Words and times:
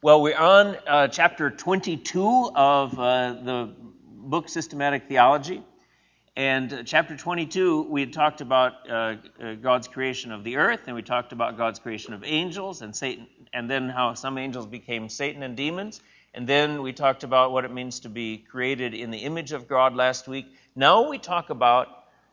Well, 0.00 0.22
we're 0.22 0.38
on 0.38 0.76
uh, 0.86 1.08
chapter 1.08 1.50
22 1.50 2.52
of 2.54 2.96
uh, 2.96 3.32
the 3.32 3.74
book 4.12 4.48
Systematic 4.48 5.08
Theology. 5.08 5.60
And 6.36 6.72
uh, 6.72 6.82
chapter 6.84 7.16
22, 7.16 7.82
we 7.82 8.02
had 8.02 8.12
talked 8.12 8.40
about 8.40 8.88
uh, 8.88 9.16
uh, 9.42 9.54
God's 9.54 9.88
creation 9.88 10.30
of 10.30 10.44
the 10.44 10.54
earth, 10.58 10.82
and 10.86 10.94
we 10.94 11.02
talked 11.02 11.32
about 11.32 11.56
God's 11.56 11.80
creation 11.80 12.14
of 12.14 12.22
angels 12.22 12.80
and 12.80 12.94
Satan, 12.94 13.26
and 13.52 13.68
then 13.68 13.88
how 13.88 14.14
some 14.14 14.38
angels 14.38 14.66
became 14.66 15.08
Satan 15.08 15.42
and 15.42 15.56
demons. 15.56 16.00
And 16.32 16.46
then 16.46 16.80
we 16.82 16.92
talked 16.92 17.24
about 17.24 17.50
what 17.50 17.64
it 17.64 17.72
means 17.72 17.98
to 18.00 18.08
be 18.08 18.38
created 18.38 18.94
in 18.94 19.10
the 19.10 19.18
image 19.18 19.50
of 19.50 19.66
God 19.66 19.96
last 19.96 20.28
week. 20.28 20.46
Now 20.76 21.08
we 21.08 21.18
talk 21.18 21.50
about 21.50 21.88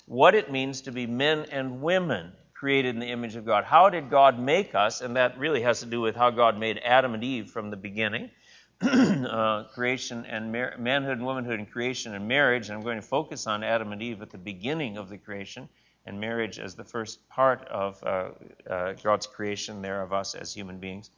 what 0.05 0.35
it 0.35 0.51
means 0.51 0.81
to 0.81 0.91
be 0.91 1.07
men 1.07 1.47
and 1.51 1.81
women 1.81 2.31
created 2.55 2.95
in 2.95 3.01
the 3.01 3.07
image 3.07 3.35
of 3.35 3.45
God. 3.45 3.65
How 3.65 3.89
did 3.89 4.09
God 4.09 4.39
make 4.39 4.73
us? 4.73 5.01
And 5.01 5.17
that 5.17 5.37
really 5.37 5.61
has 5.61 5.81
to 5.81 5.85
do 5.85 6.01
with 6.01 6.15
how 6.15 6.31
God 6.31 6.57
made 6.57 6.79
Adam 6.83 7.13
and 7.13 7.23
Eve 7.23 7.49
from 7.51 7.69
the 7.69 7.77
beginning. 7.77 8.31
uh, 8.81 9.63
creation 9.73 10.25
and 10.25 10.51
mar- 10.51 10.75
manhood 10.77 11.17
and 11.17 11.25
womanhood 11.25 11.59
and 11.59 11.71
creation 11.71 12.13
and 12.13 12.27
marriage. 12.27 12.69
And 12.69 12.77
I'm 12.77 12.83
going 12.83 12.99
to 12.99 13.07
focus 13.07 13.45
on 13.47 13.63
Adam 13.63 13.91
and 13.91 14.01
Eve 14.01 14.21
at 14.21 14.31
the 14.31 14.37
beginning 14.37 14.97
of 14.97 15.09
the 15.09 15.17
creation 15.17 15.69
and 16.05 16.19
marriage 16.19 16.59
as 16.59 16.75
the 16.75 16.83
first 16.83 17.27
part 17.29 17.65
of 17.67 18.01
uh, 18.03 18.29
uh, 18.69 18.93
God's 19.03 19.27
creation 19.27 19.81
there 19.81 20.01
of 20.01 20.13
us 20.13 20.35
as 20.35 20.53
human 20.53 20.77
beings. 20.79 21.09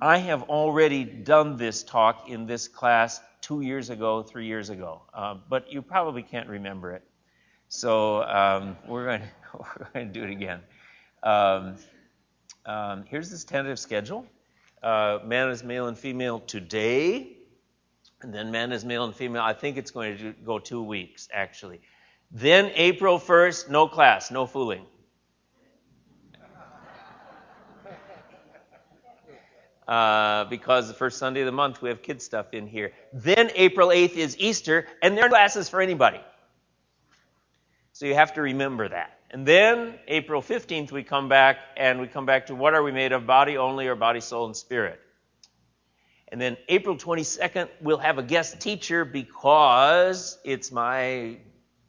I 0.00 0.18
have 0.18 0.44
already 0.44 1.04
done 1.04 1.56
this 1.56 1.82
talk 1.82 2.28
in 2.28 2.46
this 2.46 2.68
class 2.68 3.20
two 3.40 3.62
years 3.62 3.88
ago, 3.88 4.22
three 4.22 4.46
years 4.46 4.68
ago, 4.68 5.02
uh, 5.14 5.36
but 5.48 5.72
you 5.72 5.80
probably 5.80 6.22
can't 6.22 6.48
remember 6.48 6.92
it. 6.92 7.02
So 7.68 8.22
um, 8.22 8.76
we're 8.86 9.04
going 9.04 9.22
to 9.94 10.04
do 10.04 10.22
it 10.24 10.30
again. 10.30 10.60
Um, 11.22 11.76
um, 12.64 13.04
here's 13.08 13.30
this 13.30 13.44
tentative 13.44 13.78
schedule. 13.78 14.26
Uh, 14.82 15.18
man 15.24 15.48
is 15.50 15.64
male 15.64 15.88
and 15.88 15.98
female 15.98 16.38
today, 16.40 17.36
and 18.22 18.32
then 18.32 18.52
man 18.52 18.72
is 18.72 18.84
male 18.84 19.04
and 19.04 19.14
female. 19.14 19.42
I 19.42 19.52
think 19.52 19.76
it's 19.76 19.90
going 19.90 20.18
to 20.18 20.32
go 20.44 20.58
two 20.58 20.82
weeks, 20.82 21.28
actually. 21.32 21.80
Then 22.30 22.70
April 22.74 23.18
1st, 23.18 23.70
no 23.70 23.88
class, 23.88 24.30
no 24.30 24.46
fooling. 24.46 24.84
Uh, 29.88 30.44
because 30.46 30.88
the 30.88 30.94
first 30.94 31.18
Sunday 31.18 31.40
of 31.42 31.46
the 31.46 31.52
month 31.52 31.80
we 31.80 31.88
have 31.88 32.02
kid 32.02 32.20
stuff 32.20 32.52
in 32.52 32.66
here. 32.66 32.92
Then 33.12 33.50
April 33.54 33.90
8th 33.90 34.16
is 34.16 34.36
Easter, 34.38 34.86
and 35.00 35.16
there 35.16 35.26
are 35.26 35.28
classes 35.28 35.68
for 35.68 35.80
anybody. 35.80 36.20
So 37.96 38.04
you 38.04 38.14
have 38.14 38.34
to 38.34 38.42
remember 38.42 38.86
that. 38.86 39.18
And 39.30 39.46
then 39.46 39.94
April 40.06 40.42
15th, 40.42 40.92
we 40.92 41.02
come 41.02 41.30
back 41.30 41.56
and 41.78 41.98
we 41.98 42.08
come 42.08 42.26
back 42.26 42.48
to 42.48 42.54
what 42.54 42.74
are 42.74 42.82
we 42.82 42.92
made 42.92 43.12
of, 43.12 43.26
body 43.26 43.56
only 43.56 43.88
or 43.88 43.94
body, 43.94 44.20
soul, 44.20 44.44
and 44.44 44.54
spirit. 44.54 45.00
And 46.28 46.38
then 46.38 46.58
April 46.68 46.98
22nd, 46.98 47.70
we'll 47.80 47.96
have 47.96 48.18
a 48.18 48.22
guest 48.22 48.60
teacher 48.60 49.06
because 49.06 50.36
it's 50.44 50.70
my 50.70 51.38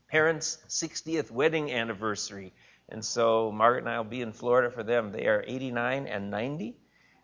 parents' 0.07 0.59
60th 0.69 1.29
wedding 1.29 1.73
anniversary. 1.73 2.53
And 2.87 3.03
so 3.03 3.51
Margaret 3.51 3.79
and 3.79 3.89
I 3.89 3.97
will 3.97 4.05
be 4.05 4.21
in 4.21 4.31
Florida 4.31 4.71
for 4.71 4.83
them. 4.83 5.11
They 5.11 5.27
are 5.27 5.43
89 5.45 6.07
and 6.07 6.31
90, 6.31 6.77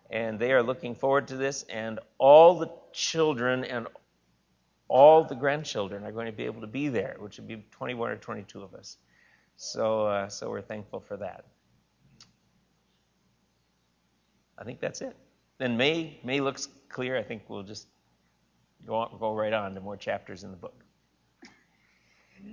and 0.10 0.38
they 0.38 0.52
are 0.52 0.62
looking 0.62 0.96
forward 0.96 1.30
to 1.30 1.38
this. 1.38 1.64
And 1.70 2.02
all 2.18 2.60
the 2.60 2.70
children 2.92 3.64
and 3.64 3.88
all 4.94 5.24
the 5.24 5.34
grandchildren 5.34 6.04
are 6.04 6.12
going 6.12 6.28
to 6.28 6.32
be 6.32 6.46
able 6.46 6.62
to 6.62 6.68
be 6.68 6.88
there, 6.88 7.16
which 7.18 7.38
would 7.38 7.48
be 7.48 7.66
21 7.72 8.12
or 8.12 8.16
22 8.16 8.62
of 8.62 8.76
us. 8.76 8.98
So, 9.58 10.06
uh, 10.06 10.30
so 10.30 10.52
we're 10.52 10.62
thankful 10.62 11.00
for 11.00 11.18
that. 11.18 11.46
I 14.56 14.64
think 14.64 14.80
that's 14.80 15.02
it. 15.02 15.16
Then 15.58 15.78
May, 15.78 16.20
May 16.24 16.42
looks 16.42 16.68
clear. 16.90 17.18
I 17.18 17.24
think 17.24 17.42
we'll 17.48 17.64
just 17.64 17.88
go, 18.86 18.94
on, 18.94 19.18
go 19.20 19.34
right 19.34 19.52
on 19.52 19.74
to 19.74 19.82
more 19.82 19.98
chapters 19.98 20.44
in 20.44 20.52
the 20.52 20.58
book. 20.58 20.84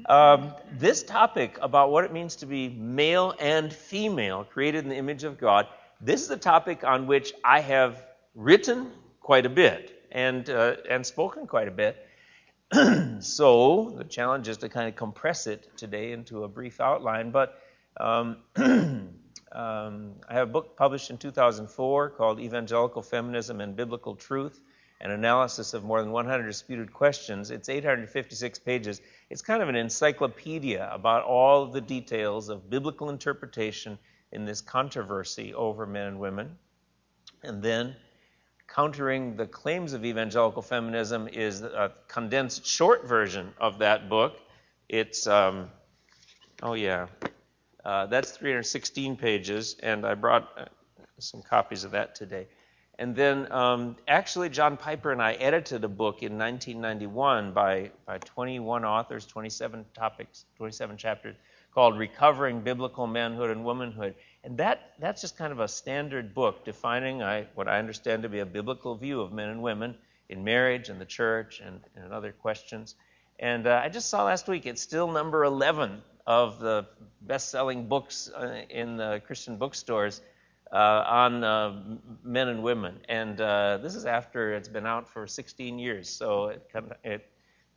Um, 0.08 0.55
this 0.78 1.02
topic 1.02 1.58
about 1.61 1.90
what 1.90 2.05
it 2.05 2.12
means 2.12 2.36
to 2.36 2.46
be 2.46 2.70
male 2.70 3.34
and 3.39 3.70
female, 3.70 4.45
created 4.45 4.84
in 4.84 4.89
the 4.89 4.96
image 4.96 5.24
of 5.24 5.36
God, 5.36 5.67
this 6.01 6.22
is 6.22 6.30
a 6.30 6.39
topic 6.39 6.84
on 6.84 7.07
which 7.07 7.34
I 7.45 7.61
have 7.61 8.02
written 8.34 8.92
quite 9.20 9.45
a 9.45 9.51
bit 9.51 10.07
and, 10.11 10.48
uh, 10.48 10.77
and 10.89 11.05
spoken 11.05 11.46
quite 11.46 11.68
a 11.68 11.72
bit. 11.72 12.07
so 13.20 13.95
the 13.97 14.05
challenge 14.05 14.48
is 14.48 14.58
to 14.58 14.69
kind 14.69 14.89
of 14.89 14.97
compress 14.97 15.47
it 15.47 15.77
today 15.77 16.13
into 16.13 16.45
a 16.45 16.48
brief 16.48 16.81
outline. 16.81 17.31
But 17.31 17.58
um, 17.98 18.36
um, 18.57 19.14
I 19.53 20.35
have 20.35 20.48
a 20.48 20.53
book 20.53 20.77
published 20.77 21.11
in 21.11 21.19
2004 21.19 22.11
called 22.11 22.41
Evangelical 22.41 23.03
Feminism 23.03 23.61
and 23.61 23.75
Biblical 23.75 24.14
Truth 24.14 24.61
an 25.01 25.11
analysis 25.11 25.73
of 25.73 25.83
more 25.83 26.03
than 26.03 26.13
100 26.13 26.47
disputed 26.47 26.92
questions. 26.92 27.51
It's 27.51 27.69
856 27.69 28.58
pages. 28.58 29.01
It's 29.31 29.41
kind 29.41 29.63
of 29.63 29.69
an 29.69 29.77
encyclopedia 29.77 30.89
about 30.92 31.25
all 31.25 31.67
the 31.67 31.81
details 31.81 32.51
of 32.51 32.69
biblical 32.69 33.08
interpretation 33.08 33.98
in 34.33 34.45
this 34.45 34.61
controversy 34.61 35.55
over 35.55 35.87
men 35.87 36.07
and 36.07 36.20
women. 36.20 36.58
And 37.42 37.63
then 37.63 37.97
Countering 38.75 39.36
the 39.36 39.47
Claims 39.47 39.95
of 39.95 40.05
Evangelical 40.05 40.63
Feminism 40.63 41.27
is 41.27 41.63
a 41.63 41.92
condensed 42.07 42.64
short 42.64 43.05
version 43.05 43.53
of 43.58 43.79
that 43.79 44.08
book. 44.08 44.39
It's, 44.89 45.27
um, 45.27 45.70
oh 46.63 46.75
yeah, 46.75 47.08
uh, 47.85 48.07
that's 48.07 48.31
316 48.31 49.17
pages, 49.17 49.77
and 49.83 50.07
I 50.07 50.14
brought 50.14 50.48
uh, 50.57 50.64
some 51.19 51.42
copies 51.42 51.83
of 51.83 51.91
that 51.92 52.14
today. 52.14 52.47
And 52.97 53.17
then, 53.17 53.51
um, 53.51 53.97
actually, 54.07 54.51
John 54.51 54.77
Piper 54.77 55.11
and 55.11 55.23
I 55.23 55.33
edited 55.33 55.83
a 55.83 55.89
book 55.89 56.23
in 56.23 56.39
1991 56.39 57.52
by, 57.52 57.91
by 58.07 58.19
21 58.19 58.85
authors, 58.85 59.27
27 59.27 59.85
topics, 59.95 60.45
27 60.58 60.97
chapters, 60.97 61.35
called 61.75 61.98
Recovering 61.98 62.61
Biblical 62.61 63.07
Manhood 63.07 63.51
and 63.51 63.64
Womanhood. 63.64 64.14
And 64.42 64.56
that, 64.58 64.92
that's 64.98 65.20
just 65.20 65.36
kind 65.36 65.52
of 65.52 65.61
a 65.61 65.68
standard 65.68 66.34
book 66.34 66.64
defining 66.64 67.23
I, 67.23 67.46
what 67.55 67.68
I 67.68 67.78
understand 67.78 68.23
to 68.23 68.28
be 68.28 68.39
a 68.39 68.46
biblical 68.46 68.95
view 68.95 69.20
of 69.20 69.33
men 69.33 69.51
and 69.51 69.62
women 69.62 69.96
in 70.30 70.45
marriage 70.45 70.89
and 70.89 71.01
the 71.01 71.05
church 71.05 71.61
and, 71.61 71.80
and 71.95 72.12
other 72.12 72.33
questions. 72.33 72.95
And 73.39 73.67
uh, 73.67 73.80
I 73.83 73.89
just 73.89 74.08
saw 74.08 74.24
last 74.24 74.48
week 74.48 74.67
it's 74.67 74.80
still 74.80 75.11
number 75.11 75.45
11 75.45 76.02
of 76.27 76.58
the 76.58 76.86
best 77.23 77.51
selling 77.51 77.86
books 77.86 78.30
uh, 78.34 78.62
in 78.70 78.96
the 78.96 79.20
Christian 79.27 79.56
bookstores 79.56 80.23
uh, 80.72 80.77
on 80.77 81.45
uh, 81.45 81.83
men 82.22 82.48
and 82.48 82.62
women. 82.62 83.01
And 83.08 83.40
uh, 83.40 83.78
this 83.83 83.95
is 83.95 84.07
after 84.07 84.55
it's 84.55 84.68
been 84.68 84.86
out 84.86 85.08
for 85.08 85.27
16 85.27 85.78
years. 85.78 86.08
So 86.08 86.46
it, 86.46 86.70
it, 87.05 87.27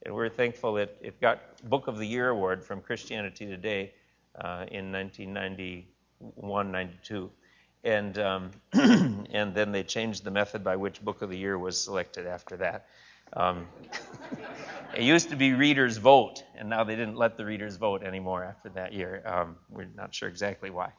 and 0.06 0.13
we're 0.13 0.30
thankful 0.30 0.78
it, 0.78 0.97
it 1.01 1.19
got 1.19 1.40
Book 1.69 1.88
of 1.88 1.97
the 1.97 2.06
Year 2.06 2.30
award 2.30 2.63
from 2.63 2.81
Christianity 2.81 3.45
Today 3.45 3.94
uh, 4.35 4.66
in 4.69 4.91
1990. 4.91 5.88
192. 6.35 7.31
And, 7.84 8.17
um, 8.17 8.51
and 8.73 9.53
then 9.53 9.72
they 9.72 9.84
changed 9.84 10.23
the 10.23 10.31
method 10.31 10.63
by 10.63 10.75
which 10.75 11.01
Book 11.01 11.22
of 11.22 11.29
the 11.29 11.38
Year 11.38 11.57
was 11.57 11.79
selected 11.79 12.28
after 12.28 12.57
that. 12.57 12.88
Um, 13.35 13.67
it 14.95 15.03
used 15.03 15.29
to 15.29 15.35
be 15.35 15.53
readers 15.53 15.97
vote, 15.97 16.44
and 16.56 16.69
now 16.69 16.83
they 16.83 16.95
didn't 16.95 17.16
let 17.16 17.35
the 17.35 17.45
readers 17.45 17.78
vote 17.78 18.03
anymore 18.03 18.44
after 18.44 18.69
that 18.69 18.94
year. 18.94 19.23
Um, 19.25 19.57
we're 19.69 19.88
not 19.95 20.13
sure 20.13 20.29
exactly 20.29 20.69
why. 20.69 20.91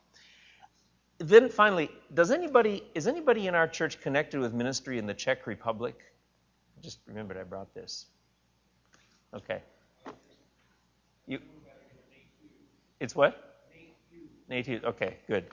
Then 1.18 1.48
finally, 1.48 1.90
does 2.12 2.32
anybody 2.32 2.82
is 2.94 3.06
anybody 3.06 3.46
in 3.46 3.54
our 3.54 3.68
church 3.68 4.00
connected 4.00 4.40
with 4.40 4.52
ministry 4.52 4.98
in 4.98 5.06
the 5.06 5.14
Czech 5.14 5.46
Republic? 5.46 5.96
I 6.76 6.80
just 6.80 6.98
remembered 7.06 7.36
I 7.36 7.44
brought 7.44 7.72
this. 7.72 8.06
Okay. 9.32 9.62
You. 11.26 11.38
It's 12.98 13.14
what? 13.14 13.53
Nate 14.48 14.84
Okay, 14.84 15.16
good. 15.26 15.46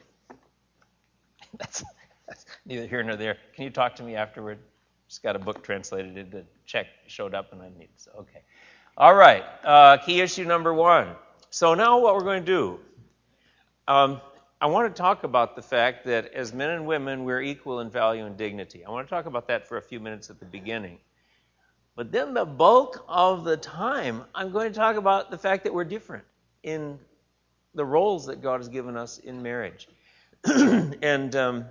that's, 1.58 1.84
that's, 2.28 2.46
neither 2.66 2.88
here 2.88 3.04
nor 3.04 3.16
there. 3.16 3.38
Can 3.56 3.64
you 3.64 3.70
talk 3.70 3.96
to 3.96 4.04
me 4.04 4.16
afterward? 4.16 4.60
Just 5.08 5.24
got 5.24 5.36
a 5.36 5.40
book 5.40 5.64
translated 5.64 6.18
into 6.18 6.46
Czech, 6.66 6.88
showed 7.08 7.34
up, 7.34 7.52
and 7.52 7.62
I 7.62 7.70
need 7.78 7.90
so 7.98 8.12
okay. 8.20 8.44
All 8.98 9.16
right, 9.16 9.44
uh, 9.64 9.98
key 9.98 10.22
issue 10.22 10.46
number 10.46 10.74
one. 10.74 11.16
So 11.50 11.74
now 11.74 12.00
what 12.00 12.16
we're 12.16 12.24
going 12.24 12.46
to 12.46 12.46
do, 12.46 12.80
um, 13.88 14.22
I 14.62 14.68
want 14.68 14.94
to 14.94 15.02
talk 15.02 15.24
about 15.24 15.56
the 15.56 15.62
fact 15.62 16.06
that 16.06 16.34
as 16.34 16.54
men 16.54 16.70
and 16.70 16.86
women, 16.86 17.24
we're 17.24 17.42
equal 17.42 17.80
in 17.80 17.90
value 17.90 18.26
and 18.26 18.38
dignity. 18.38 18.86
I 18.86 18.92
want 18.92 19.08
to 19.08 19.10
talk 19.10 19.26
about 19.26 19.48
that 19.48 19.68
for 19.68 19.78
a 19.78 19.82
few 19.82 20.00
minutes 20.00 20.30
at 20.30 20.40
the 20.40 20.46
beginning. 20.46 21.00
But 21.96 22.12
then 22.12 22.34
the 22.34 22.46
bulk 22.46 23.04
of 23.08 23.44
the 23.44 23.58
time, 23.58 24.24
I'm 24.34 24.52
going 24.52 24.72
to 24.72 24.78
talk 24.78 24.96
about 24.96 25.30
the 25.30 25.38
fact 25.38 25.64
that 25.64 25.74
we're 25.74 25.84
different 25.84 26.24
in 26.64 27.00
the 27.74 27.86
roles 27.86 28.26
that 28.28 28.42
God 28.42 28.60
has 28.60 28.70
given 28.70 28.98
us 28.98 29.18
in 29.18 29.42
marriage. 29.42 29.88
and 30.46 31.36
um, 31.36 31.66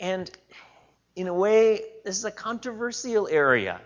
and 0.00 0.30
in 1.16 1.28
a 1.28 1.34
way, 1.34 1.82
this 2.04 2.16
is 2.16 2.24
a 2.24 2.30
controversial 2.30 3.28
area. 3.28 3.80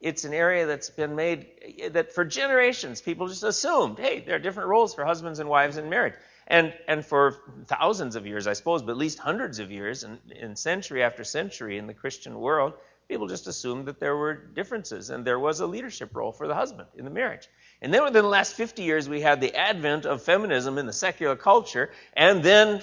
It's 0.00 0.24
an 0.24 0.34
area 0.34 0.66
that's 0.66 0.90
been 0.90 1.14
made 1.14 1.46
that 1.92 2.12
for 2.12 2.24
generations 2.24 3.00
people 3.00 3.28
just 3.28 3.44
assumed, 3.44 3.98
hey, 3.98 4.20
there 4.20 4.34
are 4.36 4.40
different 4.40 4.68
roles 4.68 4.94
for 4.94 5.04
husbands 5.04 5.38
and 5.38 5.48
wives 5.48 5.76
in 5.76 5.88
marriage. 5.88 6.14
And, 6.48 6.74
and 6.88 7.04
for 7.04 7.36
thousands 7.66 8.16
of 8.16 8.26
years, 8.26 8.46
I 8.46 8.54
suppose, 8.54 8.82
but 8.82 8.92
at 8.92 8.96
least 8.96 9.18
hundreds 9.18 9.60
of 9.60 9.70
years, 9.70 10.02
and, 10.02 10.18
and 10.40 10.58
century 10.58 11.02
after 11.04 11.22
century 11.22 11.78
in 11.78 11.86
the 11.86 11.94
Christian 11.94 12.38
world, 12.40 12.72
people 13.12 13.26
just 13.26 13.46
assumed 13.46 13.84
that 13.84 14.00
there 14.00 14.16
were 14.16 14.32
differences 14.32 15.10
and 15.10 15.22
there 15.22 15.38
was 15.38 15.60
a 15.60 15.66
leadership 15.66 16.16
role 16.16 16.32
for 16.32 16.48
the 16.48 16.54
husband 16.54 16.88
in 16.96 17.04
the 17.04 17.10
marriage. 17.10 17.46
And 17.82 17.92
then 17.92 18.02
within 18.04 18.22
the 18.22 18.28
last 18.28 18.54
50 18.54 18.84
years, 18.84 19.06
we 19.06 19.20
had 19.20 19.38
the 19.38 19.54
advent 19.54 20.06
of 20.06 20.22
feminism 20.22 20.78
in 20.78 20.86
the 20.86 20.94
secular 20.94 21.36
culture, 21.36 21.90
and 22.14 22.42
then, 22.42 22.80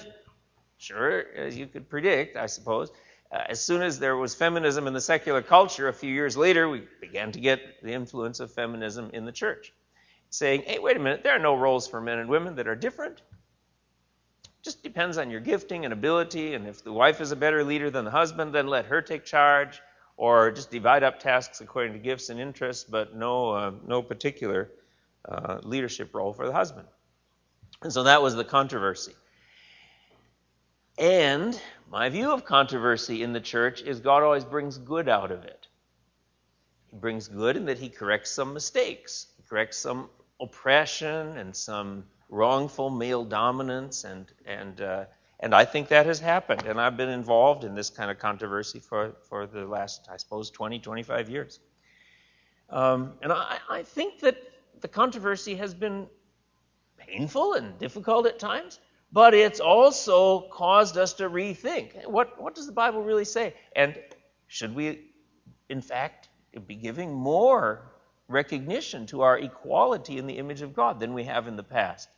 sure, 0.78 1.24
as 1.34 1.58
you 1.58 1.66
could 1.66 1.90
predict, 1.90 2.36
I 2.36 2.46
suppose, 2.46 2.92
uh, 3.32 3.42
as 3.48 3.60
soon 3.60 3.82
as 3.82 3.98
there 3.98 4.16
was 4.16 4.32
feminism 4.36 4.86
in 4.86 4.92
the 4.92 5.00
secular 5.00 5.42
culture, 5.42 5.88
a 5.88 5.92
few 5.92 6.12
years 6.12 6.36
later, 6.36 6.68
we 6.68 6.84
began 7.00 7.32
to 7.32 7.40
get 7.40 7.82
the 7.82 7.92
influence 7.92 8.38
of 8.38 8.52
feminism 8.52 9.10
in 9.12 9.24
the 9.24 9.32
church, 9.32 9.72
saying, 10.28 10.62
hey, 10.64 10.78
wait 10.78 10.96
a 10.96 11.00
minute, 11.00 11.24
there 11.24 11.34
are 11.34 11.40
no 11.40 11.56
roles 11.56 11.88
for 11.88 12.00
men 12.00 12.20
and 12.20 12.28
women 12.28 12.54
that 12.54 12.68
are 12.68 12.76
different. 12.76 13.20
Just 14.62 14.84
depends 14.84 15.18
on 15.18 15.28
your 15.28 15.40
gifting 15.40 15.84
and 15.84 15.92
ability, 15.92 16.54
and 16.54 16.68
if 16.68 16.84
the 16.84 16.92
wife 16.92 17.20
is 17.20 17.32
a 17.32 17.36
better 17.36 17.64
leader 17.64 17.90
than 17.90 18.04
the 18.04 18.12
husband, 18.12 18.54
then 18.54 18.68
let 18.68 18.84
her 18.84 19.02
take 19.02 19.24
charge, 19.24 19.80
or 20.20 20.50
just 20.50 20.70
divide 20.70 21.02
up 21.02 21.18
tasks 21.18 21.62
according 21.62 21.94
to 21.94 21.98
gifts 21.98 22.28
and 22.28 22.38
interests, 22.38 22.84
but 22.84 23.16
no, 23.16 23.52
uh, 23.52 23.72
no 23.86 24.02
particular 24.02 24.70
uh, 25.26 25.58
leadership 25.62 26.14
role 26.14 26.34
for 26.34 26.46
the 26.46 26.52
husband. 26.52 26.86
And 27.80 27.90
so 27.90 28.02
that 28.02 28.20
was 28.20 28.34
the 28.34 28.44
controversy. 28.44 29.14
And 30.98 31.58
my 31.90 32.10
view 32.10 32.32
of 32.32 32.44
controversy 32.44 33.22
in 33.22 33.32
the 33.32 33.40
church 33.40 33.80
is 33.80 34.00
God 34.00 34.22
always 34.22 34.44
brings 34.44 34.76
good 34.76 35.08
out 35.08 35.30
of 35.30 35.44
it. 35.44 35.68
He 36.90 36.98
brings 36.98 37.26
good 37.26 37.56
in 37.56 37.64
that 37.64 37.78
he 37.78 37.88
corrects 37.88 38.30
some 38.30 38.52
mistakes, 38.52 39.26
he 39.38 39.42
corrects 39.48 39.78
some 39.78 40.10
oppression 40.38 41.38
and 41.38 41.56
some 41.56 42.04
wrongful 42.28 42.90
male 42.90 43.24
dominance, 43.24 44.04
and 44.04 44.30
and 44.44 44.82
uh, 44.82 45.04
and 45.40 45.54
I 45.54 45.64
think 45.64 45.88
that 45.88 46.06
has 46.06 46.20
happened. 46.20 46.64
And 46.66 46.80
I've 46.80 46.96
been 46.96 47.08
involved 47.08 47.64
in 47.64 47.74
this 47.74 47.90
kind 47.90 48.10
of 48.10 48.18
controversy 48.18 48.78
for 48.78 49.16
for 49.28 49.46
the 49.46 49.64
last, 49.64 50.08
I 50.12 50.18
suppose, 50.18 50.50
20, 50.50 50.78
25 50.78 51.30
years. 51.30 51.60
Um, 52.68 53.14
and 53.22 53.32
I, 53.32 53.58
I 53.68 53.82
think 53.82 54.20
that 54.20 54.36
the 54.80 54.88
controversy 54.88 55.56
has 55.56 55.74
been 55.74 56.06
painful 56.98 57.54
and 57.54 57.78
difficult 57.78 58.26
at 58.26 58.38
times, 58.38 58.78
but 59.12 59.34
it's 59.34 59.60
also 59.60 60.48
caused 60.50 60.96
us 60.96 61.14
to 61.14 61.28
rethink 61.28 62.06
what 62.06 62.40
what 62.40 62.54
does 62.54 62.66
the 62.66 62.72
Bible 62.72 63.02
really 63.02 63.24
say, 63.24 63.54
and 63.74 63.98
should 64.46 64.74
we, 64.74 65.10
in 65.68 65.80
fact, 65.80 66.28
be 66.66 66.74
giving 66.74 67.12
more 67.12 67.92
recognition 68.28 69.06
to 69.06 69.22
our 69.22 69.38
equality 69.38 70.18
in 70.18 70.26
the 70.26 70.38
image 70.38 70.62
of 70.62 70.74
God 70.74 71.00
than 71.00 71.14
we 71.14 71.24
have 71.24 71.48
in 71.48 71.56
the 71.56 71.64
past? 71.64 72.08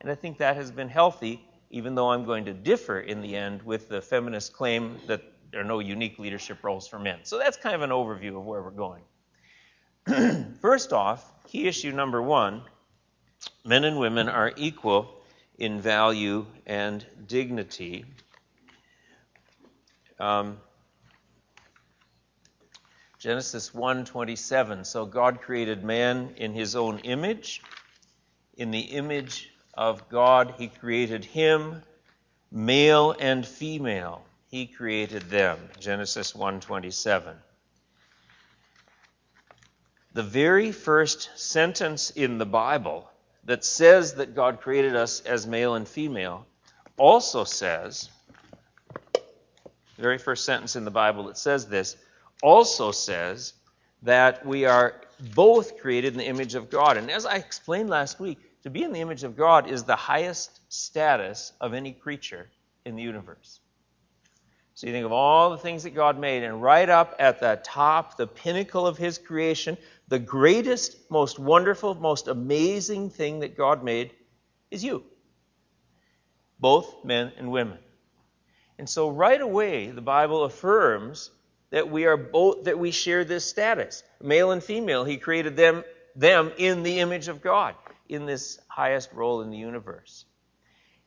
And 0.00 0.10
I 0.10 0.14
think 0.16 0.38
that 0.38 0.56
has 0.56 0.70
been 0.70 0.88
healthy, 0.88 1.44
even 1.72 1.94
though 1.94 2.10
I'm 2.10 2.24
going 2.24 2.44
to 2.44 2.52
differ 2.52 3.00
in 3.00 3.22
the 3.22 3.34
end 3.34 3.62
with 3.62 3.88
the 3.88 4.00
feminist 4.00 4.52
claim 4.52 4.98
that 5.06 5.22
there 5.50 5.62
are 5.62 5.64
no 5.64 5.80
unique 5.80 6.18
leadership 6.18 6.62
roles 6.62 6.86
for 6.86 6.98
men. 6.98 7.20
So 7.24 7.38
that's 7.38 7.56
kind 7.56 7.74
of 7.74 7.82
an 7.82 7.90
overview 7.90 8.36
of 8.36 8.44
where 8.44 8.62
we're 8.62 8.70
going. 8.70 9.02
First 10.60 10.92
off, 10.92 11.28
key 11.48 11.66
issue 11.66 11.90
number 11.90 12.22
one 12.22 12.62
men 13.64 13.84
and 13.84 13.98
women 13.98 14.28
are 14.28 14.52
equal 14.56 15.20
in 15.58 15.80
value 15.80 16.46
and 16.66 17.04
dignity. 17.26 18.04
Um, 20.20 20.58
Genesis 23.18 23.70
1:27 23.70 24.84
So 24.84 25.06
God 25.06 25.40
created 25.40 25.84
man 25.84 26.34
in 26.36 26.52
his 26.52 26.76
own 26.76 26.98
image 27.00 27.62
in 28.54 28.70
the 28.70 28.80
image 28.80 29.51
of 29.74 30.08
God, 30.08 30.54
He 30.58 30.68
created 30.68 31.24
him, 31.24 31.82
male 32.50 33.14
and 33.18 33.46
female. 33.46 34.24
He 34.48 34.66
created 34.66 35.22
them. 35.30 35.58
Genesis 35.80 36.32
1:27. 36.32 37.34
The 40.12 40.22
very 40.22 40.72
first 40.72 41.30
sentence 41.36 42.10
in 42.10 42.36
the 42.36 42.46
Bible 42.46 43.10
that 43.44 43.64
says 43.64 44.14
that 44.14 44.34
God 44.34 44.60
created 44.60 44.94
us 44.94 45.20
as 45.20 45.46
male 45.46 45.74
and 45.74 45.88
female 45.88 46.46
also 46.98 47.44
says, 47.44 48.10
the 49.14 50.02
very 50.02 50.18
first 50.18 50.44
sentence 50.44 50.76
in 50.76 50.84
the 50.84 50.90
Bible 50.90 51.24
that 51.24 51.38
says 51.38 51.66
this 51.66 51.96
also 52.42 52.92
says 52.92 53.54
that 54.02 54.44
we 54.44 54.66
are 54.66 55.00
both 55.34 55.78
created 55.78 56.12
in 56.12 56.18
the 56.18 56.26
image 56.26 56.54
of 56.54 56.68
God. 56.68 56.98
And 56.98 57.10
as 57.10 57.24
I 57.24 57.36
explained 57.36 57.88
last 57.88 58.20
week, 58.20 58.38
to 58.62 58.70
be 58.70 58.82
in 58.82 58.92
the 58.92 59.00
image 59.00 59.24
of 59.24 59.36
God 59.36 59.68
is 59.68 59.84
the 59.84 59.96
highest 59.96 60.60
status 60.72 61.52
of 61.60 61.74
any 61.74 61.92
creature 61.92 62.48
in 62.84 62.96
the 62.96 63.02
universe. 63.02 63.60
So 64.74 64.86
you 64.86 64.92
think 64.92 65.04
of 65.04 65.12
all 65.12 65.50
the 65.50 65.58
things 65.58 65.82
that 65.82 65.94
God 65.94 66.18
made, 66.18 66.42
and 66.42 66.62
right 66.62 66.88
up 66.88 67.16
at 67.18 67.40
the 67.40 67.60
top, 67.62 68.16
the 68.16 68.26
pinnacle 68.26 68.86
of 68.86 68.96
His 68.96 69.18
creation, 69.18 69.76
the 70.08 70.18
greatest, 70.18 70.96
most 71.10 71.38
wonderful, 71.38 71.94
most 71.94 72.28
amazing 72.28 73.10
thing 73.10 73.40
that 73.40 73.56
God 73.56 73.84
made 73.84 74.12
is 74.70 74.82
you. 74.82 75.04
Both 76.58 77.04
men 77.04 77.32
and 77.36 77.50
women. 77.50 77.78
And 78.78 78.88
so 78.88 79.10
right 79.10 79.40
away, 79.40 79.90
the 79.90 80.00
Bible 80.00 80.44
affirms 80.44 81.30
that 81.70 81.90
we 81.90 82.06
are 82.06 82.16
both 82.16 82.64
that 82.64 82.78
we 82.78 82.90
share 82.90 83.24
this 83.24 83.44
status. 83.44 84.02
Male 84.22 84.52
and 84.52 84.62
female, 84.62 85.04
He 85.04 85.16
created 85.16 85.56
them, 85.56 85.84
them 86.16 86.52
in 86.56 86.82
the 86.82 87.00
image 87.00 87.28
of 87.28 87.42
God 87.42 87.74
in 88.12 88.26
this 88.26 88.58
highest 88.68 89.12
role 89.12 89.42
in 89.42 89.50
the 89.50 89.56
universe. 89.56 90.24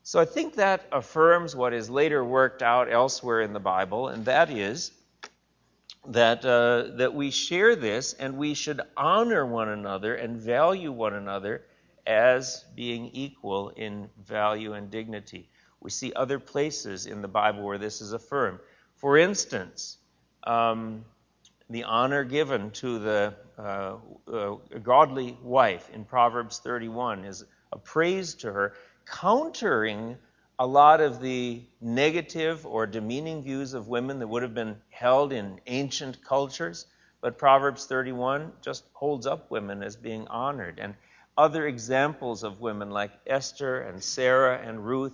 So 0.04 0.20
I 0.20 0.26
think 0.26 0.56
that 0.56 0.86
affirms 0.92 1.56
what 1.56 1.74
is 1.74 1.90
later 1.90 2.24
worked 2.24 2.62
out 2.62 2.92
elsewhere 2.92 3.42
in 3.42 3.54
the 3.54 3.60
Bible, 3.60 4.10
and 4.10 4.26
that 4.26 4.50
is 4.50 4.92
that, 6.08 6.46
uh, 6.46 6.96
that 6.98 7.14
we 7.14 7.32
share 7.32 7.76
this 7.76 8.14
and 8.14 8.38
we 8.38 8.54
should 8.54 8.82
honor 8.96 9.46
one 9.46 9.70
another 9.70 10.16
and 10.16 10.38
value 10.38 10.92
one 10.92 11.14
another 11.14 11.64
as 12.06 12.64
being 12.76 13.08
equal 13.14 13.70
in 13.70 14.10
value 14.24 14.74
and 14.74 14.92
dignity. 14.92 15.50
We 15.80 15.90
see 15.90 16.14
other 16.14 16.40
places 16.40 17.08
in 17.08 17.22
the 17.22 17.28
Bible 17.28 17.64
where 17.64 17.78
this 17.78 18.02
is 18.02 18.14
affirmed. 18.14 18.60
For 18.96 19.18
instance, 19.18 19.98
um, 20.44 21.06
the 21.70 21.84
honor 21.84 22.24
given 22.24 22.72
to 22.72 23.00
the 23.00 23.34
uh, 23.58 23.96
uh, 24.32 24.56
godly 24.84 25.38
wife 25.42 25.90
in 25.94 26.06
Proverbs 26.06 26.60
31 26.60 27.26
is 27.26 27.44
a 27.72 27.78
praise 27.78 28.36
to 28.36 28.52
her, 28.52 28.74
countering 29.06 30.18
a 30.60 30.66
lot 30.66 31.02
of 31.02 31.20
the 31.20 31.62
negative 31.82 32.66
or 32.66 32.86
demeaning 32.86 33.44
views 33.44 33.74
of 33.74 33.88
women 33.88 34.20
that 34.20 34.28
would 34.28 34.44
have 34.44 34.54
been 34.54 34.78
held 34.90 35.34
in 35.34 35.60
ancient 35.68 36.24
cultures. 36.24 36.86
But 37.22 37.38
Proverbs 37.38 37.86
31 37.88 38.52
just 38.62 38.84
holds 38.94 39.26
up 39.26 39.50
women 39.50 39.82
as 39.84 39.96
being 39.96 40.28
honored. 40.28 40.80
And 40.80 40.94
other 41.38 41.68
examples 41.68 42.44
of 42.44 42.62
women 42.62 42.92
like 42.92 43.12
Esther 43.28 43.82
and 43.82 44.02
Sarah 44.02 44.62
and 44.64 44.86
Ruth 44.86 45.14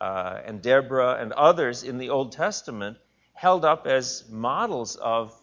uh, 0.00 0.40
and 0.44 0.60
Deborah 0.60 1.18
and 1.20 1.32
others 1.32 1.84
in 1.84 1.98
the 1.98 2.10
Old 2.10 2.32
Testament 2.32 2.96
held 3.34 3.64
up 3.64 3.86
as 3.86 4.24
models 4.28 4.96
of 4.96 5.38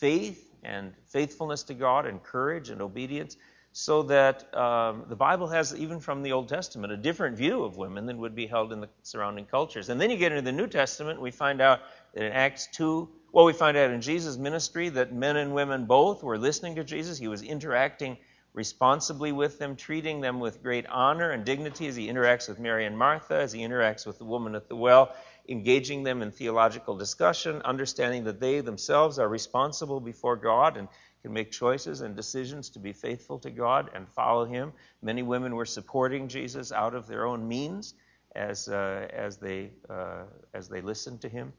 faith 0.00 0.50
and 0.64 0.92
faithfulness 1.06 1.62
to 1.64 1.74
God 1.74 2.06
and 2.06 2.22
courage 2.22 2.70
and 2.70 2.80
obedience, 2.80 3.36
so 3.72 4.02
that 4.02 4.52
um, 4.56 5.04
the 5.08 5.14
Bible 5.14 5.46
has, 5.46 5.74
even 5.76 6.00
from 6.00 6.22
the 6.22 6.32
Old 6.32 6.48
Testament, 6.48 6.92
a 6.92 6.96
different 6.96 7.36
view 7.36 7.62
of 7.62 7.76
women 7.76 8.04
than 8.06 8.18
would 8.18 8.34
be 8.34 8.46
held 8.46 8.72
in 8.72 8.80
the 8.80 8.88
surrounding 9.02 9.46
cultures. 9.46 9.90
And 9.90 10.00
then 10.00 10.10
you 10.10 10.16
get 10.16 10.32
into 10.32 10.42
the 10.42 10.52
New 10.52 10.66
Testament, 10.66 11.20
we 11.20 11.30
find 11.30 11.60
out 11.60 11.80
that 12.14 12.24
in 12.24 12.32
Acts 12.32 12.68
2, 12.72 13.08
well, 13.32 13.44
we 13.44 13.52
find 13.52 13.76
out 13.76 13.90
in 13.90 14.00
Jesus' 14.00 14.36
ministry 14.36 14.88
that 14.88 15.12
men 15.12 15.36
and 15.36 15.54
women 15.54 15.84
both 15.84 16.24
were 16.24 16.36
listening 16.36 16.74
to 16.76 16.84
Jesus. 16.84 17.16
He 17.16 17.28
was 17.28 17.42
interacting 17.42 18.16
responsibly 18.54 19.30
with 19.30 19.60
them, 19.60 19.76
treating 19.76 20.20
them 20.20 20.40
with 20.40 20.62
great 20.62 20.84
honor 20.86 21.30
and 21.30 21.44
dignity 21.44 21.86
as 21.86 21.94
he 21.94 22.08
interacts 22.08 22.48
with 22.48 22.58
Mary 22.58 22.86
and 22.86 22.98
Martha, 22.98 23.34
as 23.36 23.52
he 23.52 23.60
interacts 23.60 24.04
with 24.04 24.18
the 24.18 24.24
woman 24.24 24.56
at 24.56 24.68
the 24.68 24.74
well 24.74 25.14
engaging 25.50 26.04
them 26.04 26.22
in 26.22 26.30
theological 26.30 26.96
discussion, 26.96 27.60
understanding 27.62 28.24
that 28.24 28.40
they 28.40 28.60
themselves 28.60 29.18
are 29.18 29.28
responsible 29.28 30.00
before 30.00 30.36
God 30.36 30.76
and 30.76 30.88
can 31.22 31.32
make 31.32 31.50
choices 31.50 32.00
and 32.00 32.16
decisions 32.16 32.70
to 32.70 32.78
be 32.78 32.92
faithful 32.92 33.38
to 33.40 33.50
God 33.50 33.90
and 33.94 34.08
follow 34.08 34.44
Him. 34.46 34.72
Many 35.02 35.22
women 35.22 35.54
were 35.54 35.66
supporting 35.66 36.28
Jesus 36.28 36.72
out 36.72 36.94
of 36.94 37.06
their 37.06 37.26
own 37.26 37.46
means 37.46 37.94
as, 38.34 38.68
uh, 38.68 39.08
as, 39.12 39.36
they, 39.36 39.72
uh, 39.90 40.22
as 40.54 40.68
they 40.68 40.80
listened 40.80 41.20
to 41.22 41.28
Him. 41.28 41.52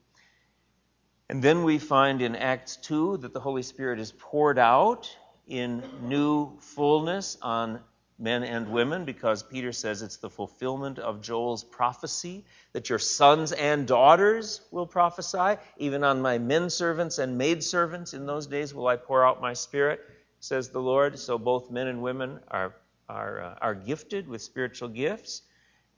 And 1.29 1.43
then 1.43 1.63
we 1.63 1.77
find 1.77 2.21
in 2.21 2.35
Acts 2.35 2.77
2 2.77 3.17
that 3.17 3.33
the 3.33 3.39
Holy 3.39 3.63
Spirit 3.63 3.99
is 3.99 4.11
poured 4.11 4.57
out 4.57 5.15
in 5.47 5.83
new 6.01 6.57
fullness 6.59 7.37
on 7.41 7.81
men 8.21 8.43
and 8.43 8.71
women, 8.71 9.03
because 9.03 9.41
Peter 9.41 9.71
says 9.71 10.01
it's 10.03 10.17
the 10.17 10.29
fulfillment 10.29 10.99
of 10.99 11.21
Joel's 11.21 11.63
prophecy 11.63 12.45
that 12.73 12.89
your 12.89 12.99
sons 12.99 13.51
and 13.51 13.87
daughters 13.87 14.61
will 14.71 14.85
prophesy. 14.85 15.59
Even 15.77 16.03
on 16.03 16.21
my 16.21 16.37
men 16.37 16.69
servants 16.69 17.17
and 17.17 17.37
maid 17.37 17.63
servants 17.63 18.13
in 18.13 18.25
those 18.27 18.47
days 18.47 18.73
will 18.73 18.87
I 18.87 18.95
pour 18.95 19.25
out 19.25 19.41
my 19.41 19.53
spirit, 19.53 19.99
says 20.39 20.69
the 20.69 20.79
Lord. 20.79 21.17
So 21.17 21.37
both 21.37 21.71
men 21.71 21.87
and 21.87 22.01
women 22.01 22.39
are, 22.47 22.75
are, 23.09 23.41
uh, 23.41 23.55
are 23.59 23.75
gifted 23.75 24.27
with 24.27 24.41
spiritual 24.41 24.89
gifts. 24.89 25.41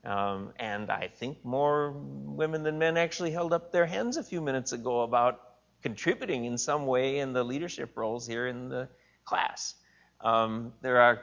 Um, 0.04 0.52
and 0.58 0.90
I 0.90 1.08
think 1.08 1.44
more 1.44 1.92
women 1.92 2.62
than 2.62 2.78
men 2.78 2.96
actually 2.96 3.30
held 3.30 3.52
up 3.52 3.70
their 3.70 3.86
hands 3.86 4.16
a 4.16 4.22
few 4.22 4.40
minutes 4.40 4.72
ago 4.72 5.02
about 5.02 5.40
contributing 5.82 6.46
in 6.46 6.56
some 6.56 6.86
way 6.86 7.18
in 7.18 7.34
the 7.34 7.44
leadership 7.44 7.96
roles 7.96 8.26
here 8.26 8.46
in 8.46 8.70
the 8.70 8.88
class. 9.24 9.74
Um, 10.20 10.72
there 10.80 11.00
are 11.00 11.20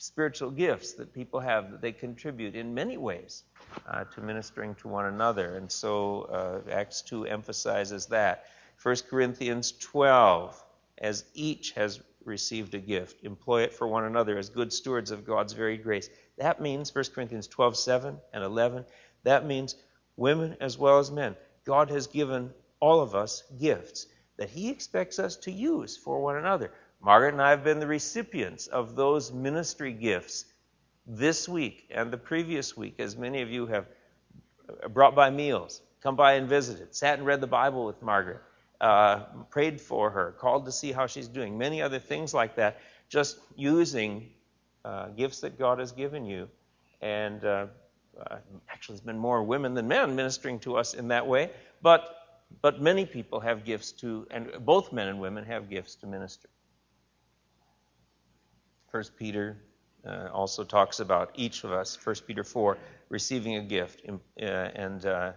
spiritual 0.00 0.52
gifts 0.52 0.92
that 0.92 1.12
people 1.12 1.40
have 1.40 1.72
that 1.72 1.82
they 1.82 1.90
contribute 1.90 2.54
in 2.54 2.72
many 2.72 2.96
ways 2.96 3.42
uh, 3.88 4.04
to 4.04 4.20
ministering 4.20 4.74
to 4.76 4.86
one 4.86 5.06
another. 5.06 5.56
And 5.56 5.70
so 5.70 6.22
uh, 6.22 6.70
Acts 6.70 7.02
2 7.02 7.26
emphasizes 7.26 8.06
that. 8.06 8.44
1 8.80 8.96
Corinthians 9.10 9.72
12, 9.72 10.64
as 10.98 11.24
each 11.34 11.72
has 11.72 12.00
received 12.24 12.74
a 12.74 12.78
gift, 12.78 13.24
employ 13.24 13.62
it 13.62 13.74
for 13.74 13.88
one 13.88 14.04
another 14.04 14.38
as 14.38 14.48
good 14.48 14.72
stewards 14.72 15.10
of 15.10 15.26
God's 15.26 15.52
very 15.52 15.76
grace. 15.76 16.08
That 16.36 16.60
means 16.60 16.94
1 16.94 17.04
Corinthians 17.12 17.48
12, 17.48 17.76
7 17.76 18.18
and 18.32 18.44
11. 18.44 18.84
That 19.24 19.46
means 19.46 19.74
women 20.16 20.56
as 20.60 20.78
well 20.78 21.00
as 21.00 21.10
men. 21.10 21.34
God 21.64 21.90
has 21.90 22.06
given 22.06 22.54
all 22.78 23.00
of 23.00 23.16
us 23.16 23.42
gifts 23.58 24.06
that 24.36 24.48
He 24.48 24.70
expects 24.70 25.18
us 25.18 25.34
to 25.38 25.50
use 25.50 25.96
for 25.96 26.22
one 26.22 26.36
another. 26.36 26.70
Margaret 27.00 27.32
and 27.32 27.42
I 27.42 27.50
have 27.50 27.62
been 27.62 27.80
the 27.80 27.86
recipients 27.86 28.66
of 28.66 28.96
those 28.96 29.32
ministry 29.32 29.92
gifts 29.92 30.44
this 31.06 31.48
week 31.48 31.86
and 31.90 32.12
the 32.12 32.18
previous 32.18 32.76
week, 32.76 32.96
as 32.98 33.16
many 33.16 33.40
of 33.40 33.50
you 33.50 33.66
have 33.66 33.86
brought 34.90 35.14
by 35.14 35.30
meals, 35.30 35.80
come 36.02 36.16
by 36.16 36.34
and 36.34 36.48
visited, 36.48 36.94
sat 36.94 37.18
and 37.18 37.26
read 37.26 37.40
the 37.40 37.46
Bible 37.46 37.86
with 37.86 38.02
Margaret, 38.02 38.40
uh, 38.80 39.20
prayed 39.48 39.80
for 39.80 40.10
her, 40.10 40.32
called 40.38 40.66
to 40.66 40.72
see 40.72 40.92
how 40.92 41.06
she's 41.06 41.28
doing, 41.28 41.56
many 41.56 41.80
other 41.80 41.98
things 41.98 42.34
like 42.34 42.56
that, 42.56 42.80
just 43.08 43.38
using 43.56 44.28
uh, 44.84 45.08
gifts 45.08 45.40
that 45.40 45.58
God 45.58 45.78
has 45.78 45.92
given 45.92 46.26
you. 46.26 46.48
And 47.00 47.44
uh, 47.44 47.66
uh 48.20 48.36
actually, 48.68 48.96
it's 48.96 49.04
been 49.04 49.18
more 49.18 49.42
women 49.42 49.74
than 49.74 49.88
men 49.88 50.16
ministering 50.16 50.58
to 50.60 50.76
us 50.76 50.94
in 50.94 51.08
that 51.08 51.26
way, 51.26 51.50
but 51.80 52.14
but 52.62 52.80
many 52.80 53.04
people 53.04 53.40
have 53.40 53.64
gifts 53.64 53.92
to, 53.92 54.26
and 54.30 54.50
both 54.64 54.92
men 54.92 55.08
and 55.08 55.20
women 55.20 55.44
have 55.44 55.68
gifts 55.68 55.94
to 55.96 56.06
minister. 56.06 56.48
First 58.90 59.16
Peter 59.16 59.56
uh, 60.06 60.28
also 60.32 60.64
talks 60.64 61.00
about 61.00 61.32
each 61.34 61.64
of 61.64 61.72
us, 61.72 61.96
First 61.96 62.26
Peter 62.26 62.44
4, 62.44 62.78
receiving 63.08 63.56
a 63.56 63.62
gift, 63.62 64.02
uh, 64.08 64.44
and 64.44 65.04
uh, 65.04 65.32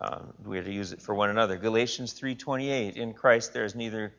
um, 0.00 0.32
we 0.44 0.58
are 0.58 0.62
to 0.62 0.72
use 0.72 0.92
it 0.92 1.00
for 1.00 1.14
one 1.14 1.30
another. 1.30 1.56
Galatians 1.56 2.18
3:28, 2.18 2.96
in 2.96 3.14
Christ 3.14 3.52
there 3.52 3.64
is 3.64 3.74
neither 3.74 4.12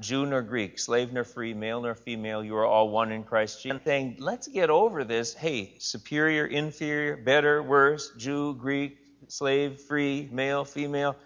Jew 0.00 0.26
nor 0.26 0.42
Greek, 0.42 0.78
slave 0.78 1.12
nor 1.12 1.24
free, 1.24 1.54
male 1.54 1.80
nor 1.80 1.94
female, 1.94 2.42
you 2.42 2.56
are 2.56 2.66
all 2.66 2.88
one 2.88 3.12
in 3.12 3.22
Christ 3.22 3.62
Jesus. 3.62 3.80
Saying, 3.84 4.16
let's 4.18 4.48
get 4.48 4.70
over 4.70 5.04
this. 5.04 5.34
Hey, 5.34 5.74
superior, 5.78 6.46
inferior, 6.46 7.16
better, 7.16 7.62
worse, 7.62 8.10
Jew, 8.16 8.54
Greek, 8.54 8.98
slave, 9.28 9.80
free, 9.80 10.28
male, 10.32 10.64
female. 10.64 11.16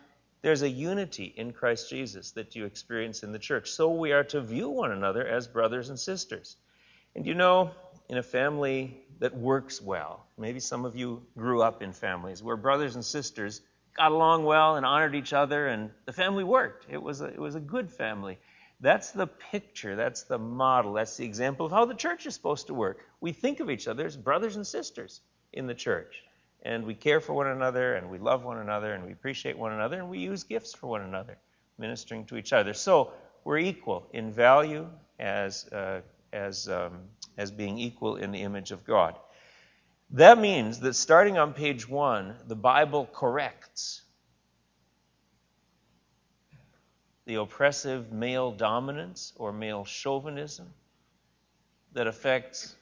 There's 0.40 0.62
a 0.62 0.68
unity 0.68 1.24
in 1.36 1.52
Christ 1.52 1.90
Jesus 1.90 2.30
that 2.32 2.54
you 2.54 2.64
experience 2.64 3.22
in 3.22 3.32
the 3.32 3.38
church. 3.38 3.70
So 3.70 3.90
we 3.90 4.12
are 4.12 4.24
to 4.24 4.40
view 4.40 4.68
one 4.68 4.92
another 4.92 5.26
as 5.26 5.48
brothers 5.48 5.88
and 5.88 5.98
sisters. 5.98 6.56
And 7.16 7.26
you 7.26 7.34
know, 7.34 7.72
in 8.08 8.18
a 8.18 8.22
family 8.22 9.02
that 9.18 9.36
works 9.36 9.82
well, 9.82 10.26
maybe 10.38 10.60
some 10.60 10.84
of 10.84 10.94
you 10.94 11.22
grew 11.36 11.60
up 11.60 11.82
in 11.82 11.92
families 11.92 12.42
where 12.42 12.56
brothers 12.56 12.94
and 12.94 13.04
sisters 13.04 13.60
got 13.96 14.12
along 14.12 14.44
well 14.44 14.76
and 14.76 14.86
honored 14.86 15.16
each 15.16 15.32
other, 15.32 15.66
and 15.66 15.90
the 16.06 16.12
family 16.12 16.44
worked. 16.44 16.86
It 16.88 17.02
was 17.02 17.20
a, 17.20 17.26
it 17.26 17.38
was 17.38 17.56
a 17.56 17.60
good 17.60 17.90
family. 17.90 18.38
That's 18.80 19.10
the 19.10 19.26
picture, 19.26 19.96
that's 19.96 20.22
the 20.22 20.38
model, 20.38 20.92
that's 20.92 21.16
the 21.16 21.24
example 21.24 21.66
of 21.66 21.72
how 21.72 21.84
the 21.84 21.94
church 21.94 22.26
is 22.26 22.34
supposed 22.34 22.68
to 22.68 22.74
work. 22.74 23.00
We 23.20 23.32
think 23.32 23.58
of 23.58 23.70
each 23.70 23.88
other 23.88 24.06
as 24.06 24.16
brothers 24.16 24.54
and 24.54 24.64
sisters 24.64 25.20
in 25.52 25.66
the 25.66 25.74
church 25.74 26.22
and 26.62 26.84
we 26.84 26.94
care 26.94 27.20
for 27.20 27.32
one 27.32 27.46
another, 27.46 27.94
and 27.94 28.10
we 28.10 28.18
love 28.18 28.44
one 28.44 28.58
another, 28.58 28.92
and 28.94 29.04
we 29.04 29.12
appreciate 29.12 29.56
one 29.56 29.72
another, 29.72 29.98
and 29.98 30.08
we 30.08 30.18
use 30.18 30.44
gifts 30.44 30.74
for 30.74 30.88
one 30.88 31.02
another, 31.02 31.38
ministering 31.78 32.24
to 32.26 32.36
each 32.36 32.52
other. 32.52 32.74
So 32.74 33.12
we're 33.44 33.58
equal 33.58 34.08
in 34.12 34.32
value 34.32 34.88
as, 35.18 35.66
uh, 35.72 36.00
as, 36.32 36.68
um, 36.68 37.00
as 37.36 37.50
being 37.50 37.78
equal 37.78 38.16
in 38.16 38.32
the 38.32 38.42
image 38.42 38.72
of 38.72 38.84
God. 38.84 39.16
That 40.10 40.38
means 40.38 40.80
that 40.80 40.94
starting 40.94 41.38
on 41.38 41.52
page 41.52 41.88
one, 41.88 42.34
the 42.46 42.56
Bible 42.56 43.08
corrects 43.12 44.02
the 47.26 47.34
oppressive 47.34 48.10
male 48.10 48.50
dominance 48.50 49.34
or 49.36 49.52
male 49.52 49.84
chauvinism 49.84 50.72
that 51.92 52.06
affects 52.06 52.74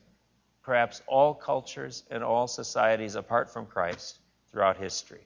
perhaps 0.67 1.01
all 1.07 1.33
cultures 1.33 2.03
and 2.11 2.25
all 2.25 2.49
societies 2.49 3.15
apart 3.15 3.53
from 3.53 3.67
Christ 3.67 4.19
throughout 4.51 4.77
history. 4.77 5.21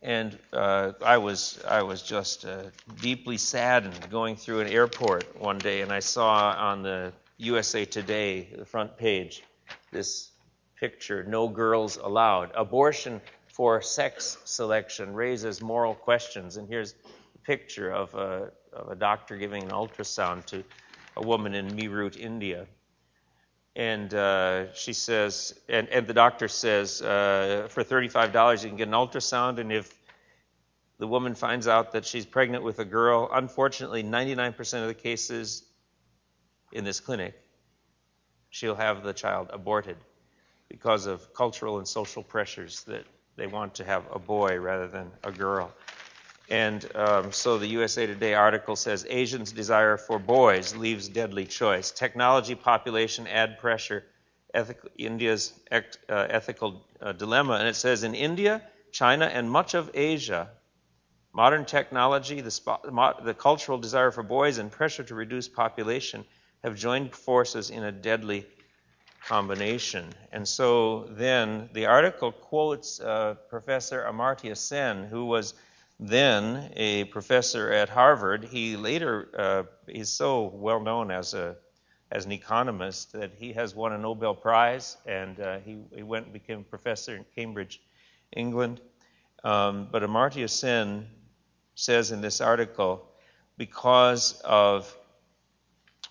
And 0.00 0.38
uh, 0.52 0.92
I 1.04 1.18
was 1.18 1.60
I 1.66 1.82
was 1.82 2.02
just 2.02 2.44
uh, 2.44 2.70
deeply 3.00 3.36
saddened 3.36 4.08
going 4.10 4.36
through 4.36 4.60
an 4.60 4.68
airport 4.68 5.40
one 5.40 5.58
day, 5.58 5.80
and 5.80 5.90
I 5.90 6.00
saw 6.00 6.54
on 6.56 6.82
the 6.82 7.12
USA 7.38 7.84
Today 7.84 8.48
the 8.56 8.64
front 8.64 8.96
page 8.96 9.42
this 9.90 10.30
picture: 10.78 11.24
"No 11.24 11.48
girls 11.48 11.96
allowed." 11.96 12.52
Abortion 12.54 13.20
for 13.48 13.80
sex 13.82 14.36
selection 14.44 15.14
raises 15.14 15.60
moral 15.60 15.94
questions. 15.94 16.58
And 16.58 16.68
here's 16.68 16.94
a 17.34 17.38
picture 17.38 17.90
of 17.90 18.14
a, 18.14 18.52
of 18.72 18.90
a 18.90 18.94
doctor 18.94 19.36
giving 19.36 19.62
an 19.62 19.70
ultrasound 19.70 20.44
to 20.46 20.62
a 21.16 21.22
woman 21.22 21.54
in 21.54 21.70
Meerut, 21.70 22.16
India 22.16 22.66
and 23.76 24.14
uh, 24.14 24.72
she 24.72 24.92
says, 24.92 25.58
and, 25.68 25.88
and, 25.88 26.06
the 26.06 26.14
doctor 26.14 26.46
says, 26.46 27.02
uh, 27.02 27.66
for 27.68 27.82
$35 27.82 28.62
you 28.62 28.68
can 28.68 28.76
get 28.76 28.88
an 28.88 28.94
ultrasound, 28.94 29.58
and 29.58 29.72
if 29.72 29.92
the 30.98 31.06
woman 31.06 31.34
finds 31.34 31.66
out 31.66 31.92
that 31.92 32.06
she's 32.06 32.24
pregnant 32.24 32.62
with 32.62 32.78
a 32.78 32.84
girl, 32.84 33.28
unfortunately, 33.32 34.04
99% 34.04 34.82
of 34.82 34.86
the 34.86 34.94
cases 34.94 35.64
in 36.72 36.84
this 36.84 37.00
clinic, 37.00 37.34
she'll 38.50 38.76
have 38.76 39.02
the 39.02 39.12
child 39.12 39.48
aborted 39.52 39.96
because 40.68 41.06
of 41.06 41.34
cultural 41.34 41.78
and 41.78 41.88
social 41.88 42.22
pressures 42.22 42.84
that 42.84 43.04
they 43.36 43.48
want 43.48 43.74
to 43.74 43.84
have 43.84 44.04
a 44.12 44.18
boy 44.18 44.58
rather 44.58 44.86
than 44.86 45.10
a 45.24 45.32
girl. 45.32 45.72
And 46.50 46.84
um, 46.94 47.32
so 47.32 47.58
the 47.58 47.66
USA 47.68 48.06
Today 48.06 48.34
article 48.34 48.76
says 48.76 49.06
Asians' 49.08 49.52
desire 49.52 49.96
for 49.96 50.18
boys 50.18 50.76
leaves 50.76 51.08
deadly 51.08 51.46
choice. 51.46 51.90
Technology, 51.90 52.54
population, 52.54 53.26
add 53.26 53.58
pressure, 53.58 54.04
India's 54.98 55.52
ec- 55.70 55.96
uh, 56.08 56.26
ethical 56.28 56.84
uh, 57.00 57.12
dilemma. 57.12 57.54
And 57.54 57.66
it 57.66 57.76
says 57.76 58.04
in 58.04 58.14
India, 58.14 58.62
China, 58.92 59.24
and 59.24 59.50
much 59.50 59.74
of 59.74 59.90
Asia, 59.94 60.50
modern 61.32 61.64
technology, 61.64 62.40
the, 62.42 62.50
spo- 62.50 62.92
mo- 62.92 63.14
the 63.22 63.34
cultural 63.34 63.78
desire 63.78 64.10
for 64.10 64.22
boys, 64.22 64.58
and 64.58 64.70
pressure 64.70 65.02
to 65.04 65.14
reduce 65.14 65.48
population 65.48 66.24
have 66.62 66.76
joined 66.76 67.14
forces 67.14 67.70
in 67.70 67.82
a 67.82 67.92
deadly 67.92 68.46
combination. 69.26 70.12
And 70.30 70.46
so 70.46 71.08
then 71.10 71.70
the 71.72 71.86
article 71.86 72.32
quotes 72.32 73.00
uh, 73.00 73.34
Professor 73.48 74.06
Amartya 74.08 74.56
Sen, 74.56 75.04
who 75.04 75.24
was 75.24 75.54
then 76.08 76.70
a 76.76 77.04
professor 77.04 77.70
at 77.72 77.88
Harvard. 77.88 78.44
He 78.44 78.76
later 78.76 79.28
uh, 79.36 79.62
he's 79.90 80.10
so 80.10 80.50
well 80.54 80.80
known 80.80 81.10
as 81.10 81.34
a 81.34 81.56
as 82.10 82.26
an 82.26 82.32
economist 82.32 83.12
that 83.12 83.32
he 83.36 83.52
has 83.54 83.74
won 83.74 83.92
a 83.92 83.98
Nobel 83.98 84.34
Prize, 84.34 84.96
and 85.04 85.40
uh, 85.40 85.58
he, 85.58 85.78
he 85.94 86.02
went 86.02 86.26
and 86.26 86.32
became 86.32 86.60
a 86.60 86.62
professor 86.62 87.16
in 87.16 87.24
Cambridge, 87.34 87.80
England. 88.32 88.80
Um, 89.42 89.88
but 89.90 90.02
Amartya 90.02 90.48
Sen 90.48 91.08
says 91.74 92.12
in 92.12 92.20
this 92.20 92.40
article, 92.40 93.08
because 93.56 94.40
of 94.44 94.96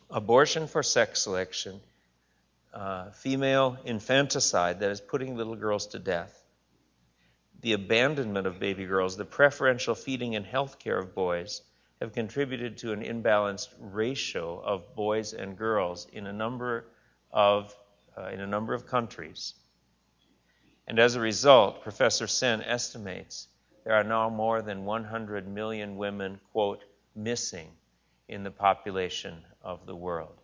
abortion 0.10 0.68
for 0.68 0.84
sex 0.84 1.22
selection, 1.22 1.80
uh, 2.74 3.12
female 3.12 3.78
infanticide 3.86 4.82
that 4.82 4.92
is 4.92 5.00
putting 5.00 5.38
little 5.38 5.56
girls 5.56 5.88
to 5.88 6.00
death, 6.00 6.43
the 7.64 7.74
abandonment 7.74 8.46
of 8.46 8.60
baby 8.60 8.86
girls, 8.86 9.16
the 9.16 9.24
preferential 9.24 9.96
feeding 9.96 10.36
and 10.36 10.46
health 10.46 10.80
care 10.80 10.98
of 10.98 11.16
boys 11.16 11.62
have 12.02 12.12
contributed 12.12 12.78
to 12.78 12.92
an 12.92 13.02
imbalanced 13.02 13.70
ratio 13.80 14.62
of 14.62 14.94
boys 14.96 15.32
and 15.34 15.58
girls 15.58 16.06
in 16.12 16.28
a 16.28 16.34
number 16.34 16.86
of, 17.32 17.74
uh, 18.18 18.28
in 18.28 18.42
a 18.42 18.46
number 18.46 18.74
of 18.74 18.86
countries. 18.86 19.54
And 20.88 21.00
as 21.00 21.16
a 21.16 21.22
result, 21.22 21.84
Professor 21.84 22.28
Sen 22.28 22.62
estimates 22.62 23.48
there 23.86 23.94
are 23.94 24.04
now 24.04 24.30
more 24.30 24.62
than 24.62 24.84
100 24.84 25.48
million 25.48 25.96
women, 25.96 26.42
quote, 26.52 26.84
missing 27.16 27.70
in 28.28 28.44
the 28.44 28.52
population 28.52 29.42
of 29.62 29.86
the 29.86 29.96
world. 29.96 30.42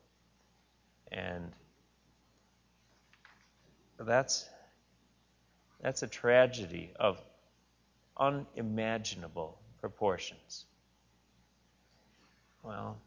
And 1.12 1.52
that's 3.98 4.50
that's 5.82 6.04
a 6.04 6.08
tragedy 6.08 6.92
of 7.00 7.22
unimaginable 8.18 9.58
proportions. 9.80 10.66
Well, 12.64 12.98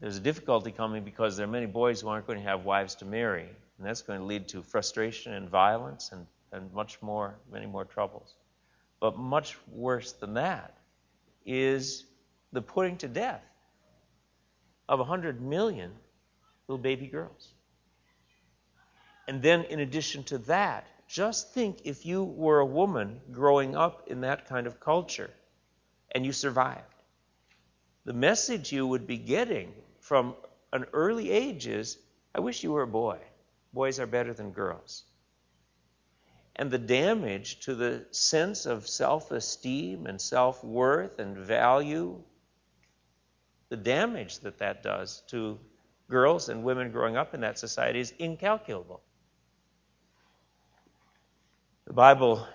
there's 0.00 0.16
a 0.16 0.20
difficulty 0.20 0.72
coming 0.72 1.04
because 1.04 1.36
there 1.36 1.46
are 1.46 1.50
many 1.50 1.66
boys 1.66 2.00
who 2.00 2.08
aren't 2.08 2.26
going 2.26 2.38
to 2.38 2.44
have 2.44 2.64
wives 2.64 2.96
to 2.96 3.04
marry. 3.04 3.48
And 3.78 3.86
that's 3.86 4.02
going 4.02 4.18
to 4.18 4.24
lead 4.24 4.48
to 4.48 4.62
frustration 4.62 5.32
and 5.34 5.48
violence 5.48 6.10
and, 6.12 6.26
and 6.52 6.72
much 6.72 7.00
more, 7.02 7.34
many 7.50 7.66
more 7.66 7.84
troubles. 7.84 8.34
But 9.00 9.18
much 9.18 9.56
worse 9.70 10.12
than 10.12 10.34
that 10.34 10.76
is 11.44 12.04
the 12.52 12.62
putting 12.62 12.96
to 12.98 13.08
death 13.08 13.42
of 14.88 14.98
100 14.98 15.40
million 15.40 15.92
little 16.68 16.82
baby 16.82 17.06
girls. 17.06 17.52
And 19.28 19.42
then, 19.42 19.64
in 19.64 19.80
addition 19.80 20.24
to 20.24 20.38
that, 20.38 20.86
just 21.12 21.52
think 21.52 21.82
if 21.84 22.06
you 22.06 22.24
were 22.24 22.60
a 22.60 22.64
woman 22.80 23.20
growing 23.30 23.76
up 23.76 24.08
in 24.08 24.22
that 24.22 24.48
kind 24.48 24.66
of 24.66 24.80
culture 24.80 25.30
and 26.12 26.24
you 26.24 26.32
survived. 26.32 27.02
The 28.06 28.14
message 28.14 28.72
you 28.72 28.86
would 28.86 29.06
be 29.06 29.18
getting 29.18 29.74
from 30.00 30.34
an 30.72 30.86
early 30.94 31.30
age 31.30 31.66
is 31.66 31.98
I 32.34 32.40
wish 32.40 32.64
you 32.64 32.72
were 32.72 32.84
a 32.84 32.86
boy. 32.86 33.18
Boys 33.74 34.00
are 34.00 34.06
better 34.06 34.32
than 34.32 34.52
girls. 34.52 35.04
And 36.56 36.70
the 36.70 36.78
damage 36.78 37.60
to 37.66 37.74
the 37.74 38.06
sense 38.10 38.64
of 38.64 38.88
self 38.88 39.32
esteem 39.32 40.06
and 40.06 40.18
self 40.18 40.64
worth 40.64 41.18
and 41.18 41.36
value, 41.36 42.22
the 43.68 43.76
damage 43.76 44.38
that 44.38 44.56
that 44.60 44.82
does 44.82 45.22
to 45.28 45.60
girls 46.08 46.48
and 46.48 46.64
women 46.64 46.90
growing 46.90 47.18
up 47.18 47.34
in 47.34 47.42
that 47.42 47.58
society 47.58 48.00
is 48.00 48.14
incalculable. 48.18 49.02
The 51.92 51.96
Bible 51.96 52.46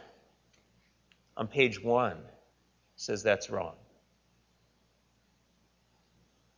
on 1.37 1.47
page 1.47 1.79
one 1.79 2.17
says 2.95 3.21
that's 3.21 3.51
wrong. 3.51 3.75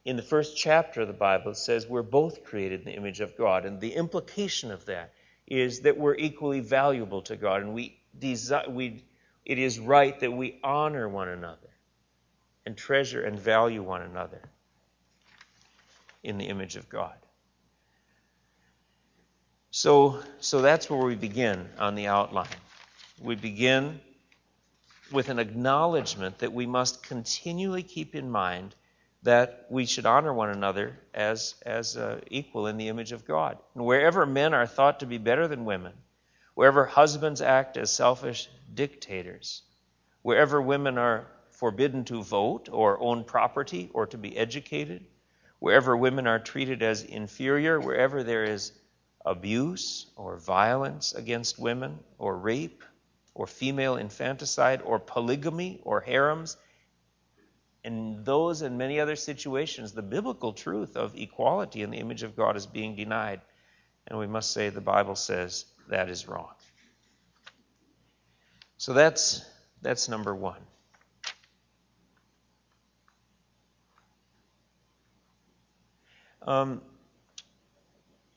In 0.05 0.15
the 0.15 0.21
first 0.21 0.55
chapter 0.55 1.01
of 1.01 1.09
the 1.09 1.13
Bible, 1.13 1.51
it 1.51 1.57
says 1.57 1.87
we're 1.87 2.03
both 2.03 2.45
created 2.45 2.79
in 2.79 2.85
the 2.85 2.93
image 2.93 3.19
of 3.19 3.35
God. 3.35 3.65
And 3.65 3.81
the 3.81 3.91
implication 3.91 4.71
of 4.71 4.85
that 4.85 5.11
is 5.45 5.81
that 5.81 5.97
we're 5.97 6.15
equally 6.15 6.61
valuable 6.61 7.21
to 7.23 7.35
God. 7.35 7.63
And 7.63 7.73
we 7.73 7.99
desire, 8.17 8.69
we, 8.69 9.03
it 9.43 9.59
is 9.59 9.77
right 9.77 10.17
that 10.21 10.31
we 10.31 10.57
honor 10.63 11.09
one 11.09 11.27
another 11.27 11.75
and 12.65 12.77
treasure 12.77 13.23
and 13.23 13.37
value 13.37 13.83
one 13.83 14.03
another 14.03 14.41
in 16.23 16.37
the 16.37 16.45
image 16.45 16.77
of 16.77 16.87
God. 16.87 17.17
So, 19.71 20.23
so 20.39 20.61
that's 20.61 20.89
where 20.89 21.03
we 21.03 21.15
begin 21.15 21.67
on 21.77 21.95
the 21.95 22.07
outline. 22.07 22.47
We 23.21 23.35
begin 23.35 23.99
with 25.11 25.29
an 25.29 25.39
acknowledgement 25.39 26.39
that 26.39 26.53
we 26.53 26.65
must 26.65 27.03
continually 27.03 27.83
keep 27.83 28.15
in 28.15 28.29
mind 28.29 28.75
that 29.23 29.65
we 29.69 29.85
should 29.85 30.05
honor 30.05 30.33
one 30.33 30.49
another 30.49 30.97
as, 31.13 31.55
as 31.65 31.97
uh, 31.97 32.21
equal 32.29 32.67
in 32.67 32.77
the 32.77 32.87
image 32.87 33.11
of 33.11 33.25
God. 33.25 33.57
And 33.75 33.85
wherever 33.85 34.25
men 34.25 34.53
are 34.53 34.65
thought 34.65 35.01
to 35.01 35.05
be 35.05 35.17
better 35.17 35.47
than 35.47 35.65
women, 35.65 35.93
wherever 36.53 36.85
husbands 36.85 37.41
act 37.41 37.75
as 37.75 37.91
selfish 37.91 38.49
dictators, 38.73 39.63
wherever 40.21 40.61
women 40.61 40.97
are 40.97 41.27
forbidden 41.51 42.05
to 42.05 42.23
vote 42.23 42.69
or 42.71 43.01
own 43.01 43.25
property 43.25 43.89
or 43.93 44.07
to 44.07 44.17
be 44.17 44.37
educated, 44.37 45.05
wherever 45.59 45.97
women 45.97 46.25
are 46.25 46.39
treated 46.39 46.81
as 46.81 47.03
inferior, 47.03 47.81
wherever 47.81 48.23
there 48.23 48.45
is 48.45 48.71
abuse 49.25 50.05
or 50.15 50.37
violence 50.37 51.13
against 51.13 51.59
women 51.59 51.99
or 52.17 52.37
rape 52.37 52.81
or 53.39 53.47
female 53.47 53.95
infanticide 53.95 54.81
or 54.81 54.99
polygamy 54.99 55.79
or 55.83 56.01
harems, 56.01 56.57
in 57.85 58.21
those 58.25 58.61
and 58.61 58.77
many 58.77 58.99
other 58.99 59.15
situations, 59.15 59.93
the 59.93 60.01
biblical 60.01 60.51
truth 60.51 60.97
of 60.97 61.15
equality 61.15 61.81
in 61.81 61.89
the 61.89 61.99
image 61.99 62.21
of 62.23 62.35
God 62.35 62.57
is 62.57 62.65
being 62.65 62.97
denied. 62.97 63.39
And 64.07 64.19
we 64.19 64.27
must 64.27 64.51
say 64.51 64.67
the 64.67 64.81
Bible 64.81 65.15
says 65.15 65.63
that 65.87 66.09
is 66.09 66.27
wrong. 66.27 66.49
So 68.77 68.91
that's, 68.91 69.41
that's 69.81 70.09
number 70.09 70.35
one. 70.35 70.59
Um, 76.41 76.81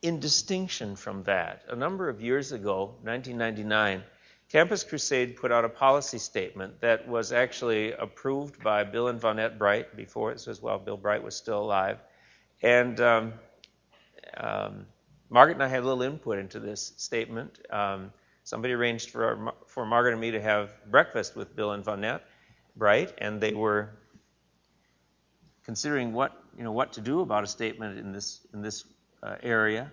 in 0.01 0.21
distinction 0.21 0.95
from 0.95 1.25
that, 1.25 1.65
a 1.69 1.75
number 1.75 2.09
of 2.09 2.23
years 2.23 2.53
ago, 2.53 2.95
1999, 3.03 4.05
Campus 4.53 4.85
Crusade 4.85 5.37
put 5.37 5.51
out 5.51 5.65
a 5.65 5.69
policy 5.71 6.19
statement 6.19 6.79
that 6.83 7.09
was 7.09 7.33
actually 7.33 7.93
approved 7.93 8.63
by 8.63 8.85
Bill 8.85 9.09
and 9.09 9.19
Vonette 9.19 9.57
Bright 9.57 9.97
before 9.97 10.31
it 10.31 10.45
was 10.47 10.61
while 10.61 10.79
Bill 10.79 10.99
Bright 10.99 11.23
was 11.23 11.35
still 11.35 11.61
alive. 11.61 11.99
And 12.61 13.01
um, 13.01 13.33
um, 14.37 14.85
Margaret 15.31 15.55
and 15.55 15.63
I 15.63 15.69
had 15.69 15.83
a 15.83 15.87
little 15.87 16.03
input 16.03 16.39
into 16.39 16.61
this 16.61 16.93
statement. 16.99 17.61
Um, 17.71 18.13
somebody 18.45 18.75
arranged 18.75 19.09
for, 19.09 19.55
for 19.69 19.87
Margaret 19.87 20.13
and 20.13 20.21
me 20.21 20.33
to 20.33 20.41
have 20.43 20.71
breakfast 20.91 21.35
with 21.35 21.57
Bill 21.57 21.73
and 21.73 21.83
Vonette 21.83 22.21
Bright, 22.77 23.15
and 23.17 23.41
they 23.41 23.55
were 23.55 23.89
considering 25.65 26.13
what 26.13 26.39
you 26.59 26.63
know 26.63 26.73
what 26.73 26.93
to 26.93 27.01
do 27.01 27.23
about 27.23 27.43
a 27.43 27.47
statement 27.47 27.99
in 27.99 28.13
this 28.13 28.47
in 28.53 28.61
this 28.61 28.85
uh, 29.23 29.37
area, 29.43 29.91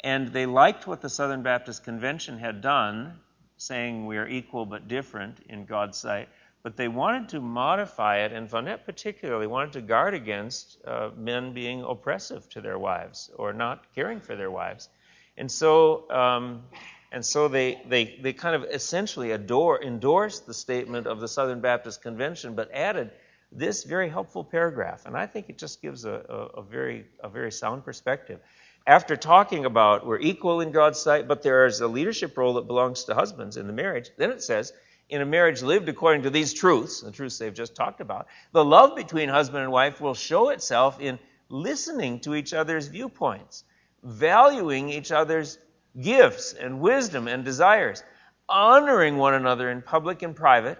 and 0.00 0.28
they 0.28 0.46
liked 0.46 0.86
what 0.86 1.02
the 1.02 1.10
Southern 1.10 1.42
Baptist 1.42 1.84
Convention 1.84 2.38
had 2.38 2.62
done 2.62 3.20
saying 3.58 4.06
we 4.06 4.16
are 4.16 4.26
equal 4.26 4.64
but 4.64 4.88
different 4.88 5.38
in 5.48 5.66
God's 5.66 5.98
sight. 5.98 6.28
But 6.62 6.76
they 6.76 6.88
wanted 6.88 7.28
to 7.30 7.40
modify 7.40 8.18
it, 8.24 8.32
and 8.32 8.48
Vonette 8.48 8.84
particularly 8.84 9.46
wanted 9.46 9.72
to 9.74 9.80
guard 9.80 10.14
against 10.14 10.78
uh, 10.84 11.10
men 11.16 11.52
being 11.52 11.82
oppressive 11.82 12.48
to 12.50 12.60
their 12.60 12.78
wives 12.78 13.30
or 13.36 13.52
not 13.52 13.84
caring 13.94 14.20
for 14.20 14.34
their 14.34 14.50
wives. 14.50 14.88
And 15.36 15.50
so, 15.50 16.10
um, 16.10 16.64
and 17.12 17.24
so 17.24 17.48
they, 17.48 17.80
they, 17.86 18.18
they 18.20 18.32
kind 18.32 18.56
of 18.56 18.64
essentially 18.64 19.30
adore, 19.30 19.82
endorsed 19.82 20.46
the 20.46 20.54
statement 20.54 21.06
of 21.06 21.20
the 21.20 21.28
Southern 21.28 21.60
Baptist 21.60 22.02
Convention, 22.02 22.54
but 22.54 22.70
added 22.72 23.12
this 23.52 23.84
very 23.84 24.08
helpful 24.08 24.44
paragraph. 24.44 25.06
And 25.06 25.16
I 25.16 25.26
think 25.26 25.48
it 25.48 25.58
just 25.58 25.80
gives 25.80 26.04
a, 26.04 26.10
a, 26.28 26.60
a 26.60 26.62
very, 26.62 27.06
a 27.22 27.28
very 27.28 27.52
sound 27.52 27.84
perspective 27.84 28.40
after 28.88 29.16
talking 29.16 29.66
about 29.66 30.06
we're 30.06 30.18
equal 30.18 30.62
in 30.62 30.72
God's 30.72 30.98
sight, 30.98 31.28
but 31.28 31.42
there 31.42 31.66
is 31.66 31.82
a 31.82 31.86
leadership 31.86 32.36
role 32.38 32.54
that 32.54 32.66
belongs 32.66 33.04
to 33.04 33.14
husbands 33.14 33.58
in 33.58 33.66
the 33.66 33.72
marriage, 33.72 34.10
then 34.16 34.30
it 34.30 34.42
says, 34.42 34.72
in 35.10 35.20
a 35.20 35.26
marriage 35.26 35.62
lived 35.62 35.90
according 35.90 36.22
to 36.22 36.30
these 36.30 36.54
truths, 36.54 37.02
the 37.02 37.12
truths 37.12 37.36
they've 37.36 37.52
just 37.52 37.76
talked 37.76 38.00
about, 38.00 38.28
the 38.52 38.64
love 38.64 38.96
between 38.96 39.28
husband 39.28 39.62
and 39.62 39.70
wife 39.70 40.00
will 40.00 40.14
show 40.14 40.48
itself 40.48 41.00
in 41.00 41.18
listening 41.50 42.20
to 42.20 42.34
each 42.34 42.54
other's 42.54 42.88
viewpoints, 42.88 43.64
valuing 44.02 44.88
each 44.88 45.12
other's 45.12 45.58
gifts 46.00 46.54
and 46.54 46.80
wisdom 46.80 47.28
and 47.28 47.44
desires, 47.44 48.02
honoring 48.48 49.18
one 49.18 49.34
another 49.34 49.70
in 49.70 49.82
public 49.82 50.22
and 50.22 50.34
private, 50.34 50.78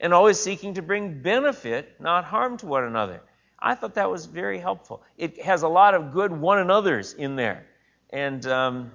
and 0.00 0.12
always 0.12 0.40
seeking 0.40 0.74
to 0.74 0.82
bring 0.82 1.22
benefit, 1.22 2.00
not 2.00 2.24
harm 2.24 2.56
to 2.56 2.66
one 2.66 2.82
another. 2.82 3.22
I 3.66 3.74
thought 3.74 3.94
that 3.94 4.08
was 4.08 4.26
very 4.26 4.60
helpful. 4.60 5.02
It 5.18 5.42
has 5.42 5.64
a 5.64 5.68
lot 5.68 5.94
of 5.94 6.12
good 6.12 6.30
one 6.30 6.60
another's 6.60 7.12
in 7.14 7.34
there. 7.34 7.66
And 8.10 8.46
um, 8.46 8.92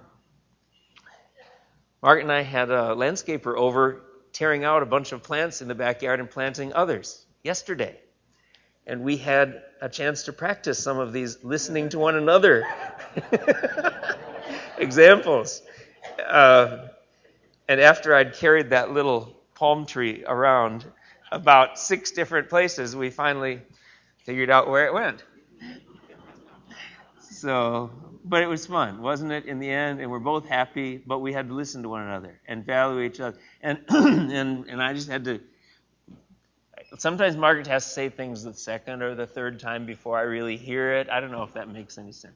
Margaret 2.02 2.24
and 2.24 2.32
I 2.32 2.44
had 2.44 2.70
a 2.70 2.96
landscaper 2.96 3.54
over 3.54 4.02
tearing 4.32 4.64
out 4.64 4.82
a 4.82 4.86
bunch 4.86 5.12
of 5.12 5.24
plants 5.24 5.62
in 5.62 5.68
the 5.68 5.76
backyard 5.76 6.22
and 6.22 6.32
planting 6.32 6.72
others 6.72 7.26
yesterday. 7.44 8.00
And 8.88 9.04
we 9.04 9.18
had 9.18 9.62
a 9.82 9.90
chance 9.90 10.24
to 10.24 10.32
practice 10.32 10.80
some 10.80 11.00
of 11.00 11.12
these 11.12 11.44
listening 11.44 11.90
to 11.90 12.00
one 12.00 12.16
another 12.16 12.66
examples. 14.78 15.64
Uh, 16.26 16.88
and 17.68 17.82
after 17.82 18.16
I'd 18.16 18.36
carried 18.36 18.70
that 18.70 18.94
little 18.94 19.36
palm 19.54 19.86
tree 19.86 20.24
around 20.26 20.86
about 21.30 21.78
six 21.78 22.12
different 22.12 22.48
places, 22.48 22.96
we 22.96 23.10
finally 23.10 23.60
figured 24.24 24.50
out 24.50 24.70
where 24.70 24.86
it 24.86 24.94
went. 24.94 25.24
So, 27.20 27.90
but 28.24 28.44
it 28.44 28.48
was 28.48 28.68
fun, 28.68 29.02
wasn't 29.02 29.32
it? 29.32 29.46
In 29.46 29.60
the 29.60 29.70
end, 29.70 30.00
and 30.00 30.12
we're 30.12 30.20
both 30.20 30.48
happy. 30.48 30.98
But 30.98 31.20
we 31.20 31.34
had 31.34 31.48
to 31.48 31.54
listen 31.54 31.82
to 31.84 31.90
one 31.90 32.04
another 32.04 32.40
and 32.48 32.66
value 32.66 33.02
each 33.02 33.20
other, 33.20 33.38
and 33.62 33.80
and 33.90 34.68
and 34.68 34.82
I 34.82 34.94
just 34.94 35.10
had 35.10 35.26
to. 35.26 35.40
Sometimes 36.98 37.38
Margaret 37.38 37.68
has 37.68 37.86
to 37.86 37.90
say 37.90 38.10
things 38.10 38.44
the 38.44 38.54
second 38.54 39.02
or 39.02 39.16
the 39.16 39.26
third 39.26 39.60
time 39.60 39.86
before 39.86 40.18
I 40.20 40.24
really 40.24 40.58
hear 40.58 40.94
it. 40.94 41.10
I 41.10 41.20
don't 41.20 41.32
know 41.32 41.44
if 41.44 41.54
that 41.54 41.70
makes 41.70 41.98
any 41.98 42.12
sense. 42.12 42.36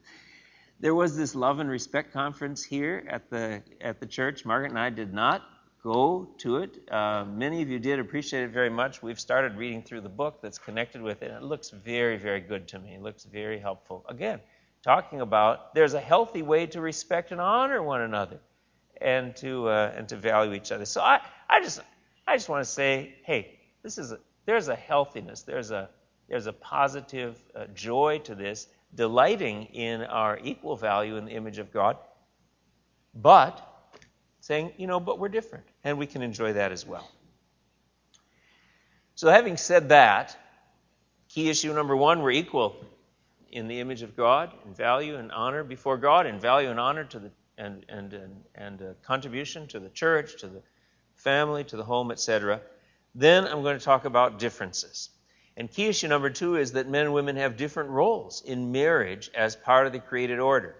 There 0.80 0.94
was 0.94 1.16
this 1.16 1.34
love 1.34 1.60
and 1.60 1.70
respect 1.70 2.12
conference 2.12 2.64
here 2.64 3.06
at 3.08 3.30
the 3.30 3.62
at 3.80 4.00
the 4.00 4.06
church. 4.06 4.44
Margaret 4.44 4.70
and 4.70 4.78
I 4.78 4.90
did 4.90 5.14
not 5.14 5.42
go 5.86 6.28
to 6.38 6.56
it. 6.56 6.78
Uh, 6.90 7.24
many 7.24 7.62
of 7.62 7.68
you 7.68 7.78
did 7.78 8.00
appreciate 8.00 8.42
it 8.42 8.50
very 8.50 8.68
much. 8.68 9.02
We've 9.02 9.20
started 9.20 9.56
reading 9.56 9.82
through 9.82 10.00
the 10.00 10.08
book 10.08 10.40
that's 10.42 10.58
connected 10.58 11.00
with 11.00 11.22
it. 11.22 11.30
It 11.30 11.44
looks 11.44 11.70
very, 11.70 12.16
very 12.16 12.40
good 12.40 12.66
to 12.68 12.80
me. 12.80 12.94
It 12.96 13.02
looks 13.02 13.22
very 13.24 13.60
helpful. 13.60 14.04
Again, 14.08 14.40
talking 14.82 15.20
about 15.20 15.74
there's 15.76 15.94
a 15.94 16.00
healthy 16.00 16.42
way 16.42 16.66
to 16.66 16.80
respect 16.80 17.30
and 17.30 17.40
honor 17.40 17.80
one 17.82 18.00
another, 18.00 18.40
and 19.00 19.36
to 19.36 19.68
uh, 19.68 19.94
and 19.96 20.08
to 20.08 20.16
value 20.16 20.54
each 20.54 20.72
other. 20.72 20.86
So 20.86 21.02
I, 21.02 21.20
I 21.48 21.62
just 21.62 21.80
I 22.26 22.34
just 22.34 22.48
want 22.48 22.64
to 22.64 22.70
say, 22.70 23.14
hey, 23.24 23.60
this 23.84 23.96
is 23.96 24.10
a, 24.10 24.18
there's 24.44 24.66
a 24.66 24.76
healthiness. 24.76 25.42
There's 25.42 25.70
a 25.70 25.88
there's 26.28 26.48
a 26.48 26.52
positive 26.52 27.40
uh, 27.54 27.66
joy 27.74 28.20
to 28.24 28.34
this, 28.34 28.66
delighting 28.96 29.66
in 29.66 30.02
our 30.02 30.40
equal 30.42 30.74
value 30.74 31.16
in 31.16 31.26
the 31.26 31.32
image 31.32 31.58
of 31.58 31.72
God 31.72 31.96
but 33.16 33.75
saying, 34.46 34.72
you 34.76 34.86
know, 34.86 35.00
but 35.00 35.18
we're 35.18 35.28
different, 35.28 35.64
and 35.82 35.98
we 35.98 36.06
can 36.06 36.22
enjoy 36.22 36.52
that 36.52 36.70
as 36.70 36.86
well. 36.86 37.10
So, 39.16 39.28
having 39.28 39.56
said 39.56 39.88
that, 39.88 40.36
key 41.28 41.50
issue 41.50 41.74
number 41.74 41.96
one, 41.96 42.22
we're 42.22 42.30
equal 42.30 42.76
in 43.50 43.66
the 43.66 43.80
image 43.80 44.02
of 44.02 44.16
God, 44.16 44.52
in 44.64 44.72
value 44.72 45.16
and 45.16 45.32
honor 45.32 45.64
before 45.64 45.96
God, 45.96 46.26
in 46.26 46.38
value 46.38 46.70
and 46.70 46.78
honor 46.78 47.02
to 47.06 47.18
the 47.18 47.30
and 47.58 47.84
and 47.88 48.12
and, 48.12 48.44
and 48.54 48.82
uh, 48.82 48.84
contribution 49.02 49.66
to 49.68 49.80
the 49.80 49.88
church, 49.88 50.36
to 50.42 50.46
the 50.46 50.62
family, 51.16 51.64
to 51.64 51.76
the 51.76 51.84
home, 51.84 52.12
etc. 52.12 52.60
Then 53.16 53.48
I'm 53.48 53.62
going 53.62 53.76
to 53.76 53.84
talk 53.84 54.04
about 54.04 54.38
differences. 54.38 55.10
And 55.56 55.68
key 55.68 55.86
issue 55.86 56.06
number 56.06 56.30
two 56.30 56.54
is 56.54 56.72
that 56.72 56.88
men 56.88 57.06
and 57.06 57.14
women 57.14 57.34
have 57.34 57.56
different 57.56 57.90
roles 57.90 58.42
in 58.42 58.70
marriage 58.70 59.28
as 59.34 59.56
part 59.56 59.88
of 59.88 59.92
the 59.92 59.98
created 59.98 60.38
order. 60.38 60.76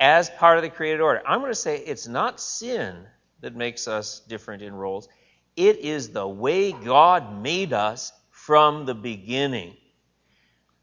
As 0.00 0.30
part 0.30 0.58
of 0.58 0.62
the 0.62 0.70
created 0.70 1.00
order. 1.00 1.22
I'm 1.26 1.40
going 1.40 1.50
to 1.50 1.56
say 1.56 1.78
it's 1.78 2.06
not 2.06 2.40
sin 2.40 3.06
that 3.40 3.54
makes 3.54 3.88
us 3.88 4.20
different 4.20 4.62
in 4.62 4.74
roles, 4.74 5.08
it 5.56 5.78
is 5.78 6.10
the 6.10 6.26
way 6.26 6.72
God 6.72 7.42
made 7.42 7.72
us 7.72 8.12
from 8.30 8.86
the 8.86 8.94
beginning. 8.94 9.76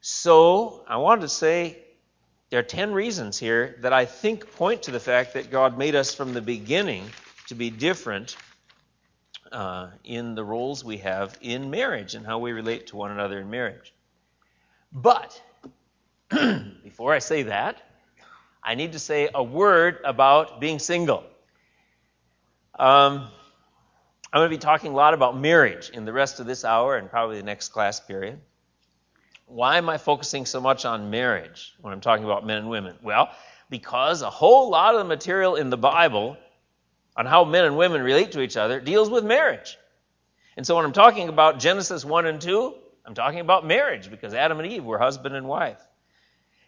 So, 0.01 0.83
I 0.87 0.97
wanted 0.97 1.21
to 1.21 1.29
say 1.29 1.79
there 2.49 2.59
are 2.59 2.63
10 2.63 2.93
reasons 2.93 3.39
here 3.39 3.77
that 3.81 3.91
I 3.93 4.05
think 4.05 4.51
point 4.55 4.83
to 4.83 4.91
the 4.91 4.99
fact 4.99 5.33
that 5.33 5.49
God 5.49 5.77
made 5.77 5.95
us 5.95 6.13
from 6.13 6.33
the 6.33 6.41
beginning 6.41 7.05
to 7.47 7.55
be 7.55 7.69
different 7.69 8.35
uh, 9.51 9.89
in 10.03 10.35
the 10.35 10.43
roles 10.43 10.83
we 10.83 10.97
have 10.97 11.37
in 11.41 11.69
marriage 11.69 12.15
and 12.15 12.25
how 12.25 12.39
we 12.39 12.51
relate 12.51 12.87
to 12.87 12.97
one 12.97 13.11
another 13.11 13.39
in 13.39 13.49
marriage. 13.49 13.93
But 14.91 15.41
before 16.29 17.13
I 17.13 17.19
say 17.19 17.43
that, 17.43 17.81
I 18.65 18.73
need 18.73 18.93
to 18.93 18.99
say 18.99 19.29
a 19.31 19.43
word 19.43 19.99
about 20.03 20.59
being 20.59 20.79
single. 20.79 21.23
Um, 22.77 23.27
I'm 24.33 24.39
going 24.39 24.49
to 24.49 24.57
be 24.57 24.59
talking 24.59 24.91
a 24.91 24.95
lot 24.95 25.13
about 25.13 25.37
marriage 25.37 25.91
in 25.91 26.03
the 26.03 26.11
rest 26.11 26.39
of 26.39 26.47
this 26.47 26.65
hour 26.65 26.97
and 26.97 27.07
probably 27.07 27.37
the 27.37 27.43
next 27.43 27.69
class 27.69 27.99
period. 27.99 28.41
Why 29.45 29.77
am 29.77 29.87
I 29.87 29.99
focusing 29.99 30.47
so 30.47 30.59
much 30.59 30.83
on 30.83 31.11
marriage 31.11 31.75
when 31.79 31.93
I'm 31.93 32.01
talking 32.01 32.25
about 32.25 32.43
men 32.43 32.57
and 32.57 32.69
women? 32.69 32.95
Well, 33.03 33.29
because 33.69 34.23
a 34.23 34.31
whole 34.31 34.71
lot 34.71 34.95
of 34.95 34.99
the 34.99 35.05
material 35.05 35.55
in 35.55 35.69
the 35.69 35.77
Bible 35.77 36.35
on 37.15 37.27
how 37.27 37.45
men 37.45 37.65
and 37.65 37.77
women 37.77 38.01
relate 38.01 38.31
to 38.31 38.41
each 38.41 38.57
other 38.57 38.79
deals 38.79 39.11
with 39.11 39.23
marriage. 39.23 39.77
And 40.57 40.65
so 40.65 40.75
when 40.75 40.85
I'm 40.85 40.91
talking 40.91 41.29
about 41.29 41.59
Genesis 41.59 42.03
1 42.03 42.25
and 42.25 42.41
2, 42.41 42.73
I'm 43.05 43.13
talking 43.13 43.41
about 43.41 43.63
marriage 43.63 44.09
because 44.09 44.33
Adam 44.33 44.59
and 44.59 44.71
Eve 44.71 44.83
were 44.83 44.97
husband 44.97 45.35
and 45.35 45.47
wife. 45.47 45.79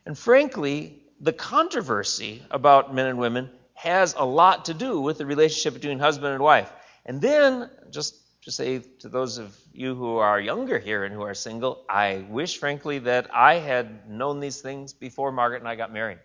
And 0.06 0.16
frankly, 0.16 1.02
the 1.20 1.34
controversy 1.34 2.44
about 2.52 2.94
men 2.94 3.08
and 3.08 3.18
women 3.18 3.50
has 3.74 4.16
a 4.18 4.26
lot 4.26 4.66
to 4.66 4.74
do 4.74 5.02
with 5.02 5.18
the 5.18 5.26
relationship 5.26 5.74
between 5.74 6.00
husband 6.00 6.34
and 6.34 6.44
wife. 6.44 6.72
And 7.06 7.22
then, 7.22 7.70
just 7.92 8.16
to 8.44 8.52
say 8.52 8.80
to 9.00 9.10
those 9.10 9.38
of 9.38 9.56
you 9.72 9.96
who 9.96 10.18
are 10.18 10.40
younger 10.40 10.80
here 10.80 11.04
and 11.04 11.14
who 11.14 11.22
are 11.22 11.34
single, 11.34 11.86
I 11.90 12.26
wish, 12.30 12.58
frankly, 12.58 13.00
that 13.00 13.30
I 13.34 13.56
had 13.56 14.10
known 14.10 14.40
these 14.40 14.62
things 14.62 14.94
before 14.94 15.32
Margaret 15.32 15.60
and 15.60 15.68
I 15.68 15.76
got 15.76 15.92
married. 15.94 16.20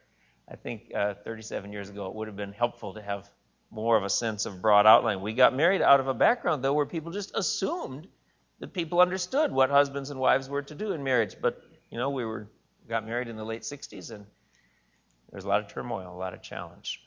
I 0.49 0.57
think 0.57 0.93
uh, 0.95 1.15
37 1.25 1.73
years 1.73 1.89
ago 1.89 2.07
it 2.07 2.15
would 2.15 2.29
have 2.29 2.37
been 2.37 2.53
helpful 2.53 2.95
to 2.95 3.03
have 3.03 3.29
more 3.71 3.97
of 3.97 4.05
a 4.05 4.11
sense 4.11 4.45
of 4.45 4.61
broad 4.61 4.87
outline. 4.87 5.21
We 5.21 5.33
got 5.33 5.55
married 5.55 5.83
out 5.83 6.01
of 6.01 6.09
a 6.09 6.15
background, 6.15 6.63
though, 6.63 6.75
where 6.75 6.87
people 6.87 7.11
just 7.11 7.33
assumed 7.35 8.07
that 8.61 8.73
people 8.73 9.01
understood 9.01 9.51
what 9.51 9.71
husbands 9.71 10.11
and 10.11 10.21
wives 10.21 10.49
were 10.49 10.63
to 10.63 10.75
do 10.75 10.93
in 10.93 11.03
marriage. 11.03 11.37
But, 11.41 11.63
you 11.91 11.99
know, 11.99 12.11
we 12.11 12.25
were 12.25 12.49
got 12.89 13.07
married 13.07 13.29
in 13.29 13.37
the 13.37 13.45
late 13.45 13.63
60s, 13.63 14.11
and 14.11 14.27
there 15.33 15.39
was 15.39 15.47
a 15.47 15.49
lot 15.49 15.61
of 15.61 15.69
turmoil, 15.69 16.15
a 16.15 16.19
lot 16.19 16.35
of 16.35 16.43
challenge. 16.43 17.01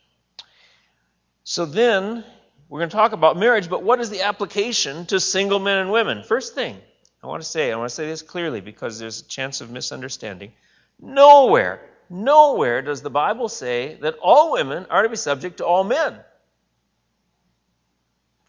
So 1.44 1.64
then, 1.66 2.24
we're 2.68 2.80
going 2.80 2.90
to 2.90 2.96
talk 2.96 3.12
about 3.12 3.38
marriage, 3.38 3.70
but 3.70 3.84
what 3.84 4.00
is 4.00 4.10
the 4.10 4.24
application 4.24 5.06
to 5.06 5.20
single 5.20 5.60
men 5.60 5.78
and 5.78 5.92
women? 5.92 6.24
First 6.24 6.56
thing, 6.56 6.76
I 7.22 7.28
want 7.28 7.44
to 7.44 7.48
say, 7.48 7.72
I 7.72 7.76
want 7.76 7.90
to 7.90 7.96
say 7.96 8.08
this 8.08 8.24
clearly 8.24 8.62
because 8.62 8.98
there's 8.98 9.22
a 9.22 9.26
chance 9.26 9.62
of 9.62 9.70
misunderstanding. 9.70 10.54
Nowhere, 11.00 11.82
nowhere 12.10 12.82
does 12.82 13.04
the 13.04 13.12
Bible 13.12 13.48
say 13.48 14.00
that 14.02 14.16
all 14.20 14.54
women 14.54 14.88
are 14.90 15.04
to 15.04 15.10
be 15.10 15.16
subject 15.16 15.58
to 15.58 15.66
all 15.68 15.84
men. 15.84 16.18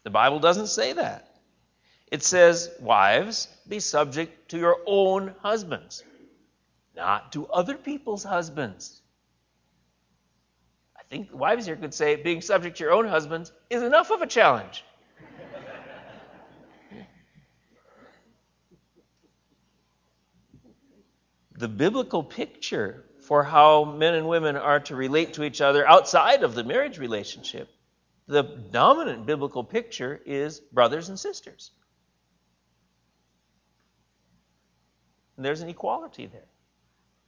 The 0.05 0.09
Bible 0.09 0.39
doesn't 0.39 0.67
say 0.67 0.93
that. 0.93 1.35
It 2.11 2.23
says, 2.23 2.71
Wives, 2.79 3.47
be 3.67 3.79
subject 3.79 4.49
to 4.49 4.57
your 4.57 4.77
own 4.87 5.35
husbands, 5.43 6.03
not 6.95 7.33
to 7.33 7.45
other 7.47 7.75
people's 7.75 8.23
husbands. 8.23 9.01
I 11.09 11.15
think 11.15 11.33
wives 11.33 11.65
here 11.65 11.75
could 11.75 11.93
say, 11.93 12.15
being 12.17 12.41
subject 12.41 12.77
to 12.77 12.83
your 12.83 12.93
own 12.93 13.07
husbands 13.07 13.51
is 13.69 13.81
enough 13.81 14.11
of 14.11 14.21
a 14.21 14.27
challenge. 14.27 14.83
the 21.51 21.67
biblical 21.67 22.21
picture 22.21 23.05
for 23.21 23.43
how 23.43 23.83
men 23.83 24.13
and 24.13 24.27
women 24.27 24.55
are 24.55 24.79
to 24.81 24.95
relate 24.95 25.33
to 25.33 25.43
each 25.43 25.59
other 25.59 25.87
outside 25.87 26.43
of 26.43 26.53
the 26.53 26.63
marriage 26.63 26.99
relationship 26.99 27.67
the 28.27 28.43
dominant 28.43 29.25
biblical 29.25 29.63
picture 29.63 30.19
is 30.25 30.59
brothers 30.59 31.09
and 31.09 31.17
sisters. 31.17 31.71
And 35.37 35.45
there's 35.45 35.61
an 35.61 35.69
equality 35.69 36.25
there. 36.27 36.41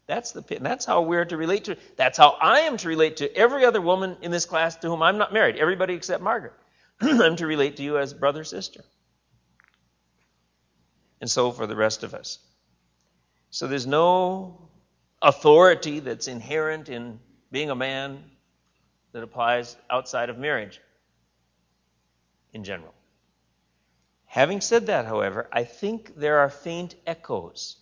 That's 0.10 0.32
the 0.32 0.41
that's 0.60 0.86
how 0.86 1.04
we're 1.04 1.26
to 1.26 1.38
relate 1.38 1.65
to. 1.65 1.78
That's 1.95 2.17
how 2.17 2.36
I 2.41 2.62
am 2.62 2.78
to 2.78 2.88
relate 2.88 3.17
to 3.17 3.32
every 3.38 3.63
other 3.63 3.80
woman 3.80 4.17
in 4.24 4.32
this 4.32 4.45
class 4.45 4.76
to 4.78 4.89
whom 4.89 5.04
I'm 5.04 5.19
not 5.19 5.32
married. 5.32 5.58
Everybody 5.58 5.93
except 5.93 6.24
Margaret. 6.24 6.54
I'm 7.00 7.36
to 7.36 7.45
relate 7.45 7.78
to 7.78 7.84
you 7.84 8.00
as 8.00 8.12
brother 8.12 8.43
sister. 8.43 8.84
And 11.22 11.30
so 11.30 11.52
for 11.52 11.67
the 11.67 11.76
rest 11.76 12.02
of 12.04 12.15
us. 12.15 12.39
So 13.52 13.67
there's 13.67 13.86
no 13.86 14.72
authority 15.22 16.00
that's 16.00 16.28
inherent 16.28 16.89
in 16.89 17.19
being 17.52 17.69
a 17.69 17.76
man 17.76 18.24
that 19.12 19.22
applies 19.22 19.78
outside 19.91 20.32
of 20.32 20.39
marriage 20.39 20.82
in 22.52 22.63
general. 22.63 22.95
Having 24.26 24.62
said 24.62 24.88
that, 24.88 25.06
however, 25.06 25.48
I 25.52 25.65
think 25.65 26.15
there 26.15 26.39
are 26.39 26.50
faint 26.50 26.95
echoes. 27.06 27.78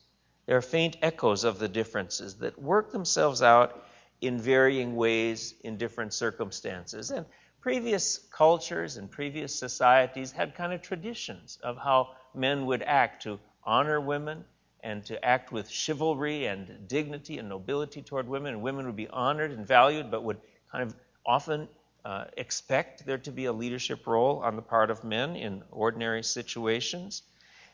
There 0.47 0.57
are 0.57 0.62
faint 0.62 0.97
echoes 1.01 1.43
of 1.43 1.60
the 1.60 1.67
differences 1.67 2.36
that 2.38 2.60
work 2.60 2.91
themselves 2.91 3.41
out 3.41 3.83
in 4.21 4.39
varying 4.39 4.95
ways 4.95 5.53
in 5.62 5.77
different 5.77 6.13
circumstances. 6.13 7.12
And 7.12 7.25
previous 7.60 8.17
cultures 8.31 8.95
and 8.95 9.12
previous 9.12 9.53
societies 9.53 10.31
had 10.31 10.55
kind 10.55 10.71
of 10.71 10.81
traditions 10.81 11.60
of 11.62 11.77
how 11.77 12.15
men 12.33 12.65
would 12.65 12.81
act 12.81 13.23
to 13.23 13.39
honor 13.65 13.99
women 13.99 14.45
and 14.81 15.03
to 15.05 15.23
act 15.23 15.51
with 15.51 15.69
chivalry 15.69 16.45
and 16.45 16.88
dignity 16.88 17.39
and 17.39 17.49
nobility 17.49 18.01
toward 18.01 18.27
women. 18.27 18.53
And 18.53 18.62
women 18.62 18.86
would 18.86 18.95
be 18.95 19.10
honored 19.10 19.51
and 19.51 19.67
valued, 19.67 20.10
but 20.10 20.23
would 20.23 20.39
kind 20.71 20.83
of 20.83 20.95
often 21.25 21.67
uh, 22.05 22.23
expect 22.38 23.05
there 23.05 23.17
to 23.17 23.31
be 23.31 23.45
a 23.45 23.53
leadership 23.53 24.07
role 24.07 24.38
on 24.38 24.55
the 24.55 24.62
part 24.62 24.89
of 24.91 25.03
men 25.03 25.36
in 25.36 25.62
ordinary 25.71 26.23
situations. 26.23 27.23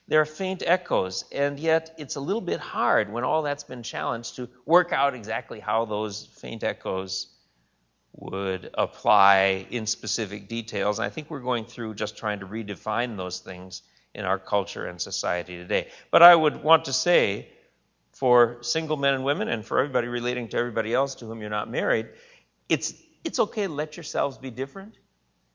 There 0.08 0.20
are 0.20 0.26
faint 0.26 0.64
echoes, 0.66 1.24
and 1.32 1.58
yet 1.58 1.96
it's 1.98 2.16
a 2.16 2.20
little 2.20 2.42
bit 2.42 2.60
hard 2.60 3.12
when 3.12 3.24
all 3.24 3.42
that's 3.42 3.64
been 3.64 3.84
challenged 3.84 4.36
to 4.36 4.50
work 4.66 4.92
out 4.92 5.14
exactly 5.16 5.60
how 5.60 5.86
those 5.86 6.26
faint 6.26 6.64
echoes 6.64 7.28
would 8.14 8.70
apply 8.74 9.66
in 9.70 9.86
specific 9.88 10.48
details. 10.48 11.00
And 11.00 11.06
I 11.06 11.10
think 11.10 11.30
we're 11.30 11.40
going 11.40 11.66
through 11.66 11.96
just 11.96 12.18
trying 12.18 12.42
to 12.42 12.46
redefine 12.46 13.18
those 13.18 13.40
things 13.40 13.82
in 14.14 14.26
our 14.26 14.38
culture 14.38 14.86
and 14.86 15.02
society 15.02 15.56
today. 15.58 15.88
But 16.12 16.22
I 16.22 16.36
would 16.36 16.64
want 16.64 16.86
to 16.86 16.94
say, 16.94 17.48
for 18.12 18.58
single 18.62 18.98
men 18.98 19.16
and 19.16 19.24
women, 19.24 19.48
and 19.48 19.66
for 19.66 19.80
everybody 19.80 20.08
relating 20.08 20.50
to 20.50 20.58
everybody 20.58 20.94
else 20.94 21.16
to 21.16 21.26
whom 21.26 21.42
you're 21.42 21.50
not 21.50 21.70
married, 21.70 22.10
it's 22.70 22.94
it's 23.24 23.40
okay 23.40 23.68
to 23.68 23.74
let 23.74 23.96
yourselves 23.96 24.38
be 24.38 24.52
different 24.52 24.98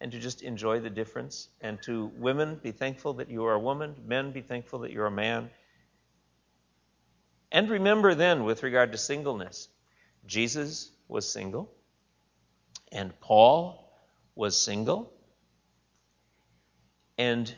and 0.00 0.12
to 0.12 0.18
just 0.18 0.42
enjoy 0.42 0.80
the 0.80 0.90
difference. 0.90 1.48
And 1.61 1.80
to 1.82 2.11
women, 2.16 2.61
be 2.62 2.72
thankful 2.72 3.14
that 3.14 3.30
you 3.30 3.44
are 3.46 3.54
a 3.54 3.58
woman. 3.58 3.94
Men, 4.06 4.32
be 4.32 4.42
thankful 4.42 4.80
that 4.80 4.92
you're 4.92 5.06
a 5.06 5.11
man. 5.11 5.50
And 7.50 7.70
remember 7.70 8.14
then, 8.14 8.44
with 8.44 8.62
regard 8.62 8.92
to 8.92 8.98
singleness, 8.98 9.68
Jesus 10.26 10.90
was 11.08 11.30
single, 11.30 11.72
and 12.92 13.18
Paul 13.20 13.90
was 14.34 14.61
single, 14.61 15.11
and 17.16 17.52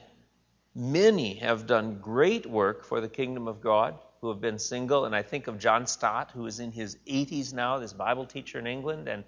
many 0.74 1.34
have 1.34 1.66
done 1.66 1.98
great 2.00 2.46
work 2.46 2.84
for 2.84 3.00
the 3.00 3.08
kingdom 3.08 3.48
of 3.48 3.60
God 3.60 3.98
who 4.20 4.28
have 4.28 4.40
been 4.40 4.60
single. 4.60 5.04
And 5.04 5.16
I 5.16 5.22
think 5.22 5.48
of 5.48 5.58
John 5.58 5.88
Stott, 5.88 6.30
who 6.30 6.46
is 6.46 6.60
in 6.60 6.70
his 6.70 6.96
80s 7.08 7.52
now, 7.52 7.78
this 7.80 7.92
Bible 7.92 8.26
teacher 8.26 8.60
in 8.60 8.68
England, 8.68 9.08
and 9.08 9.24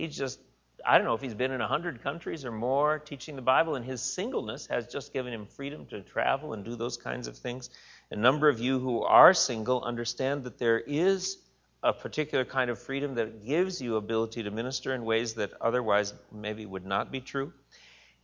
He's 0.00 0.16
just, 0.16 0.40
I 0.86 0.96
don't 0.96 1.06
know 1.06 1.14
if 1.14 1.20
he's 1.20 1.34
been 1.34 1.52
in 1.52 1.60
100 1.60 2.02
countries 2.02 2.44
or 2.44 2.52
more 2.52 2.98
teaching 2.98 3.36
the 3.36 3.42
Bible, 3.42 3.74
and 3.74 3.84
his 3.84 4.02
singleness 4.02 4.66
has 4.66 4.86
just 4.86 5.12
given 5.12 5.32
him 5.32 5.46
freedom 5.46 5.86
to 5.86 6.00
travel 6.00 6.52
and 6.52 6.64
do 6.64 6.76
those 6.76 6.96
kinds 6.96 7.28
of 7.28 7.36
things. 7.36 7.70
A 8.10 8.16
number 8.16 8.48
of 8.48 8.60
you 8.60 8.78
who 8.78 9.02
are 9.02 9.34
single 9.34 9.82
understand 9.82 10.44
that 10.44 10.58
there 10.58 10.78
is 10.78 11.38
a 11.82 11.92
particular 11.92 12.44
kind 12.44 12.70
of 12.70 12.78
freedom 12.78 13.14
that 13.14 13.46
gives 13.46 13.80
you 13.80 13.96
ability 13.96 14.42
to 14.42 14.50
minister 14.50 14.94
in 14.94 15.04
ways 15.04 15.34
that 15.34 15.52
otherwise 15.60 16.12
maybe 16.32 16.66
would 16.66 16.84
not 16.84 17.10
be 17.10 17.20
true. 17.20 17.52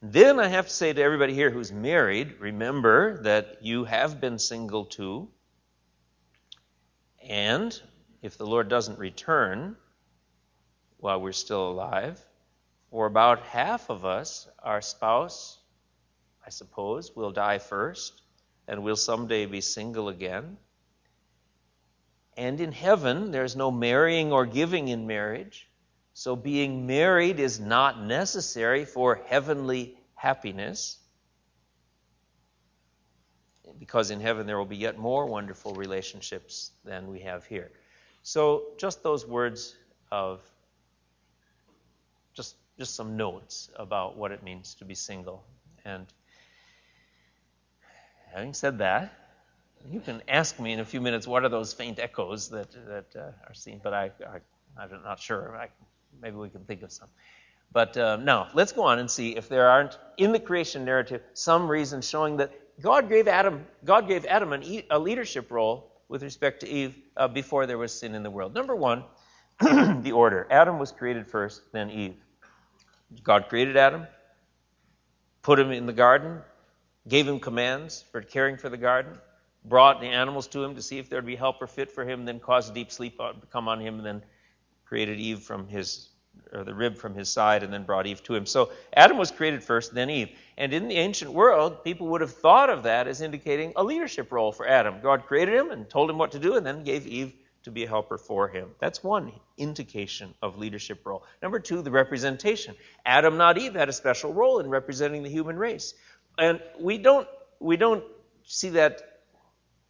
Then 0.03 0.38
I 0.38 0.49
have 0.49 0.66
to 0.66 0.73
say 0.73 0.92
to 0.92 1.03
everybody 1.03 1.33
here 1.33 1.51
who's 1.51 1.73
married, 1.73 2.35
remember 2.38 3.23
that 3.23 3.59
you 3.62 3.85
have 3.85 4.21
been 4.21 4.38
single 4.38 4.85
too. 4.85 5.29
And 7.27 7.81
if 8.23 8.37
the 8.37 8.47
Lord 8.47 8.69
doesn't 8.69 8.99
return 8.99 9.77
while 10.99 11.21
we're 11.21 11.33
still 11.33 11.71
alive, 11.71 12.23
for 12.90 13.07
about 13.07 13.42
half 13.42 13.90
of 13.90 14.05
us, 14.05 14.49
our 14.62 14.81
spouse, 14.81 15.59
I 16.44 16.51
suppose, 16.51 17.14
will 17.14 17.33
die 17.33 17.59
first, 17.59 18.22
and 18.68 18.83
we'll 18.83 18.96
someday 18.96 19.46
be 19.46 19.61
single 19.61 20.09
again. 20.09 20.57
And 22.37 22.61
in 22.61 22.72
heaven, 22.72 23.31
there's 23.31 23.57
no 23.57 23.70
marrying 23.70 24.33
or 24.33 24.46
giving 24.46 24.88
in 24.88 25.07
marriage. 25.07 25.68
So 26.12 26.37
being 26.37 26.87
married 26.87 27.40
is 27.40 27.59
not 27.61 28.03
necessary 28.03 28.85
for 28.85 29.20
heavenly 29.27 29.96
happiness. 30.14 30.99
Because 33.79 34.11
in 34.11 34.20
heaven 34.20 34.46
there 34.46 34.57
will 34.57 34.64
be 34.64 34.77
yet 34.77 34.99
more 34.99 35.27
wonderful 35.27 35.75
relationships 35.75 36.70
than 36.85 37.09
we 37.09 37.20
have 37.20 37.44
here. 37.44 37.70
So 38.22 38.68
just 38.79 39.03
those 39.03 39.27
words 39.27 39.77
of 40.11 40.40
just 42.79 42.95
some 42.95 43.17
notes 43.17 43.71
about 43.77 44.17
what 44.17 44.33
it 44.33 44.43
means 44.43 44.75
to 44.75 44.85
be 44.85 44.95
single. 44.95 45.45
And 45.85 46.07
having 48.33 48.55
said 48.55 48.79
that, 48.79 49.12
you 49.91 50.01
can 50.01 50.23
ask 50.29 50.59
me 50.59 50.73
in 50.73 50.81
a 50.81 50.85
few 50.85 51.01
minutes 51.01 51.27
what 51.27 51.45
are 51.45 51.49
those 51.49 51.73
faint 51.73 51.99
echoes 51.99 52.49
that, 52.51 52.71
that 52.87 53.17
uh, 53.17 53.31
are 53.47 53.55
seen, 53.55 53.81
but 53.83 53.95
I, 53.95 54.11
I, 54.79 54.85
am 54.85 55.03
not 55.05 55.21
sure. 55.21 55.57
I, 55.57 55.69
maybe 56.21 56.37
we 56.37 56.49
can 56.49 56.65
think 56.65 56.83
of 56.83 56.93
some. 56.93 57.09
But 57.73 57.97
uh, 57.97 58.17
now, 58.17 58.49
let's 58.55 58.73
go 58.73 58.85
on 58.85 58.99
and 58.99 59.11
see 59.11 59.37
if 59.37 59.49
there 59.49 59.69
aren't, 59.69 59.99
in 60.17 60.33
the 60.33 60.41
creation 60.41 60.85
narrative, 60.85 61.23
some 61.35 61.69
reasons 61.69 62.09
showing 62.09 62.39
that 62.39 62.53
God 62.81 63.09
gave 63.09 63.29
Adam, 63.29 63.67
God 63.85 64.09
gave 64.09 64.25
Adam 64.27 64.53
an, 64.53 64.83
a 64.91 64.99
leadership 64.99 65.51
role 65.51 65.93
with 66.09 66.23
respect 66.23 66.61
to 66.61 66.69
Eve 66.69 66.97
uh, 67.17 67.29
before 67.29 67.67
there 67.67 67.79
was 67.79 67.93
sin 67.93 68.15
in 68.15 68.23
the 68.23 68.31
world. 68.31 68.55
Number 68.55 68.77
one, 68.77 69.05
the 69.61 70.12
order. 70.12 70.47
Adam 70.51 70.79
was 70.79 70.93
created 70.93 71.27
first, 71.27 71.62
then 71.73 71.91
Eve. 71.91 72.17
God 73.23 73.49
created 73.49 73.77
Adam, 73.77 74.07
put 75.42 75.59
him 75.59 75.71
in 75.71 75.87
the 75.87 75.92
garden, 75.92 76.40
gave 77.09 77.27
him 77.27 77.40
commands 77.40 78.05
for 78.11 78.21
caring 78.21 78.57
for 78.57 78.69
the 78.69 78.77
garden, 78.77 79.19
brought 79.64 80.01
the 80.01 80.07
animals 80.07 80.47
to 80.49 80.62
him 80.62 80.75
to 80.75 80.83
see 80.83 80.99
if 80.99 81.09
there'd 81.09 81.27
be 81.27 81.37
helper 81.37 81.66
fit 81.66 81.90
for 81.90 82.05
him, 82.05 82.25
then 82.25 82.40
caused 82.40 82.75
deep 82.75 82.90
sleep 82.90 83.19
to 83.19 83.35
come 83.53 83.69
on 83.69 83.81
him, 83.81 83.97
and 83.97 84.07
then 84.07 84.23
created 84.85 85.19
Eve 85.19 85.40
from 85.40 85.69
his 85.69 86.11
or 86.53 86.64
the 86.64 86.75
rib 86.75 86.97
from 86.97 87.14
his 87.14 87.29
side 87.29 87.62
and 87.62 87.73
then 87.73 87.83
brought 87.83 88.07
Eve 88.07 88.23
to 88.25 88.35
him. 88.35 88.47
So 88.47 88.71
Adam 88.95 89.19
was 89.19 89.31
created 89.31 89.62
first, 89.62 89.95
then 89.95 90.11
Eve. 90.11 90.31
And 90.59 90.73
in 90.73 90.88
the 90.88 90.97
ancient 90.97 91.33
world, 91.33 91.83
people 91.83 92.07
would 92.09 92.21
have 92.21 92.33
thought 92.33 92.71
of 92.71 92.83
that 92.85 93.09
as 93.09 93.21
indicating 93.21 93.73
a 93.77 93.83
leadership 93.83 94.31
role 94.33 94.53
for 94.53 94.66
Adam. 94.69 95.01
God 95.03 95.27
created 95.27 95.55
him 95.55 95.71
and 95.71 95.88
told 95.88 96.11
him 96.11 96.19
what 96.19 96.33
to 96.33 96.38
do 96.38 96.57
and 96.57 96.64
then 96.64 96.85
gave 96.85 97.07
Eve 97.07 97.33
to 97.66 97.72
be 97.72 97.83
a 97.83 97.88
helper 97.88 98.16
for 98.16 98.46
him. 98.46 98.70
That's 98.79 99.02
one 99.02 99.33
indication 99.59 100.35
of 100.40 100.57
leadership 100.57 101.05
role. 101.05 101.24
Number 101.42 101.59
two, 101.59 101.83
the 101.83 101.90
representation. 101.90 102.76
Adam, 103.05 103.37
not 103.37 103.59
Eve, 103.59 103.74
had 103.74 103.88
a 103.88 103.92
special 103.92 104.33
role 104.33 104.61
in 104.61 104.70
representing 104.70 105.24
the 105.24 105.29
human 105.29 105.57
race. 105.57 105.92
And 106.38 106.62
we 106.79 106.98
don't 106.98 107.26
we 107.59 107.76
don't 107.76 108.05
see 108.44 108.68
that 108.70 109.02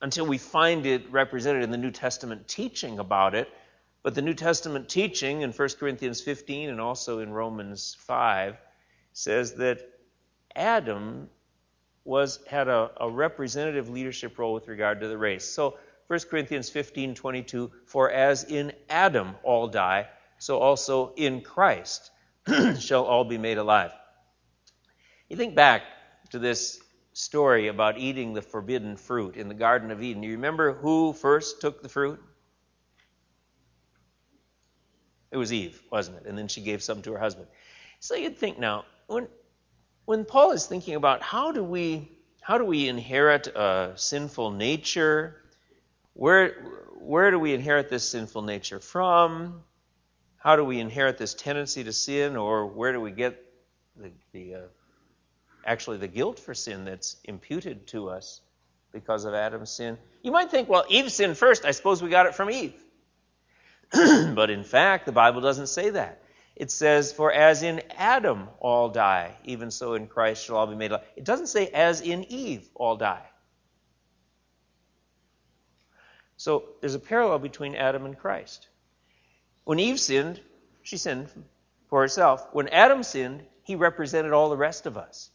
until 0.00 0.24
we 0.24 0.38
find 0.38 0.86
it 0.86 1.12
represented 1.12 1.64
in 1.64 1.70
the 1.70 1.76
New 1.76 1.90
Testament 1.90 2.48
teaching 2.48 2.98
about 2.98 3.34
it. 3.34 3.46
But 4.02 4.14
the 4.14 4.22
New 4.22 4.34
Testament 4.34 4.88
teaching 4.88 5.42
in 5.42 5.52
1 5.52 5.68
Corinthians 5.78 6.22
15 6.22 6.70
and 6.70 6.80
also 6.80 7.18
in 7.18 7.30
Romans 7.30 7.94
5 8.00 8.56
says 9.12 9.54
that 9.56 9.80
Adam 10.54 11.28
was 12.04 12.40
had 12.46 12.68
a, 12.68 12.90
a 12.98 13.10
representative 13.10 13.90
leadership 13.90 14.38
role 14.38 14.54
with 14.54 14.66
regard 14.66 15.00
to 15.02 15.08
the 15.08 15.18
race. 15.18 15.44
So 15.44 15.76
1 16.09 16.21
Corinthians 16.31 16.71
15 16.71 17.14
22, 17.14 17.71
for 17.87 18.11
as 18.11 18.45
in 18.45 18.73
Adam 18.88 19.35
all 19.42 19.66
die, 19.69 20.09
so 20.38 20.61
also 20.61 21.12
in 21.16 21.40
Christ 21.40 22.11
shall 22.79 23.05
all 23.05 23.25
be 23.25 23.38
made 23.38 23.59
alive. 23.59 23.92
You 25.29 25.37
think 25.37 25.55
back 25.55 25.83
to 26.31 26.38
this 26.38 26.81
story 27.12 27.69
about 27.69 27.99
eating 27.99 28.35
the 28.35 28.42
forbidden 28.42 28.97
fruit 28.97 29.37
in 29.37 29.49
the 29.49 29.55
Garden 29.55 29.90
of 29.90 30.03
Eden. 30.03 30.23
You 30.23 30.33
remember 30.33 30.75
who 30.75 31.12
first 31.12 31.61
took 31.61 31.83
the 31.83 31.88
fruit? 31.88 32.23
It 35.33 35.37
was 35.37 35.53
Eve, 35.53 35.83
wasn't 35.90 36.19
it? 36.19 36.27
And 36.27 36.38
then 36.38 36.47
she 36.49 36.61
gave 36.61 36.83
some 36.83 37.03
to 37.03 37.12
her 37.12 37.19
husband. 37.19 37.49
So 38.01 38.14
you'd 38.14 38.38
think 38.38 38.59
now, 38.59 38.85
when 39.07 39.29
when 40.05 40.25
Paul 40.25 40.53
is 40.53 40.66
thinking 40.66 40.95
about 40.95 41.23
how 41.23 41.51
do 41.51 41.64
we 41.64 42.12
how 42.40 42.59
do 42.59 42.64
we 42.64 42.88
inherit 42.88 43.49
a 43.49 43.92
sinful 43.97 44.53
nature 44.53 45.37
where, 46.16 46.55
where 46.98 47.31
do 47.31 47.38
we 47.38 47.52
inherit 47.52 47.90
this 47.90 48.09
sinful 48.09 48.42
nature 48.42 48.81
from? 48.81 49.62
How 50.38 50.57
do 50.57 50.64
we 50.64 50.81
inherit 50.81 51.18
this 51.18 51.35
tendency 51.35 51.85
to 51.85 51.92
sin, 51.92 52.37
or 52.37 52.66
where 52.66 52.92
do 52.92 53.00
we 53.00 53.11
get 53.11 53.42
the, 53.96 54.11
the 54.33 54.55
uh, 54.55 54.61
actually 55.64 55.98
the 55.98 56.09
guilt 56.09 56.38
for 56.38 56.55
sin 56.55 56.85
that's 56.85 57.16
imputed 57.24 57.87
to 57.88 58.09
us 58.09 58.40
because 58.92 59.24
of 59.26 59.35
Adam's 59.35 59.70
sin? 59.70 59.98
You 60.22 60.33
might 60.33 60.50
think, 60.50 60.68
well, 60.68 60.85
Eve 60.88 61.12
sinned 61.12 61.37
first. 61.37 61.66
I 61.66 61.72
suppose 61.72 62.02
we 62.02 62.09
got 62.09 62.26
it 62.26 62.35
from 62.35 62.50
Eve. 62.50 62.74
but 63.92 64.48
in 64.48 64.64
fact, 64.64 65.05
the 65.05 65.12
Bible 65.12 65.42
doesn't 65.42 65.68
say 65.68 65.90
that. 65.90 66.22
It 66.55 66.70
says, 66.70 67.12
For 67.12 67.31
as 67.31 67.62
in 67.62 67.83
Adam 67.94 68.48
all 68.59 68.88
die, 68.88 69.37
even 69.44 69.70
so 69.70 69.92
in 69.92 70.07
Christ 70.07 70.46
shall 70.46 70.57
all 70.57 70.66
be 70.66 70.76
made 70.76 70.92
alive. 70.92 71.05
It 71.14 71.24
doesn't 71.24 71.48
say, 71.48 71.68
As 71.68 72.00
in 72.00 72.24
Eve 72.24 72.66
all 72.74 72.96
die. 72.96 73.22
So 76.37 76.64
there's 76.81 76.94
a 76.94 77.01
parallel 77.01 77.38
between 77.38 77.75
Adam 77.75 78.05
and 78.05 78.16
Christ. 78.16 78.68
When 79.64 79.81
Eve 79.81 79.99
sinned, 79.99 80.40
she 80.83 80.96
sinned 80.96 81.29
for 81.88 82.01
herself. 82.01 82.46
When 82.53 82.68
Adam 82.68 83.03
sinned, 83.03 83.42
he 83.62 83.75
represented 83.75 84.33
all 84.33 84.51
the 84.51 84.57
rest 84.57 84.87
of 84.87 84.96
us. 84.96 85.31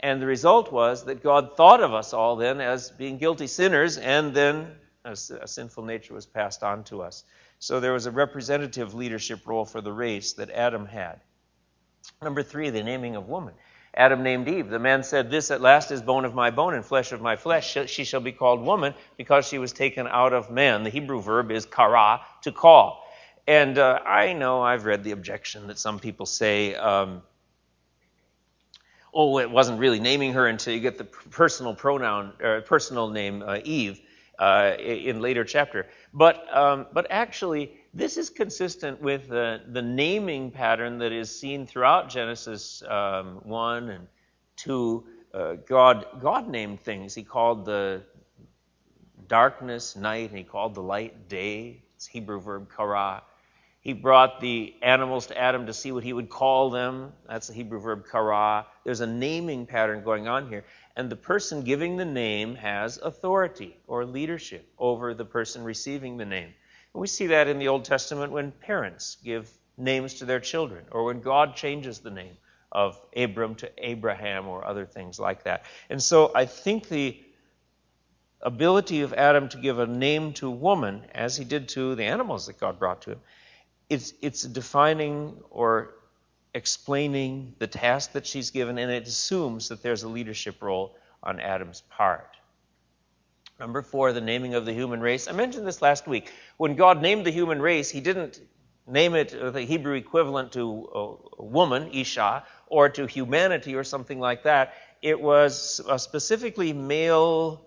And 0.00 0.20
the 0.20 0.26
result 0.26 0.72
was 0.72 1.04
that 1.04 1.22
God 1.22 1.56
thought 1.56 1.82
of 1.82 1.94
us 1.94 2.12
all 2.12 2.36
then 2.36 2.60
as 2.60 2.90
being 2.90 3.18
guilty 3.18 3.46
sinners, 3.46 3.96
and 3.96 4.34
then 4.34 4.72
a, 5.04 5.12
a 5.12 5.48
sinful 5.48 5.84
nature 5.84 6.14
was 6.14 6.26
passed 6.26 6.62
on 6.62 6.84
to 6.84 7.02
us. 7.02 7.24
So 7.58 7.80
there 7.80 7.92
was 7.92 8.06
a 8.06 8.10
representative 8.10 8.94
leadership 8.94 9.46
role 9.46 9.64
for 9.64 9.80
the 9.80 9.92
race 9.92 10.34
that 10.34 10.50
Adam 10.50 10.84
had. 10.86 11.20
Number 12.20 12.42
three, 12.42 12.70
the 12.70 12.82
naming 12.82 13.16
of 13.16 13.28
woman. 13.28 13.54
Adam 13.96 14.22
named 14.22 14.46
Eve. 14.46 14.68
The 14.68 14.78
man 14.78 15.02
said, 15.02 15.30
This 15.30 15.50
at 15.50 15.60
last 15.60 15.90
is 15.90 16.02
bone 16.02 16.24
of 16.24 16.34
my 16.34 16.50
bone 16.50 16.74
and 16.74 16.84
flesh 16.84 17.12
of 17.12 17.20
my 17.22 17.36
flesh. 17.36 17.76
She 17.86 18.04
shall 18.04 18.20
be 18.20 18.32
called 18.32 18.60
woman 18.60 18.94
because 19.16 19.48
she 19.48 19.58
was 19.58 19.72
taken 19.72 20.06
out 20.06 20.32
of 20.34 20.50
man. 20.50 20.82
The 20.82 20.90
Hebrew 20.90 21.22
verb 21.22 21.50
is 21.50 21.64
kara, 21.64 22.20
to 22.42 22.52
call. 22.52 23.02
And 23.46 23.78
uh, 23.78 24.00
I 24.04 24.32
know 24.34 24.60
I've 24.60 24.84
read 24.84 25.02
the 25.04 25.12
objection 25.12 25.68
that 25.68 25.78
some 25.78 25.98
people 25.98 26.26
say, 26.26 26.74
um, 26.74 27.22
oh, 29.14 29.38
it 29.38 29.50
wasn't 29.50 29.78
really 29.78 30.00
naming 30.00 30.34
her 30.34 30.46
until 30.46 30.74
you 30.74 30.80
get 30.80 30.98
the 30.98 31.04
personal 31.04 31.74
pronoun, 31.74 32.32
or 32.42 32.60
personal 32.60 33.08
name 33.08 33.42
uh, 33.42 33.60
Eve 33.64 34.00
uh, 34.38 34.72
in 34.78 35.22
later 35.22 35.44
chapter. 35.44 35.86
But, 36.12 36.54
um, 36.54 36.86
but 36.92 37.06
actually, 37.08 37.72
this 37.96 38.18
is 38.18 38.28
consistent 38.28 39.00
with 39.00 39.28
the, 39.28 39.62
the 39.68 39.80
naming 39.80 40.50
pattern 40.50 40.98
that 40.98 41.12
is 41.12 41.34
seen 41.34 41.66
throughout 41.66 42.10
Genesis 42.10 42.82
um, 42.86 43.40
1 43.44 43.88
and 43.88 44.06
2. 44.56 45.04
Uh, 45.32 45.54
God, 45.66 46.06
God 46.20 46.46
named 46.48 46.80
things. 46.80 47.14
He 47.14 47.22
called 47.22 47.64
the 47.64 48.02
darkness 49.28 49.96
night, 49.96 50.28
and 50.28 50.38
he 50.38 50.44
called 50.44 50.74
the 50.74 50.82
light 50.82 51.28
day. 51.30 51.82
It's 51.94 52.06
Hebrew 52.06 52.38
verb 52.38 52.68
kara. 52.74 53.22
He 53.80 53.94
brought 53.94 54.40
the 54.40 54.74
animals 54.82 55.26
to 55.28 55.38
Adam 55.38 55.64
to 55.66 55.72
see 55.72 55.92
what 55.92 56.04
he 56.04 56.12
would 56.12 56.28
call 56.28 56.68
them. 56.68 57.12
That's 57.26 57.46
the 57.46 57.54
Hebrew 57.54 57.80
verb 57.80 58.04
kara. 58.10 58.66
There's 58.84 59.00
a 59.00 59.06
naming 59.06 59.64
pattern 59.64 60.04
going 60.04 60.28
on 60.28 60.48
here. 60.48 60.64
And 60.96 61.08
the 61.08 61.16
person 61.16 61.62
giving 61.62 61.96
the 61.96 62.04
name 62.04 62.56
has 62.56 62.98
authority 62.98 63.76
or 63.86 64.04
leadership 64.04 64.68
over 64.78 65.14
the 65.14 65.24
person 65.24 65.64
receiving 65.64 66.18
the 66.18 66.26
name. 66.26 66.52
We 66.96 67.06
see 67.06 67.26
that 67.28 67.46
in 67.46 67.58
the 67.58 67.68
Old 67.68 67.84
Testament 67.84 68.32
when 68.32 68.52
parents 68.52 69.18
give 69.22 69.50
names 69.76 70.14
to 70.14 70.24
their 70.24 70.40
children, 70.40 70.86
or 70.90 71.04
when 71.04 71.20
God 71.20 71.54
changes 71.54 71.98
the 71.98 72.10
name 72.10 72.36
of 72.72 72.98
Abram 73.14 73.54
to 73.56 73.70
Abraham, 73.78 74.48
or 74.48 74.66
other 74.66 74.86
things 74.86 75.20
like 75.20 75.44
that. 75.44 75.64
And 75.90 76.02
so 76.02 76.32
I 76.34 76.46
think 76.46 76.88
the 76.88 77.22
ability 78.40 79.02
of 79.02 79.12
Adam 79.12 79.48
to 79.50 79.58
give 79.58 79.78
a 79.78 79.86
name 79.86 80.32
to 80.34 80.50
woman, 80.50 81.02
as 81.14 81.36
he 81.36 81.44
did 81.44 81.68
to 81.70 81.94
the 81.94 82.04
animals 82.04 82.46
that 82.46 82.58
God 82.58 82.78
brought 82.78 83.02
to 83.02 83.12
him, 83.12 83.20
it's, 83.88 84.14
it's 84.22 84.42
defining 84.42 85.38
or 85.50 85.94
explaining 86.54 87.54
the 87.58 87.66
task 87.66 88.12
that 88.12 88.26
she's 88.26 88.50
given, 88.50 88.78
and 88.78 88.90
it 88.90 89.06
assumes 89.06 89.68
that 89.68 89.82
there's 89.82 90.02
a 90.02 90.08
leadership 90.08 90.62
role 90.62 90.96
on 91.22 91.40
Adam's 91.40 91.82
part. 91.90 92.35
Number 93.58 93.80
four, 93.80 94.12
the 94.12 94.20
naming 94.20 94.54
of 94.54 94.66
the 94.66 94.72
human 94.74 95.00
race. 95.00 95.28
I 95.28 95.32
mentioned 95.32 95.66
this 95.66 95.80
last 95.80 96.06
week. 96.06 96.30
When 96.58 96.76
God 96.76 97.00
named 97.00 97.24
the 97.24 97.30
human 97.30 97.60
race, 97.60 97.88
He 97.88 98.00
didn't 98.00 98.40
name 98.86 99.14
it 99.14 99.30
the 99.30 99.62
Hebrew 99.62 99.94
equivalent 99.94 100.52
to 100.52 101.18
a 101.38 101.42
woman, 101.42 101.90
Isha, 101.92 102.44
or 102.66 102.90
to 102.90 103.06
humanity 103.06 103.74
or 103.74 103.82
something 103.82 104.20
like 104.20 104.42
that. 104.42 104.74
It 105.00 105.18
was 105.18 105.80
specifically 105.96 106.74
male, 106.74 107.66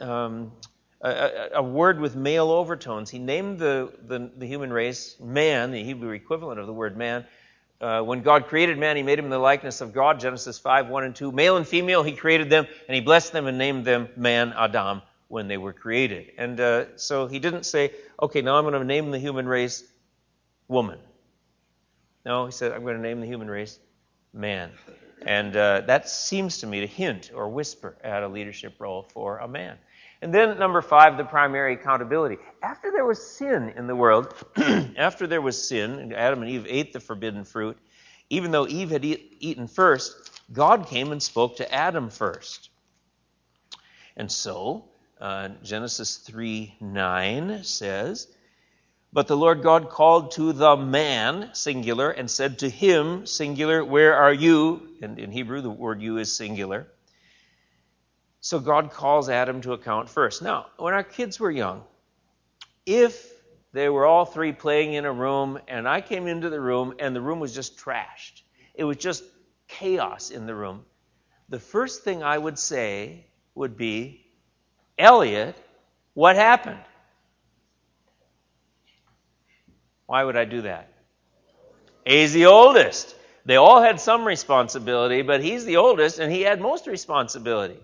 um, 0.00 0.52
a, 1.00 1.50
a, 1.54 1.62
word 1.62 2.00
with 2.00 2.16
male 2.16 2.50
overtones. 2.50 3.08
He 3.08 3.18
named 3.20 3.60
the, 3.60 3.92
the, 4.04 4.30
the, 4.36 4.46
human 4.46 4.72
race 4.72 5.16
man, 5.20 5.70
the 5.70 5.82
Hebrew 5.84 6.12
equivalent 6.12 6.58
of 6.58 6.66
the 6.66 6.72
word 6.72 6.96
man. 6.96 7.24
Uh, 7.80 8.02
when 8.02 8.22
God 8.22 8.46
created 8.46 8.78
man, 8.78 8.96
he 8.96 9.02
made 9.02 9.18
him 9.18 9.24
in 9.26 9.30
the 9.30 9.38
likeness 9.38 9.80
of 9.80 9.92
God, 9.92 10.20
Genesis 10.20 10.58
5, 10.58 10.88
1 10.88 11.04
and 11.04 11.16
2. 11.16 11.32
Male 11.32 11.56
and 11.56 11.66
female, 11.66 12.02
he 12.02 12.12
created 12.12 12.50
them, 12.50 12.66
and 12.88 12.94
he 12.94 13.00
blessed 13.00 13.32
them 13.32 13.46
and 13.46 13.58
named 13.58 13.84
them 13.84 14.08
man, 14.16 14.52
Adam 14.56 15.02
when 15.32 15.48
they 15.48 15.56
were 15.56 15.72
created. 15.72 16.30
And 16.36 16.60
uh, 16.60 16.98
so 16.98 17.26
he 17.26 17.38
didn't 17.38 17.64
say, 17.64 17.92
okay, 18.22 18.42
now 18.42 18.58
I'm 18.58 18.64
going 18.64 18.74
to 18.74 18.84
name 18.84 19.10
the 19.10 19.18
human 19.18 19.48
race 19.48 19.82
woman. 20.68 20.98
No, 22.26 22.44
he 22.44 22.52
said, 22.52 22.72
I'm 22.72 22.82
going 22.82 22.96
to 22.96 23.02
name 23.02 23.22
the 23.22 23.26
human 23.26 23.48
race 23.48 23.78
man. 24.34 24.72
And 25.24 25.56
uh, 25.56 25.84
that 25.86 26.10
seems 26.10 26.58
to 26.58 26.66
me 26.66 26.80
to 26.80 26.86
hint 26.86 27.30
or 27.34 27.48
whisper 27.48 27.96
at 28.04 28.22
a 28.22 28.28
leadership 28.28 28.74
role 28.78 29.06
for 29.08 29.38
a 29.38 29.48
man. 29.48 29.78
And 30.20 30.34
then, 30.34 30.58
number 30.58 30.82
five, 30.82 31.16
the 31.16 31.24
primary 31.24 31.72
accountability. 31.74 32.36
After 32.62 32.90
there 32.90 33.06
was 33.06 33.26
sin 33.26 33.72
in 33.74 33.86
the 33.86 33.96
world, 33.96 34.34
after 34.98 35.26
there 35.26 35.40
was 35.40 35.66
sin, 35.66 35.92
and 35.92 36.12
Adam 36.12 36.42
and 36.42 36.50
Eve 36.50 36.66
ate 36.68 36.92
the 36.92 37.00
forbidden 37.00 37.44
fruit, 37.44 37.78
even 38.28 38.50
though 38.50 38.68
Eve 38.68 38.90
had 38.90 39.02
eat, 39.02 39.38
eaten 39.40 39.66
first, 39.66 40.42
God 40.52 40.88
came 40.88 41.10
and 41.10 41.22
spoke 41.22 41.56
to 41.56 41.74
Adam 41.74 42.10
first. 42.10 42.68
And 44.14 44.30
so, 44.30 44.91
uh, 45.22 45.50
Genesis 45.62 46.16
3 46.16 46.74
9 46.80 47.62
says, 47.62 48.26
But 49.12 49.28
the 49.28 49.36
Lord 49.36 49.62
God 49.62 49.88
called 49.88 50.32
to 50.32 50.52
the 50.52 50.76
man, 50.76 51.50
singular, 51.52 52.10
and 52.10 52.28
said 52.28 52.58
to 52.58 52.68
him, 52.68 53.24
singular, 53.24 53.84
Where 53.84 54.16
are 54.16 54.32
you? 54.32 54.88
And 55.00 55.20
in 55.20 55.30
Hebrew, 55.30 55.60
the 55.60 55.70
word 55.70 56.02
you 56.02 56.18
is 56.18 56.36
singular. 56.36 56.88
So 58.40 58.58
God 58.58 58.90
calls 58.90 59.28
Adam 59.28 59.60
to 59.60 59.74
account 59.74 60.08
first. 60.08 60.42
Now, 60.42 60.66
when 60.76 60.92
our 60.92 61.04
kids 61.04 61.38
were 61.38 61.52
young, 61.52 61.84
if 62.84 63.30
they 63.72 63.88
were 63.88 64.04
all 64.04 64.24
three 64.24 64.52
playing 64.52 64.94
in 64.94 65.04
a 65.04 65.12
room 65.12 65.60
and 65.68 65.88
I 65.88 66.00
came 66.00 66.26
into 66.26 66.50
the 66.50 66.60
room 66.60 66.94
and 66.98 67.14
the 67.14 67.20
room 67.20 67.38
was 67.38 67.54
just 67.54 67.78
trashed, 67.78 68.42
it 68.74 68.82
was 68.82 68.96
just 68.96 69.22
chaos 69.68 70.30
in 70.30 70.46
the 70.46 70.54
room, 70.56 70.84
the 71.48 71.60
first 71.60 72.02
thing 72.02 72.24
I 72.24 72.36
would 72.36 72.58
say 72.58 73.26
would 73.54 73.76
be, 73.76 74.26
Elliot, 74.98 75.56
what 76.14 76.36
happened? 76.36 76.80
Why 80.06 80.24
would 80.24 80.36
I 80.36 80.44
do 80.44 80.62
that? 80.62 80.92
He's 82.04 82.32
the 82.32 82.46
oldest. 82.46 83.14
They 83.44 83.56
all 83.56 83.82
had 83.82 84.00
some 84.00 84.24
responsibility, 84.24 85.22
but 85.22 85.42
he's 85.42 85.64
the 85.64 85.76
oldest 85.76 86.18
and 86.18 86.32
he 86.32 86.42
had 86.42 86.60
most 86.60 86.86
responsibility. 86.86 87.80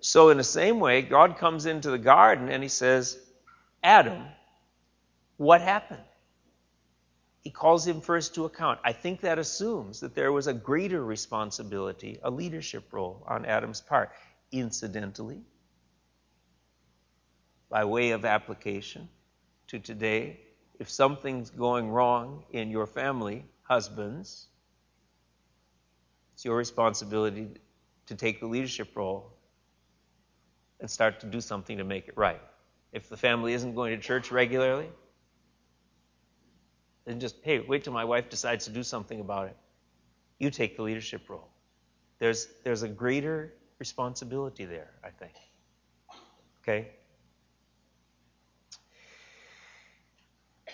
So, 0.00 0.28
in 0.28 0.36
the 0.36 0.44
same 0.44 0.78
way, 0.78 1.02
God 1.02 1.38
comes 1.38 1.66
into 1.66 1.90
the 1.90 1.98
garden 1.98 2.48
and 2.48 2.62
he 2.62 2.68
says, 2.68 3.18
Adam, 3.82 4.24
what 5.36 5.60
happened? 5.60 6.02
He 7.40 7.50
calls 7.50 7.86
him 7.86 8.00
first 8.00 8.34
to 8.34 8.44
account. 8.44 8.80
I 8.84 8.92
think 8.92 9.20
that 9.20 9.38
assumes 9.38 10.00
that 10.00 10.14
there 10.14 10.32
was 10.32 10.46
a 10.46 10.54
greater 10.54 11.04
responsibility, 11.04 12.18
a 12.22 12.30
leadership 12.30 12.92
role 12.92 13.24
on 13.26 13.44
Adam's 13.44 13.80
part. 13.80 14.10
Incidentally, 14.52 15.40
by 17.68 17.84
way 17.84 18.10
of 18.10 18.24
application 18.24 19.08
to 19.68 19.78
today, 19.78 20.40
if 20.78 20.88
something's 20.88 21.50
going 21.50 21.88
wrong 21.88 22.44
in 22.50 22.70
your 22.70 22.86
family, 22.86 23.44
husbands, 23.62 24.46
it's 26.34 26.44
your 26.44 26.56
responsibility 26.56 27.48
to 28.06 28.14
take 28.14 28.40
the 28.40 28.46
leadership 28.46 28.94
role 28.94 29.32
and 30.80 30.90
start 30.90 31.20
to 31.20 31.26
do 31.26 31.40
something 31.40 31.78
to 31.78 31.84
make 31.84 32.08
it 32.08 32.16
right. 32.16 32.40
If 32.92 33.08
the 33.08 33.16
family 33.16 33.54
isn't 33.54 33.74
going 33.74 33.96
to 33.96 34.02
church 34.02 34.30
regularly, 34.30 34.88
then 37.06 37.20
just, 37.20 37.36
hey, 37.42 37.60
wait 37.60 37.84
till 37.84 37.92
my 37.92 38.04
wife 38.04 38.28
decides 38.28 38.66
to 38.66 38.70
do 38.70 38.82
something 38.82 39.20
about 39.20 39.48
it. 39.48 39.56
You 40.38 40.50
take 40.50 40.76
the 40.76 40.82
leadership 40.82 41.28
role. 41.28 41.48
There's, 42.18 42.48
there's 42.64 42.82
a 42.82 42.88
greater 42.88 43.54
responsibility 43.78 44.64
there, 44.64 44.90
I 45.02 45.10
think. 45.10 45.32
Okay? 46.62 46.88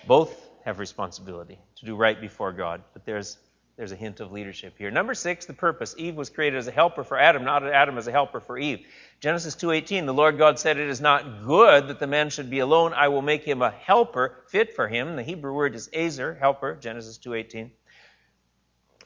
Both 0.07 0.51
have 0.65 0.79
responsibility 0.79 1.59
to 1.77 1.87
do 1.87 1.97
right 1.97 2.21
before 2.21 2.53
God, 2.53 2.83
but 2.93 3.05
there's 3.05 3.39
there's 3.77 3.93
a 3.93 3.97
hint 3.97 4.21
of 4.21 4.31
leadership 4.31 4.75
here. 4.77 4.91
Number 4.91 5.15
6, 5.15 5.47
the 5.47 5.55
purpose. 5.55 5.95
Eve 5.97 6.15
was 6.15 6.29
created 6.29 6.59
as 6.59 6.69
a 6.69 6.71
helper 6.71 7.05
for 7.05 7.19
Adam, 7.19 7.43
not 7.43 7.67
Adam 7.67 7.97
as 7.97 8.07
a 8.07 8.13
helper 8.13 8.39
for 8.39 8.59
Eve. 8.59 8.87
Genesis 9.21 9.55
2:18, 9.57 10.05
the 10.05 10.13
Lord 10.13 10.37
God 10.37 10.59
said, 10.59 10.77
"It 10.77 10.89
is 10.89 11.01
not 11.01 11.45
good 11.45 11.89
that 11.89 11.99
the 11.99 12.07
man 12.07 12.29
should 12.29 12.51
be 12.51 12.59
alone. 12.59 12.93
I 12.93 13.09
will 13.09 13.23
make 13.23 13.45
him 13.45 13.63
a 13.63 13.71
helper 13.71 14.45
fit 14.49 14.75
for 14.77 14.89
him." 14.89 15.17
The 15.17 15.23
Hebrew 15.23 15.55
word 15.55 15.75
is 15.75 15.89
ezer, 15.93 16.35
helper, 16.35 16.75
Genesis 16.75 17.19
2:18. 17.19 17.73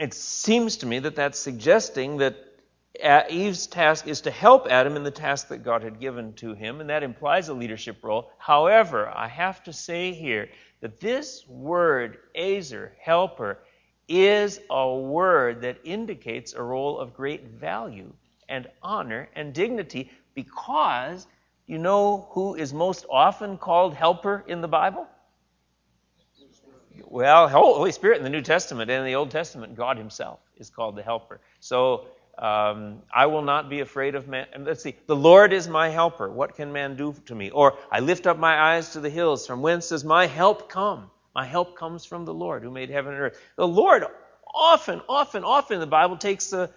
It 0.01 0.15
seems 0.15 0.79
to 0.79 0.87
me 0.87 0.99
that 0.99 1.15
that's 1.15 1.39
suggesting 1.39 2.19
that 2.19 2.37
uh, 3.03 3.23
Eve's 3.29 3.67
task 3.67 4.07
is 4.09 4.23
to 4.23 4.31
help 4.31 4.67
Adam 4.69 4.97
in 4.97 5.05
the 5.05 5.11
task 5.11 5.49
that 5.49 5.59
God 5.59 5.83
had 5.83 6.01
given 6.01 6.33
to 6.35 6.55
him, 6.55 6.81
and 6.81 6.91
that 6.91 7.03
implies 7.03 7.49
a 7.49 7.55
leadership 7.55 8.03
role. 8.03 8.31
However, 8.39 9.09
I 9.09 9.29
have 9.29 9.63
to 9.65 9.73
say 9.73 10.13
here 10.13 10.49
that 10.81 11.01
this 11.01 11.47
word, 11.49 12.19
Ezer, 12.35 12.93
helper, 13.01 13.59
is 14.09 14.61
a 14.71 14.95
word 14.95 15.61
that 15.63 15.79
indicates 15.85 16.53
a 16.55 16.63
role 16.63 16.99
of 16.99 17.15
great 17.15 17.45
value 17.49 18.13
and 18.49 18.69
honor 18.83 19.29
and 19.35 19.53
dignity 19.53 20.11
because 20.35 21.27
you 21.67 21.79
know 21.79 22.29
who 22.31 22.55
is 22.55 22.73
most 22.73 23.07
often 23.11 23.59
called 23.59 23.95
helper 23.95 24.45
in 24.47 24.61
the 24.61 24.69
Bible? 24.69 25.07
Well, 27.05 27.49
Holy 27.49 27.93
Spirit 27.93 28.19
in 28.19 28.25
the 28.25 28.31
New 28.31 28.43
Testament 28.43 28.91
and 28.91 29.01
in 29.01 29.07
the 29.07 29.15
Old 29.15 29.31
Testament, 29.31 29.75
God 29.75 29.97
Himself 29.97 30.41
is 30.57 30.71
called 30.71 30.97
the 30.97 31.03
helper. 31.03 31.41
So 31.61 32.07
um, 32.39 33.03
I 33.15 33.27
will 33.27 33.43
not 33.43 33.71
be 33.71 33.81
afraid 33.81 34.15
of 34.15 34.29
man. 34.29 34.47
Let's 34.59 34.83
see. 34.83 34.97
The 35.07 35.17
Lord 35.17 35.53
is 35.53 35.69
my 35.69 35.89
helper. 35.89 36.31
What 36.31 36.55
can 36.55 36.73
man 36.73 36.97
do 36.97 37.15
to 37.27 37.35
me? 37.35 37.51
Or 37.51 37.79
I 37.91 38.01
lift 38.01 38.27
up 38.27 38.39
my 38.39 38.75
eyes 38.75 38.93
to 38.93 39.01
the 39.01 39.09
hills. 39.09 39.47
From 39.47 39.63
whence 39.63 39.89
does 39.89 40.05
my 40.05 40.27
help 40.27 40.69
come? 40.69 41.11
My 41.35 41.47
help 41.47 41.77
comes 41.77 42.05
from 42.05 42.25
the 42.25 42.35
Lord 42.35 42.63
who 42.63 42.71
made 42.71 42.91
heaven 42.91 43.15
and 43.15 43.23
earth. 43.23 43.41
The 43.57 43.67
Lord 43.67 44.05
often, 44.55 45.01
often, 45.09 45.45
often 45.45 45.81
the 45.81 45.87
Bible 45.87 46.17
takes 46.17 46.53
a, 46.53 46.71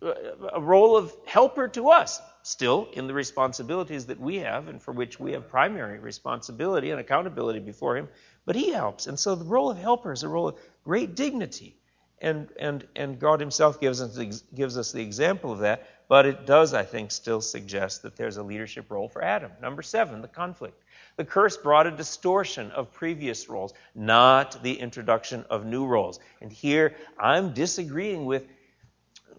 a 0.00 0.60
role 0.60 0.96
of 0.96 1.12
helper 1.26 1.68
to 1.68 1.90
us, 1.90 2.20
still 2.42 2.88
in 2.92 3.06
the 3.06 3.14
responsibilities 3.14 4.06
that 4.06 4.20
we 4.20 4.36
have 4.36 4.68
and 4.68 4.80
for 4.80 4.92
which 4.92 5.20
we 5.20 5.32
have 5.32 5.48
primary 5.48 5.98
responsibility 5.98 6.90
and 6.90 7.00
accountability 7.00 7.60
before 7.60 7.96
Him. 7.96 8.08
But 8.44 8.56
He 8.56 8.70
helps. 8.70 9.06
And 9.06 9.18
so 9.18 9.34
the 9.34 9.44
role 9.44 9.70
of 9.70 9.78
helper 9.78 10.12
is 10.12 10.22
a 10.22 10.28
role 10.28 10.48
of 10.48 10.58
great 10.84 11.14
dignity. 11.14 11.76
And, 12.20 12.48
and, 12.58 12.86
and 12.96 13.18
God 13.18 13.40
Himself 13.40 13.80
gives 13.80 14.00
us, 14.00 14.42
gives 14.54 14.76
us 14.76 14.92
the 14.92 15.02
example 15.02 15.52
of 15.52 15.60
that, 15.60 15.88
but 16.08 16.26
it 16.26 16.46
does, 16.46 16.74
I 16.74 16.82
think, 16.82 17.10
still 17.10 17.40
suggest 17.40 18.02
that 18.02 18.16
there's 18.16 18.38
a 18.38 18.42
leadership 18.42 18.90
role 18.90 19.08
for 19.08 19.22
Adam. 19.22 19.52
Number 19.60 19.82
seven, 19.82 20.22
the 20.22 20.28
conflict. 20.28 20.82
The 21.16 21.24
curse 21.24 21.56
brought 21.56 21.86
a 21.86 21.90
distortion 21.90 22.70
of 22.70 22.92
previous 22.92 23.48
roles, 23.48 23.74
not 23.94 24.62
the 24.62 24.78
introduction 24.78 25.44
of 25.50 25.66
new 25.66 25.86
roles. 25.86 26.18
And 26.40 26.50
here 26.50 26.96
I'm 27.18 27.52
disagreeing 27.52 28.24
with 28.24 28.46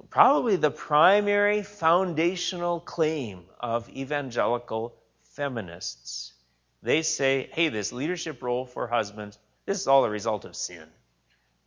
probably 0.10 0.56
the 0.56 0.72
primary 0.72 1.64
foundational 1.64 2.80
claim 2.80 3.46
of 3.60 3.90
evangelical 3.90 4.96
feminists. 5.24 6.34
They 6.82 7.02
say, 7.02 7.50
hey, 7.54 7.70
this 7.70 7.92
leadership 7.92 8.42
role 8.42 8.66
for 8.66 8.88
husbands, 8.88 9.38
this 9.66 9.80
is 9.80 9.88
all 9.88 10.06
a 10.06 10.10
result 10.10 10.46
of 10.46 10.56
sin. 10.56 10.88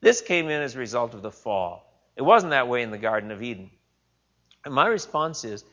This 0.02 0.20
came 0.20 0.50
in 0.50 0.60
as 0.60 0.74
a 0.74 0.80
result 0.80 1.14
of 1.14 1.22
the 1.22 1.30
fall. 1.30 1.88
It 2.16 2.22
wasn't 2.22 2.50
that 2.50 2.68
way 2.68 2.82
in 2.82 2.90
the 2.90 2.98
Garden 2.98 3.30
of 3.30 3.42
Eden. 3.42 3.70
And 4.64 4.74
my 4.74 4.86
response 4.86 5.44
is 5.44 5.64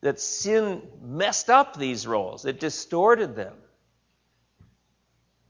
that 0.00 0.18
sin 0.18 0.82
messed 1.00 1.48
up 1.48 1.76
these 1.76 2.06
roles, 2.06 2.44
it 2.44 2.58
distorted 2.58 3.36
them. 3.36 3.54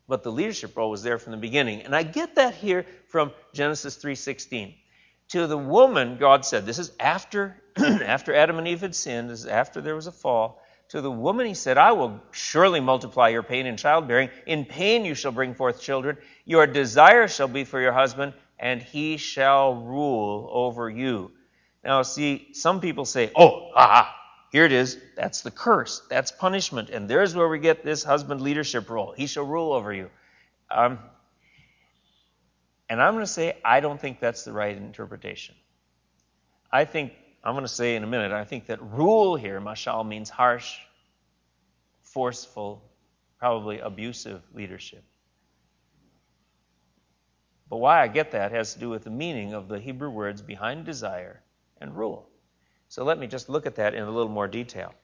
But 0.09 0.25
the 0.25 0.33
leadership 0.33 0.77
role 0.77 0.91
was 0.91 1.03
there 1.03 1.19
from 1.19 1.31
the 1.31 1.39
beginning. 1.39 1.83
And 1.83 1.95
I 1.95 2.03
get 2.03 2.35
that 2.35 2.55
here 2.55 2.85
from 3.09 3.33
Genesis 3.55 3.97
3:16. 3.97 4.75
To 5.29 5.47
the 5.47 5.57
woman, 5.57 6.19
God 6.19 6.45
said, 6.45 6.67
this 6.67 6.79
is 6.79 6.93
after 7.01 7.63
after 7.79 8.35
Adam 8.35 8.59
and 8.59 8.69
Eve 8.69 8.83
had 8.83 8.95
sinned, 8.95 9.31
this 9.31 9.41
is 9.41 9.47
after 9.47 9.81
there 9.81 9.95
was 9.95 10.07
a 10.07 10.13
fall. 10.13 10.62
To 10.93 11.01
the 11.01 11.11
woman 11.11 11.47
he 11.47 11.55
said, 11.55 11.79
I 11.79 11.93
will 11.93 12.21
surely 12.33 12.79
multiply 12.79 13.31
your 13.31 13.43
pain 13.43 13.65
in 13.65 13.79
childbearing. 13.79 14.29
In 14.45 14.67
pain 14.67 15.07
you 15.07 15.15
shall 15.15 15.33
bring 15.33 15.55
forth 15.55 15.81
children. 15.81 16.19
Your 16.45 16.67
desire 16.67 17.29
shall 17.29 17.49
be 17.49 17.65
for 17.65 17.81
your 17.81 17.93
husband, 17.93 18.35
and 18.59 18.83
he 18.83 19.17
shall 19.17 19.75
rule 19.75 20.51
over 20.53 20.91
you. 20.91 21.31
Now, 21.83 22.03
see, 22.03 22.49
some 22.53 22.79
people 22.83 23.07
say, 23.07 23.31
oh, 23.35 23.71
ah, 23.75 24.15
here 24.51 24.67
it 24.67 24.73
is. 24.73 24.99
That's 25.17 25.41
the 25.41 25.51
curse. 25.51 26.03
That's 26.11 26.31
punishment. 26.31 26.91
And 26.91 27.09
there's 27.09 27.35
where 27.35 27.49
we 27.49 27.59
get 27.59 27.83
this 27.83 28.05
husband 28.05 28.43
leadership 28.43 28.91
role. 28.91 29.15
He 29.17 29.27
shall 29.27 29.45
rule 29.45 29.73
over 29.73 29.95
you. 29.95 30.11
Um, 30.71 30.99
and 32.91 33.01
I'm 33.01 33.15
going 33.15 33.25
to 33.25 33.33
say, 33.33 33.57
I 33.65 33.81
don't 33.81 33.99
think 33.99 34.21
that's 34.21 34.45
the 34.45 34.53
right 34.53 34.77
interpretation. 34.77 35.55
I 36.71 36.85
think, 36.85 37.15
I'm 37.45 37.55
going 37.55 37.65
to 37.65 37.69
say 37.69 37.97
in 37.97 38.05
a 38.05 38.07
minute, 38.07 38.31
I 38.31 38.45
think 38.45 38.67
that 38.67 38.81
rule 38.83 39.35
here, 39.35 39.61
mashal, 39.61 40.07
means 40.07 40.31
harsh, 40.31 40.79
forceful, 42.03 42.83
probably 43.39 43.81
abusive 43.81 44.43
leadership. 44.55 45.03
But 47.69 47.79
why 47.79 48.03
I 48.03 48.09
get 48.09 48.33
that 48.33 48.53
has 48.53 48.75
to 48.75 48.81
do 48.81 48.91
with 48.91 49.05
the 49.05 49.11
meaning 49.11 49.55
of 49.55 49.67
the 49.67 49.81
Hebrew 49.81 50.11
words 50.11 50.43
behind 50.43 50.85
desire 50.85 51.43
and 51.81 51.97
rule. 51.97 52.29
So 52.89 53.03
let 53.03 53.19
me 53.19 53.27
just 53.27 53.49
look 53.49 53.67
at 53.67 53.77
that 53.77 53.95
in 53.95 54.03
a 54.03 54.11
little 54.11 54.31
more 54.31 54.47
detail. 54.47 54.95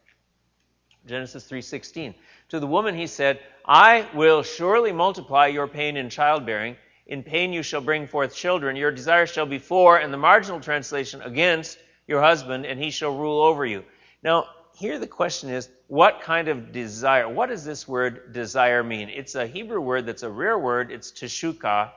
Genesis 1.06 1.48
3:16. 1.48 2.14
To 2.50 2.60
the 2.60 2.66
woman 2.66 2.94
he 2.94 3.06
said, 3.06 3.40
"I 3.64 4.08
will 4.14 4.42
surely 4.42 4.92
multiply 4.92 5.46
your 5.46 5.66
pain 5.66 5.96
in 5.96 6.10
childbearing. 6.10 6.76
In 7.06 7.22
pain 7.22 7.52
you 7.52 7.62
shall 7.62 7.80
bring 7.80 8.06
forth 8.06 8.34
children. 8.34 8.76
Your 8.76 8.92
desire 8.92 9.26
shall 9.26 9.46
be 9.46 9.58
for, 9.58 9.98
and 9.98 10.12
the 10.12 10.18
marginal 10.18 10.60
translation 10.60 11.22
against 11.22 11.78
your 12.08 12.20
husband, 12.20 12.66
and 12.66 12.82
he 12.82 12.90
shall 12.90 13.16
rule 13.16 13.40
over 13.40 13.64
you." 13.64 13.84
Now, 14.24 14.48
here 14.74 14.98
the 14.98 15.06
question 15.06 15.50
is, 15.50 15.68
what 15.86 16.20
kind 16.22 16.48
of 16.48 16.72
desire? 16.72 17.28
What 17.28 17.48
does 17.48 17.64
this 17.64 17.86
word 17.86 18.32
desire 18.32 18.82
mean? 18.82 19.08
It's 19.08 19.34
a 19.34 19.46
Hebrew 19.46 19.80
word 19.80 20.06
that's 20.06 20.22
a 20.22 20.30
rare 20.30 20.58
word. 20.58 20.90
It's 20.90 21.12
teshukah, 21.12 21.92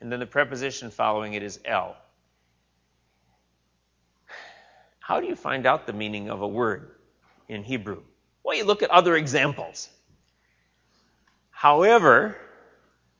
and 0.00 0.10
then 0.10 0.20
the 0.20 0.26
preposition 0.26 0.90
following 0.90 1.34
it 1.34 1.42
is 1.42 1.60
el. 1.64 1.96
How 5.00 5.20
do 5.20 5.26
you 5.26 5.36
find 5.36 5.66
out 5.66 5.86
the 5.86 5.92
meaning 5.92 6.30
of 6.30 6.42
a 6.42 6.48
word 6.48 6.94
in 7.48 7.64
Hebrew? 7.64 8.02
Well, 8.44 8.56
you 8.56 8.64
look 8.64 8.82
at 8.82 8.90
other 8.90 9.16
examples. 9.16 9.88
However, 11.50 12.36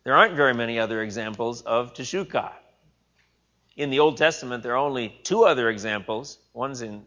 there 0.04 0.14
aren't 0.14 0.34
very 0.34 0.54
many 0.54 0.78
other 0.78 1.02
examples 1.02 1.62
of 1.62 1.92
teshukah. 1.94 2.52
In 3.76 3.90
the 3.90 4.00
Old 4.00 4.16
Testament, 4.16 4.62
there 4.62 4.72
are 4.72 4.76
only 4.76 5.14
two 5.22 5.44
other 5.44 5.68
examples. 5.68 6.38
One's 6.52 6.82
in 6.82 7.04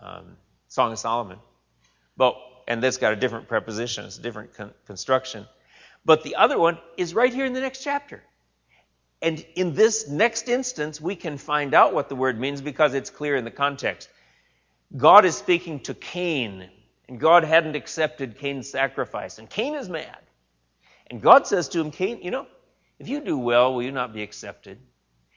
um, 0.00 0.36
Song 0.68 0.92
of 0.92 0.98
Solomon, 0.98 1.38
but 2.16 2.36
and 2.68 2.82
that's 2.82 2.98
got 2.98 3.14
a 3.14 3.16
different 3.16 3.48
preposition, 3.48 4.04
it's 4.04 4.18
a 4.18 4.22
different 4.22 4.54
con- 4.54 4.74
construction. 4.86 5.46
But 6.04 6.22
the 6.22 6.36
other 6.36 6.58
one 6.58 6.78
is 6.96 7.14
right 7.14 7.32
here 7.32 7.46
in 7.46 7.54
the 7.54 7.60
next 7.60 7.82
chapter. 7.82 8.22
And 9.20 9.44
in 9.56 9.74
this 9.74 10.08
next 10.08 10.48
instance, 10.48 11.00
we 11.00 11.16
can 11.16 11.38
find 11.38 11.74
out 11.74 11.92
what 11.92 12.08
the 12.08 12.14
word 12.14 12.38
means 12.38 12.60
because 12.60 12.94
it's 12.94 13.10
clear 13.10 13.36
in 13.36 13.44
the 13.44 13.50
context. 13.50 14.08
God 14.96 15.24
is 15.24 15.36
speaking 15.36 15.80
to 15.80 15.94
Cain, 15.94 16.68
and 17.08 17.18
God 17.18 17.42
hadn't 17.42 17.74
accepted 17.74 18.38
Cain's 18.38 18.70
sacrifice, 18.70 19.38
and 19.38 19.50
Cain 19.50 19.74
is 19.74 19.88
mad. 19.88 20.18
And 21.08 21.20
God 21.20 21.46
says 21.46 21.68
to 21.70 21.80
him, 21.80 21.90
Cain, 21.90 22.20
you 22.22 22.30
know, 22.30 22.46
if 22.98 23.08
you 23.08 23.20
do 23.20 23.38
well, 23.38 23.74
will 23.74 23.82
you 23.82 23.92
not 23.92 24.12
be 24.12 24.22
accepted? 24.22 24.78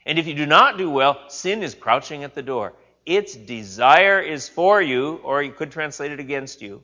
And 0.06 0.18
if 0.18 0.28
you 0.28 0.34
do 0.34 0.46
not 0.46 0.78
do 0.78 0.90
well, 0.90 1.30
sin 1.30 1.64
is 1.64 1.76
crouching 1.76 2.24
at 2.24 2.34
the 2.34 2.42
door. 2.42 2.74
Its 3.06 3.36
desire 3.36 4.20
is 4.20 4.48
for 4.48 4.82
you, 4.82 5.20
or 5.24 5.42
you 5.42 5.52
could 5.52 5.72
translate 5.72 6.12
it 6.12 6.20
against 6.20 6.62
you, 6.62 6.84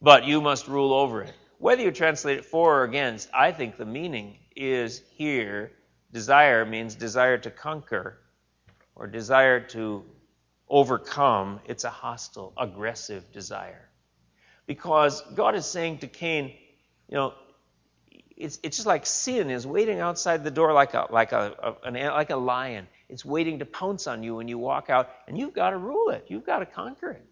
but 0.00 0.24
you 0.24 0.40
must 0.40 0.68
rule 0.68 0.92
over 0.92 1.22
it. 1.22 1.34
Whether 1.58 1.82
you 1.82 1.90
translate 1.90 2.38
it 2.38 2.44
for 2.44 2.80
or 2.80 2.84
against, 2.84 3.28
I 3.34 3.52
think 3.52 3.76
the 3.76 3.84
meaning 3.84 4.38
is 4.54 5.02
here 5.16 5.72
desire 6.12 6.64
means 6.64 6.94
desire 6.94 7.36
to 7.38 7.50
conquer 7.50 8.18
or 8.94 9.06
desire 9.06 9.60
to 9.60 10.04
overcome. 10.68 11.60
It's 11.66 11.84
a 11.84 11.90
hostile, 11.90 12.52
aggressive 12.56 13.30
desire. 13.32 13.88
Because 14.66 15.22
God 15.34 15.54
is 15.54 15.66
saying 15.66 15.98
to 15.98 16.06
Cain, 16.06 16.52
you 17.08 17.16
know, 17.16 17.34
it's, 18.38 18.58
it's 18.62 18.76
just 18.76 18.86
like 18.86 19.04
sin 19.04 19.50
is 19.50 19.66
waiting 19.66 20.00
outside 20.00 20.44
the 20.44 20.50
door 20.50 20.72
like 20.72 20.94
a, 20.94 21.06
like, 21.10 21.32
a, 21.32 21.76
a 21.82 21.88
an, 21.88 21.94
like 21.94 22.30
a 22.30 22.36
lion. 22.36 22.86
It's 23.08 23.24
waiting 23.24 23.58
to 23.58 23.66
pounce 23.66 24.06
on 24.06 24.22
you 24.22 24.36
when 24.36 24.48
you 24.48 24.58
walk 24.58 24.90
out, 24.90 25.10
and 25.26 25.36
you've 25.36 25.54
got 25.54 25.70
to 25.70 25.78
rule 25.78 26.10
it. 26.10 26.26
You've 26.28 26.46
got 26.46 26.60
to 26.60 26.66
conquer 26.66 27.10
it. 27.10 27.24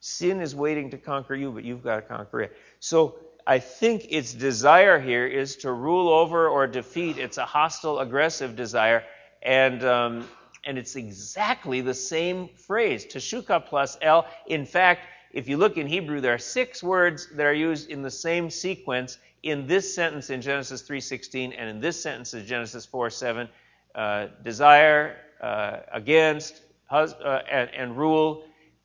Sin 0.00 0.40
is 0.40 0.54
waiting 0.54 0.90
to 0.90 0.98
conquer 0.98 1.34
you, 1.34 1.50
but 1.50 1.64
you've 1.64 1.82
got 1.82 1.96
to 1.96 2.02
conquer 2.02 2.40
it. 2.42 2.56
So 2.80 3.16
I 3.46 3.58
think 3.58 4.06
its 4.10 4.32
desire 4.32 5.00
here 5.00 5.26
is 5.26 5.56
to 5.56 5.72
rule 5.72 6.08
over 6.08 6.48
or 6.48 6.66
defeat. 6.66 7.18
It's 7.18 7.36
a 7.38 7.44
hostile, 7.44 7.98
aggressive 7.98 8.56
desire, 8.56 9.04
and 9.42 9.84
um, 9.84 10.28
and 10.64 10.78
it's 10.78 10.96
exactly 10.96 11.80
the 11.80 11.94
same 11.94 12.48
phrase, 12.48 13.06
teshuka 13.06 13.64
plus 13.66 13.98
el. 14.02 14.26
In 14.46 14.66
fact, 14.66 15.06
if 15.32 15.48
you 15.48 15.56
look 15.56 15.76
in 15.76 15.86
Hebrew, 15.86 16.20
there 16.20 16.34
are 16.34 16.38
six 16.38 16.82
words 16.82 17.28
that 17.34 17.44
are 17.44 17.54
used 17.54 17.90
in 17.90 18.02
the 18.02 18.10
same 18.10 18.50
sequence 18.50 19.18
in 19.42 19.66
this 19.66 19.94
sentence 19.94 20.30
in 20.30 20.40
Genesis 20.42 20.82
3:16 20.82 21.52
and 21.52 21.68
in 21.68 21.80
this 21.80 22.00
sentence 22.02 22.34
in 22.34 22.46
Genesis 22.46 22.86
4:7. 22.86 23.48
Uh, 23.94 24.28
desire, 24.44 25.16
uh, 25.40 25.78
against, 25.92 26.62
hus- 26.84 27.14
uh, 27.14 27.42
and, 27.50 27.70
and, 27.74 27.96
rule. 27.96 28.44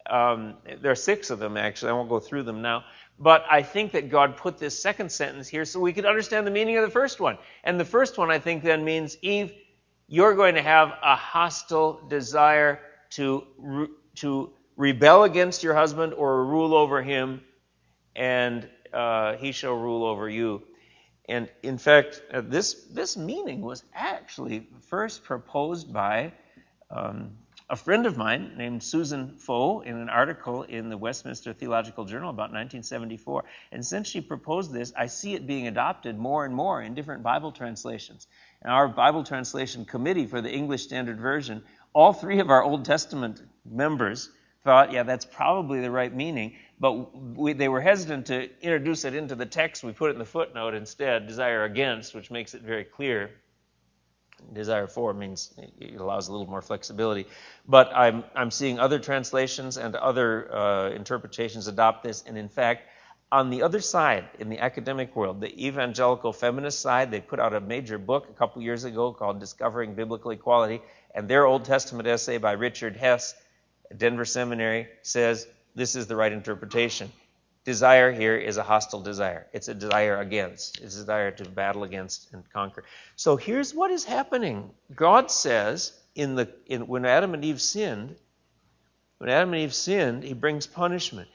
Um, 0.09 0.55
there 0.81 0.91
are 0.91 0.95
six 0.95 1.29
of 1.29 1.39
them 1.39 1.57
actually. 1.57 1.89
I 1.89 1.93
won't 1.93 2.09
go 2.09 2.19
through 2.19 2.43
them 2.43 2.61
now. 2.61 2.85
But 3.19 3.45
I 3.49 3.61
think 3.61 3.91
that 3.91 4.09
God 4.09 4.37
put 4.37 4.57
this 4.57 4.81
second 4.81 5.11
sentence 5.11 5.47
here 5.47 5.65
so 5.65 5.79
we 5.79 5.93
could 5.93 6.05
understand 6.05 6.47
the 6.47 6.51
meaning 6.51 6.77
of 6.77 6.83
the 6.83 6.89
first 6.89 7.19
one. 7.19 7.37
And 7.63 7.79
the 7.79 7.85
first 7.85 8.17
one, 8.17 8.31
I 8.31 8.39
think, 8.39 8.63
then 8.63 8.83
means 8.83 9.17
Eve, 9.21 9.53
you're 10.07 10.33
going 10.35 10.55
to 10.55 10.63
have 10.63 10.93
a 11.03 11.15
hostile 11.15 12.01
desire 12.07 12.79
to, 13.11 13.45
re- 13.57 13.87
to 14.15 14.51
rebel 14.77 15.23
against 15.23 15.63
your 15.63 15.75
husband 15.75 16.13
or 16.13 16.45
rule 16.45 16.73
over 16.73 17.03
him, 17.03 17.41
and 18.15 18.67
uh, 18.93 19.37
he 19.37 19.51
shall 19.51 19.73
rule 19.73 20.05
over 20.05 20.29
you. 20.29 20.63
And 21.29 21.49
in 21.61 21.77
fact, 21.77 22.21
uh, 22.33 22.41
this, 22.41 22.73
this 22.91 23.15
meaning 23.15 23.61
was 23.61 23.83
actually 23.93 24.67
first 24.89 25.23
proposed 25.23 25.93
by 25.93 26.33
um, 26.91 27.31
a 27.69 27.75
friend 27.75 28.05
of 28.05 28.17
mine 28.17 28.53
named 28.57 28.83
Susan 28.83 29.35
Foh 29.37 29.79
in 29.81 29.95
an 29.95 30.09
article 30.09 30.63
in 30.63 30.89
the 30.89 30.97
Westminster 30.97 31.53
Theological 31.53 32.05
Journal 32.05 32.29
about 32.29 32.51
1974. 32.51 33.45
And 33.71 33.85
since 33.85 34.07
she 34.07 34.21
proposed 34.21 34.73
this, 34.73 34.91
I 34.95 35.07
see 35.07 35.33
it 35.33 35.47
being 35.47 35.67
adopted 35.67 36.17
more 36.17 36.45
and 36.45 36.53
more 36.53 36.81
in 36.81 36.93
different 36.93 37.23
Bible 37.23 37.51
translations. 37.51 38.27
And 38.61 38.71
our 38.71 38.87
Bible 38.87 39.23
translation 39.23 39.85
committee 39.85 40.25
for 40.25 40.41
the 40.41 40.51
English 40.51 40.83
Standard 40.83 41.19
Version, 41.19 41.63
all 41.93 42.11
three 42.11 42.39
of 42.39 42.49
our 42.49 42.63
Old 42.63 42.85
Testament 42.85 43.41
members 43.65 44.29
thought, 44.63 44.91
yeah, 44.91 45.03
that's 45.03 45.25
probably 45.25 45.81
the 45.81 45.91
right 45.91 46.13
meaning, 46.13 46.55
but 46.83 47.15
we, 47.37 47.53
they 47.53 47.69
were 47.69 47.79
hesitant 47.79 48.25
to 48.25 48.49
introduce 48.61 49.05
it 49.05 49.15
into 49.15 49.35
the 49.35 49.45
text. 49.45 49.85
We 49.85 49.93
put 49.93 50.09
it 50.09 50.13
in 50.15 50.19
the 50.19 50.25
footnote 50.25 50.73
instead, 50.73 51.27
desire 51.27 51.63
against, 51.63 52.13
which 52.13 52.29
makes 52.29 52.55
it 52.55 52.61
very 52.61 52.83
clear 52.83 53.31
desire 54.51 54.87
for 54.87 55.13
means 55.13 55.53
it 55.79 55.95
allows 55.95 56.27
a 56.27 56.33
little 56.33 56.45
more 56.45 56.61
flexibility. 56.61 57.25
But 57.65 57.95
I'm, 57.95 58.25
I'm 58.35 58.51
seeing 58.51 58.79
other 58.79 58.99
translations 58.99 59.77
and 59.77 59.95
other 59.95 60.53
uh, 60.53 60.89
interpretations 60.89 61.69
adopt 61.69 62.03
this. 62.03 62.21
And 62.27 62.37
in 62.37 62.49
fact, 62.49 62.89
on 63.31 63.49
the 63.49 63.61
other 63.61 63.79
side, 63.79 64.25
in 64.39 64.49
the 64.49 64.59
academic 64.59 65.15
world, 65.15 65.39
the 65.39 65.65
evangelical 65.65 66.33
feminist 66.33 66.81
side, 66.81 67.11
they 67.11 67.21
put 67.21 67.39
out 67.39 67.53
a 67.53 67.61
major 67.61 67.97
book 67.97 68.27
a 68.29 68.33
couple 68.33 68.61
years 68.61 68.83
ago 68.83 69.13
called 69.13 69.39
Discovering 69.39 69.95
Biblical 69.95 70.31
Equality. 70.31 70.81
And 71.15 71.29
their 71.29 71.45
Old 71.45 71.63
Testament 71.63 72.09
essay 72.09 72.39
by 72.39 72.51
Richard 72.51 72.97
Hess 72.97 73.35
Denver 73.95 74.25
Seminary 74.25 74.89
says 75.01 75.47
this 75.75 75.95
is 75.95 76.07
the 76.07 76.15
right 76.15 76.31
interpretation 76.31 77.11
desire 77.63 78.11
here 78.11 78.35
is 78.35 78.57
a 78.57 78.63
hostile 78.63 79.01
desire. 79.01 79.47
It's 79.53 79.67
a 79.67 79.73
desire 79.73 80.19
against. 80.19 80.81
It's 80.81 80.95
a 80.95 80.99
desire 80.99 81.31
to 81.31 81.49
battle 81.49 81.83
against 81.83 82.33
and 82.33 82.43
conquer. 82.51 82.83
So 83.15 83.37
here's 83.37 83.73
what 83.73 83.91
is 83.91 84.03
happening. 84.03 84.71
God 84.93 85.31
says 85.31 85.97
in 86.15 86.35
the 86.35 86.49
in, 86.65 86.87
when 86.87 87.05
Adam 87.05 87.33
and 87.33 87.43
Eve 87.45 87.61
sinned, 87.61 88.15
when 89.17 89.29
Adam 89.29 89.53
and 89.53 89.61
Eve 89.61 89.73
sinned, 89.73 90.23
he 90.23 90.33
brings 90.33 90.67
punishment. 90.67 91.29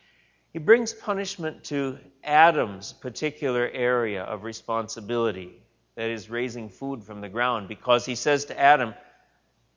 He 0.53 0.59
brings 0.59 0.93
punishment 0.93 1.65
to 1.65 1.99
Adam's 2.25 2.93
particular 2.93 3.69
area 3.69 4.23
of 4.23 4.45
responsibility, 4.45 5.63
that 5.95 6.11
is 6.11 6.31
raising 6.31 6.69
food 6.69 7.03
from 7.03 7.21
the 7.21 7.29
ground, 7.29 7.69
because 7.69 8.05
he 8.05 8.15
says 8.15 8.47
to 8.47 8.59
Adam, 8.59 8.95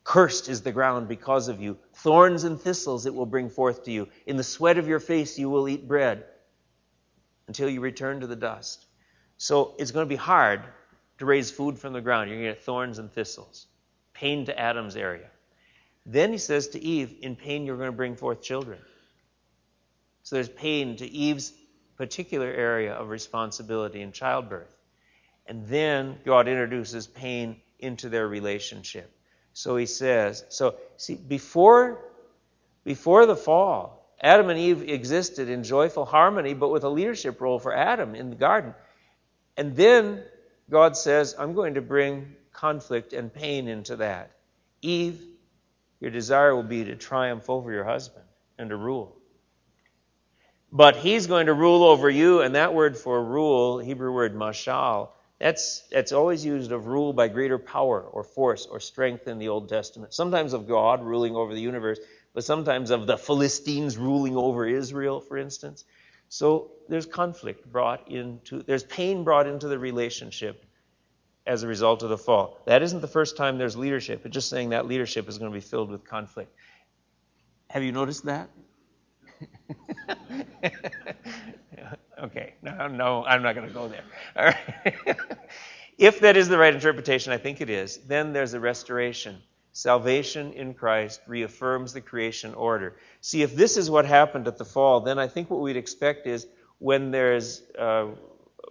Cursed 0.04 0.50
is 0.50 0.62
the 0.62 0.72
ground 0.72 1.08
because 1.08 1.48
of 1.48 1.62
you. 1.62 1.78
Thorns 1.94 2.44
and 2.44 2.60
thistles 2.60 3.06
it 3.06 3.14
will 3.14 3.26
bring 3.26 3.50
forth 3.50 3.84
to 3.84 3.92
you. 3.92 4.10
In 4.26 4.38
the 4.38 4.44
sweat 4.44 4.78
of 4.78 4.88
your 4.88 5.00
face 5.00 5.38
you 5.38 5.50
will 5.50 5.70
eat 5.70 5.88
bread 5.88 6.26
until 7.48 7.70
you 7.70 7.82
return 7.82 8.22
to 8.22 8.28
the 8.28 8.36
dust. 8.36 8.86
So 9.38 9.76
it's 9.78 9.92
going 9.92 10.06
to 10.06 10.10
be 10.10 10.16
hard 10.16 10.64
to 11.20 11.26
raise 11.26 11.52
food 11.52 11.78
from 11.78 11.94
the 11.94 12.02
ground. 12.02 12.30
You're 12.30 12.40
going 12.40 12.50
to 12.50 12.54
get 12.56 12.64
thorns 12.64 12.98
and 12.98 13.12
thistles. 13.12 13.68
Pain 14.14 14.46
to 14.46 14.60
Adam's 14.60 14.96
area. 14.96 15.30
Then 16.06 16.32
he 16.32 16.38
says 16.40 16.70
to 16.70 16.80
Eve, 16.80 17.16
In 17.22 17.36
pain 17.36 17.66
you're 17.66 17.78
going 17.78 17.92
to 17.92 17.96
bring 17.96 18.16
forth 18.16 18.42
children. 18.42 18.80
So 20.24 20.36
there's 20.36 20.50
pain 20.50 20.96
to 20.98 21.08
Eve's 21.08 21.54
particular 21.98 22.48
area 22.48 22.94
of 22.94 23.10
responsibility 23.10 24.02
in 24.02 24.12
childbirth. 24.12 24.76
And 25.46 25.68
then 25.68 26.18
God 26.26 26.48
introduces 26.48 27.06
pain 27.06 27.62
into 27.80 28.10
their 28.10 28.28
relationship. 28.28 29.12
So 29.54 29.76
he 29.78 29.86
says, 29.86 30.46
so 30.50 30.76
see, 30.98 31.16
before 31.16 32.00
Before 32.84 33.26
the 33.26 33.36
fall, 33.36 34.10
Adam 34.20 34.50
and 34.50 34.60
Eve 34.60 34.90
existed 34.90 35.50
in 35.50 35.64
joyful 35.64 36.06
harmony, 36.06 36.54
but 36.54 36.70
with 36.70 36.84
a 36.84 36.90
leadership 36.90 37.40
role 37.42 37.60
for 37.60 37.74
Adam 37.74 38.16
in 38.16 38.30
the 38.30 38.36
garden. 38.36 38.74
And 39.58 39.76
then 39.76 40.24
God 40.70 40.98
says, 40.98 41.36
I'm 41.38 41.54
going 41.54 41.76
to 41.76 41.82
bring 41.82 42.36
conflict 42.54 43.14
and 43.14 43.32
pain 43.34 43.68
into 43.68 43.98
that. 43.98 44.32
Eve, 44.82 45.22
your 46.00 46.10
desire 46.10 46.56
will 46.56 46.64
be 46.64 46.86
to 46.86 46.96
triumph 46.96 47.50
over 47.50 47.72
your 47.72 47.84
husband 47.84 48.26
and 48.58 48.70
to 48.70 48.76
rule. 48.76 49.16
But 50.72 50.96
he's 50.96 51.28
going 51.28 51.48
to 51.48 51.54
rule 51.54 51.84
over 51.84 52.10
you, 52.10 52.42
and 52.42 52.56
that 52.56 52.74
word 52.74 52.98
for 52.98 53.24
rule, 53.24 53.78
Hebrew 53.78 54.12
word 54.12 54.34
mashal, 54.34 55.10
that's, 55.42 55.82
that's 55.92 56.12
always 56.12 56.46
used 56.46 56.72
of 56.72 56.86
rule 56.88 57.14
by 57.14 57.28
greater 57.28 57.58
power 57.58 58.02
or 58.02 58.24
force 58.24 58.68
or 58.68 58.80
strength 58.80 59.28
in 59.28 59.40
the 59.40 59.50
Old 59.50 59.70
Testament. 59.70 60.14
Sometimes 60.14 60.54
of 60.54 60.68
God 60.68 61.04
ruling 61.04 61.36
over 61.36 61.54
the 61.54 61.62
universe, 61.62 62.00
but 62.34 62.44
sometimes 62.44 62.92
of 62.92 63.08
the 63.08 63.18
Philistines 63.18 63.98
ruling 63.98 64.38
over 64.38 64.68
Israel, 64.68 65.20
for 65.20 65.38
instance. 65.38 65.84
So 66.30 66.72
there's 66.90 67.08
conflict 67.08 67.72
brought 67.72 68.10
into, 68.12 68.62
there's 68.64 68.84
pain 68.84 69.24
brought 69.24 69.48
into 69.48 69.68
the 69.68 69.80
relationship 69.80 70.64
as 71.48 71.64
a 71.64 71.68
result 71.68 72.04
of 72.04 72.10
the 72.10 72.18
fall. 72.20 72.60
That 72.68 72.84
isn't 72.84 73.02
the 73.02 73.08
first 73.08 73.36
time 73.36 73.58
there's 73.58 73.76
leadership. 73.76 74.26
It's 74.26 74.34
just 74.34 74.50
saying 74.50 74.70
that 74.70 74.86
leadership 74.86 75.28
is 75.28 75.40
going 75.40 75.52
to 75.52 75.56
be 75.56 75.62
filled 75.62 75.90
with 75.90 76.06
conflict. 76.06 76.54
Have 77.72 77.84
you 77.84 77.92
noticed 77.92 78.26
that? 78.26 78.50
okay, 82.22 82.54
no, 82.62 82.88
no, 82.88 83.26
I'm 83.26 83.42
not 83.42 83.56
going 83.56 83.68
to 83.68 83.74
go 83.74 83.88
there. 83.88 84.04
All 84.36 84.46
right. 84.46 85.18
if 85.98 86.20
that 86.22 86.38
is 86.38 86.48
the 86.48 86.58
right 86.58 86.74
interpretation, 86.74 87.34
I 87.34 87.38
think 87.38 87.62
it 87.62 87.70
is, 87.70 87.98
then 88.08 88.34
there's 88.34 88.54
a 88.54 88.60
restoration. 88.60 89.42
Salvation 89.74 90.52
in 90.54 90.74
Christ 90.74 91.22
reaffirms 91.28 91.94
the 91.94 92.02
creation 92.02 92.54
order. 92.54 92.98
See, 93.22 93.42
if 93.42 93.56
this 93.56 93.78
is 93.78 93.90
what 93.90 94.06
happened 94.06 94.48
at 94.48 94.58
the 94.58 94.66
fall, 94.66 95.00
then 95.00 95.18
I 95.18 95.28
think 95.28 95.50
what 95.50 95.62
we'd 95.62 95.78
expect 95.78 96.28
is 96.28 96.46
when 96.80 97.12
there's 97.12 97.62
uh, 97.80 98.08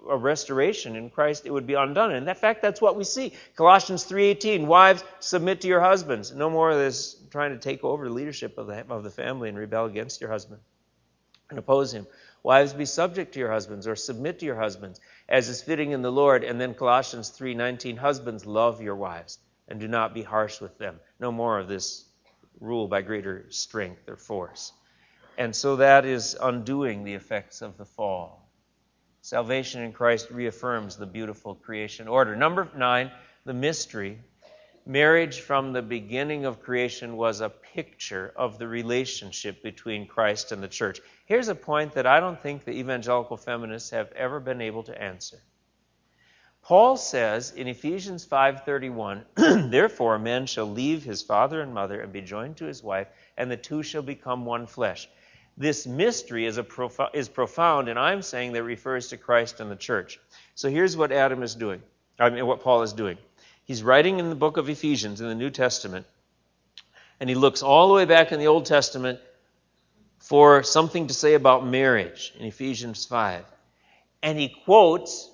a 0.09 0.17
restoration 0.17 0.97
in 0.97 1.11
Christ, 1.11 1.47
it 1.47 1.53
would 1.53 1.67
be 1.67 1.75
undone. 1.75 2.13
And 2.13 2.29
in 2.29 2.35
fact, 2.35 2.61
that's 2.63 2.81
what 2.81 2.97
we 2.97 3.05
see. 3.05 3.33
Colossians 3.57 4.05
3.18, 4.05 4.67
wives, 4.67 5.05
submit 5.21 5.63
to 5.63 5.69
your 5.69 5.81
husbands. 5.81 6.33
No 6.33 6.51
more 6.51 6.71
of 6.71 6.79
this 6.79 7.17
trying 7.31 7.53
to 7.53 7.59
take 7.59 7.85
over 7.85 8.07
the 8.07 8.15
leadership 8.15 8.59
of 8.59 8.67
the, 8.67 8.85
of 8.91 9.03
the 9.03 9.11
family 9.11 9.49
and 9.49 9.59
rebel 9.59 9.87
against 9.87 10.21
your 10.21 10.31
husband 10.31 10.61
and 11.51 11.59
oppose 11.59 11.93
him. 11.93 12.07
Wives, 12.43 12.73
be 12.73 12.87
subject 12.87 13.35
to 13.35 13.39
your 13.39 13.51
husbands 13.51 13.87
or 13.87 13.97
submit 13.97 14.39
to 14.39 14.47
your 14.47 14.59
husbands, 14.59 15.01
as 15.29 15.49
is 15.49 15.63
fitting 15.63 15.93
in 15.93 16.03
the 16.03 16.13
Lord. 16.13 16.43
And 16.43 16.61
then 16.61 16.75
Colossians 16.75 17.31
3.19, 17.31 17.99
husbands, 17.99 18.47
love 18.47 18.81
your 18.81 18.97
wives 18.97 19.39
and 19.69 19.79
do 19.79 19.89
not 19.89 20.15
be 20.15 20.23
harsh 20.23 20.61
with 20.61 20.77
them. 20.79 20.99
No 21.19 21.31
more 21.31 21.59
of 21.59 21.69
this 21.69 22.05
rule 22.61 22.89
by 22.89 23.03
greater 23.03 23.47
strength 23.51 24.09
or 24.09 24.17
force. 24.17 24.73
And 25.39 25.55
so 25.55 25.77
that 25.77 26.05
is 26.05 26.37
undoing 26.41 27.05
the 27.05 27.15
effects 27.15 27.63
of 27.63 27.79
the 27.79 27.85
fall. 27.85 28.51
Salvation 29.23 29.83
in 29.83 29.93
Christ 29.93 30.31
reaffirms 30.31 30.97
the 30.97 31.07
beautiful 31.07 31.55
creation 31.55 32.09
order. 32.09 32.35
Number 32.37 32.69
nine, 32.77 33.11
the 33.45 33.55
mystery. 33.55 34.19
Marriage 34.87 35.41
from 35.41 35.73
the 35.73 35.83
beginning 35.83 36.47
of 36.47 36.63
creation 36.63 37.17
was 37.17 37.41
a 37.41 37.51
picture 37.51 38.33
of 38.35 38.59
the 38.59 38.67
relationship 38.67 39.63
between 39.63 40.07
Christ 40.07 40.53
and 40.53 40.63
the 40.63 40.69
church. 40.69 41.01
Here's 41.27 41.49
a 41.49 41.55
point 41.55 41.93
that 41.93 42.07
I 42.07 42.19
don't 42.19 42.41
think 42.41 42.65
the 42.65 42.73
evangelical 42.73 43.37
feminists 43.37 43.91
have 43.91 44.11
ever 44.13 44.41
been 44.41 44.61
able 44.61 44.83
to 44.85 45.03
answer. 45.03 45.43
Paul 46.63 46.97
says 46.97 47.53
in 47.53 47.69
Ephesians 47.69 48.27
5:31, 48.27 49.25
"Therefore 49.71 50.15
a 50.15 50.19
man 50.19 50.47
shall 50.47 50.67
leave 50.67 51.05
his 51.05 51.23
father 51.23 51.61
and 51.61 51.75
mother 51.75 52.01
and 52.01 52.13
be 52.13 52.21
joined 52.23 52.57
to 52.59 52.67
his 52.67 52.83
wife, 52.83 53.09
and 53.37 53.51
the 53.51 53.57
two 53.57 53.83
shall 53.83 54.03
become 54.03 54.45
one 54.45 54.67
flesh." 54.67 55.09
This 55.57 55.87
mystery 55.87 56.47
is, 56.47 56.59
prof- 56.69 57.11
is 57.13 57.29
profound, 57.29 57.89
and 57.89 57.99
I'm 57.99 58.23
saying 58.23 58.53
that 58.53 58.63
refers 58.63 59.09
to 59.09 59.19
Christ 59.19 59.61
and 59.61 59.71
the 59.71 59.77
church. 59.77 60.19
So 60.55 60.71
here's 60.71 60.97
what 60.97 61.13
Adam 61.13 61.43
is 61.43 61.55
doing. 61.55 61.83
I 62.19 62.31
mean, 62.31 62.47
what 62.47 62.61
Paul 62.61 62.83
is 62.83 62.93
doing. 62.93 63.19
He's 63.71 63.85
writing 63.85 64.19
in 64.19 64.31
the 64.31 64.35
book 64.35 64.57
of 64.57 64.69
Ephesians 64.69 65.21
in 65.21 65.29
the 65.29 65.35
New 65.37 65.49
Testament, 65.49 66.05
and 67.21 67.31
he 67.31 67.37
looks 67.37 67.63
all 67.63 67.87
the 67.87 67.95
way 67.95 68.05
back 68.05 68.33
in 68.33 68.41
the 68.41 68.49
Old 68.49 68.67
Testament 68.67 69.21
for 70.19 70.65
something 70.65 71.07
to 71.07 71.15
say 71.15 71.35
about 71.35 71.65
marriage 71.65 72.33
in 72.37 72.47
Ephesians 72.47 73.07
5. 73.07 73.45
And 74.25 74.37
he 74.37 74.49
quotes 74.65 75.31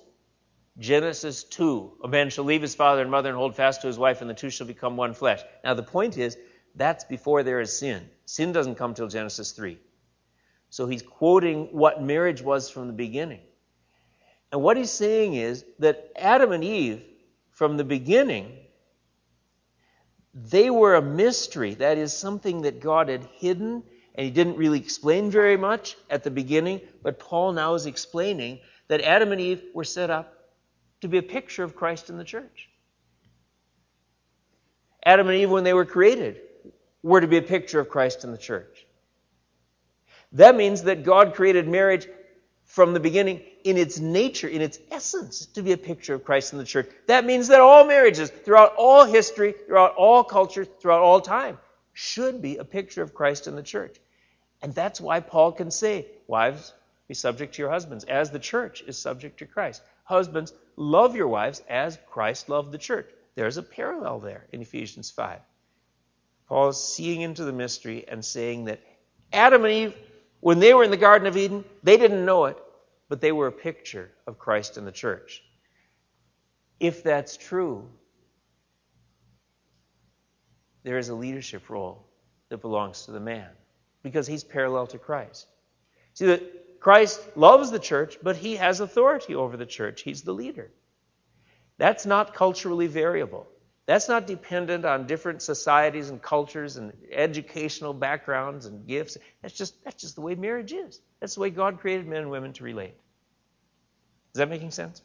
Genesis 0.77 1.45
2. 1.45 1.93
A 2.03 2.07
man 2.07 2.29
shall 2.29 2.43
leave 2.43 2.61
his 2.61 2.75
father 2.75 3.01
and 3.01 3.09
mother 3.09 3.29
and 3.29 3.37
hold 3.39 3.55
fast 3.55 3.81
to 3.81 3.87
his 3.87 3.97
wife, 3.97 4.21
and 4.21 4.29
the 4.29 4.35
two 4.35 4.51
shall 4.51 4.67
become 4.67 4.97
one 4.97 5.15
flesh. 5.15 5.41
Now, 5.63 5.73
the 5.73 5.81
point 5.81 6.19
is, 6.19 6.37
that's 6.75 7.05
before 7.05 7.41
there 7.41 7.59
is 7.59 7.75
sin. 7.75 8.07
Sin 8.25 8.51
doesn't 8.51 8.75
come 8.75 8.93
till 8.93 9.07
Genesis 9.07 9.51
3. 9.53 9.79
So 10.69 10.85
he's 10.85 11.01
quoting 11.01 11.69
what 11.71 12.03
marriage 12.03 12.43
was 12.43 12.69
from 12.69 12.85
the 12.85 12.93
beginning. 12.93 13.41
And 14.51 14.61
what 14.61 14.77
he's 14.77 14.91
saying 14.91 15.33
is 15.33 15.65
that 15.79 16.11
Adam 16.15 16.51
and 16.51 16.63
Eve, 16.63 17.03
from 17.57 17.75
the 17.75 17.83
beginning, 17.83 18.55
they 20.31 20.69
were 20.69 20.93
a 20.93 21.01
mystery. 21.01 21.73
That 21.73 21.97
is 21.97 22.13
something 22.13 22.61
that 22.61 22.81
God 22.81 23.09
had 23.09 23.27
hidden, 23.33 23.81
and 24.13 24.25
he 24.25 24.29
didn't 24.29 24.57
really 24.57 24.77
explain 24.77 25.31
very 25.31 25.57
much 25.57 25.97
at 26.07 26.23
the 26.23 26.29
beginning. 26.29 26.81
But 27.01 27.17
Paul 27.17 27.53
now 27.53 27.73
is 27.73 27.87
explaining 27.87 28.59
that 28.89 29.01
Adam 29.01 29.31
and 29.31 29.41
Eve 29.41 29.63
were 29.73 29.83
set 29.83 30.11
up 30.11 30.35
to 31.01 31.07
be 31.07 31.17
a 31.17 31.23
picture 31.23 31.63
of 31.63 31.75
Christ 31.75 32.11
in 32.11 32.19
the 32.19 32.23
church. 32.23 32.69
Adam 35.03 35.27
and 35.27 35.37
Eve, 35.37 35.49
when 35.49 35.63
they 35.63 35.73
were 35.73 35.85
created, 35.85 36.39
were 37.01 37.21
to 37.21 37.27
be 37.27 37.37
a 37.37 37.41
picture 37.41 37.79
of 37.79 37.89
Christ 37.89 38.23
in 38.23 38.31
the 38.31 38.37
church. 38.37 38.85
That 40.33 40.55
means 40.55 40.83
that 40.83 41.03
God 41.03 41.33
created 41.33 41.67
marriage 41.67 42.07
from 42.65 42.93
the 42.93 42.99
beginning 42.99 43.41
in 43.67 43.77
its 43.77 43.99
nature, 43.99 44.47
in 44.47 44.61
its 44.61 44.79
essence, 44.91 45.45
to 45.47 45.61
be 45.61 45.73
a 45.73 45.77
picture 45.77 46.13
of 46.13 46.23
Christ 46.23 46.53
in 46.53 46.59
the 46.59 46.65
church. 46.65 46.89
That 47.07 47.25
means 47.25 47.49
that 47.49 47.59
all 47.59 47.85
marriages, 47.85 48.29
throughout 48.29 48.75
all 48.77 49.03
history, 49.03 49.51
throughout 49.51 49.95
all 49.95 50.23
cultures, 50.23 50.67
throughout 50.79 51.01
all 51.01 51.19
time, 51.19 51.57
should 51.91 52.41
be 52.41 52.57
a 52.57 52.63
picture 52.63 53.01
of 53.01 53.13
Christ 53.13 53.45
in 53.47 53.55
the 53.57 53.63
church. 53.63 53.97
And 54.61 54.73
that's 54.73 55.01
why 55.01 55.19
Paul 55.19 55.51
can 55.51 55.69
say, 55.69 56.05
Wives, 56.27 56.73
be 57.09 57.13
subject 57.13 57.55
to 57.55 57.61
your 57.61 57.69
husbands, 57.69 58.05
as 58.05 58.31
the 58.31 58.39
church 58.39 58.83
is 58.87 58.97
subject 58.97 59.39
to 59.39 59.45
Christ. 59.45 59.81
Husbands, 60.05 60.53
love 60.77 61.15
your 61.15 61.27
wives 61.27 61.61
as 61.67 61.97
Christ 62.09 62.47
loved 62.47 62.71
the 62.71 62.77
church. 62.77 63.09
There's 63.35 63.57
a 63.57 63.63
parallel 63.63 64.19
there 64.19 64.45
in 64.53 64.61
Ephesians 64.61 65.11
5. 65.11 65.39
Paul 66.47 66.69
is 66.69 66.81
seeing 66.81 67.21
into 67.21 67.43
the 67.43 67.51
mystery 67.51 68.05
and 68.07 68.23
saying 68.23 68.65
that 68.65 68.79
Adam 69.33 69.65
and 69.65 69.73
Eve, 69.73 69.95
when 70.39 70.59
they 70.59 70.73
were 70.73 70.85
in 70.85 70.91
the 70.91 70.97
Garden 70.97 71.27
of 71.27 71.35
Eden, 71.35 71.65
they 71.83 71.97
didn't 71.97 72.25
know 72.25 72.45
it, 72.45 72.57
but 73.09 73.21
they 73.21 73.31
were 73.31 73.47
a 73.47 73.51
picture 73.51 74.11
of 74.25 74.37
Christ 74.37 74.77
and 74.77 74.85
the 74.85 74.91
church. 74.91 75.43
If 76.79 77.03
that's 77.03 77.37
true, 77.37 77.89
there 80.83 80.97
is 80.97 81.09
a 81.09 81.15
leadership 81.15 81.69
role 81.69 82.07
that 82.49 82.61
belongs 82.61 83.05
to 83.05 83.11
the 83.11 83.19
man 83.19 83.49
because 84.03 84.27
he's 84.27 84.43
parallel 84.43 84.87
to 84.87 84.97
Christ. 84.97 85.47
See, 86.13 86.27
that 86.27 86.79
Christ 86.79 87.19
loves 87.35 87.71
the 87.71 87.79
church, 87.79 88.17
but 88.21 88.37
he 88.37 88.55
has 88.55 88.79
authority 88.79 89.35
over 89.35 89.57
the 89.57 89.65
church. 89.65 90.01
He's 90.01 90.21
the 90.21 90.33
leader. 90.33 90.71
That's 91.77 92.05
not 92.05 92.33
culturally 92.33 92.87
variable. 92.87 93.47
That's 93.85 94.09
not 94.09 94.27
dependent 94.27 94.85
on 94.85 95.07
different 95.07 95.41
societies 95.41 96.09
and 96.09 96.21
cultures 96.21 96.75
and 96.77 96.93
educational 97.11 97.93
backgrounds 97.93 98.65
and 98.65 98.85
gifts. 98.85 99.17
That's 99.41 99.53
just, 99.53 99.83
that's 99.83 100.01
just 100.01 100.15
the 100.15 100.21
way 100.21 100.35
marriage 100.35 100.73
is. 100.73 100.99
That's 101.19 101.35
the 101.35 101.41
way 101.41 101.49
God 101.49 101.79
created 101.79 102.07
men 102.07 102.21
and 102.21 102.31
women 102.31 102.53
to 102.53 102.63
relate. 102.63 102.95
Is 104.33 104.39
that 104.39 104.49
making 104.49 104.71
sense? 104.71 105.01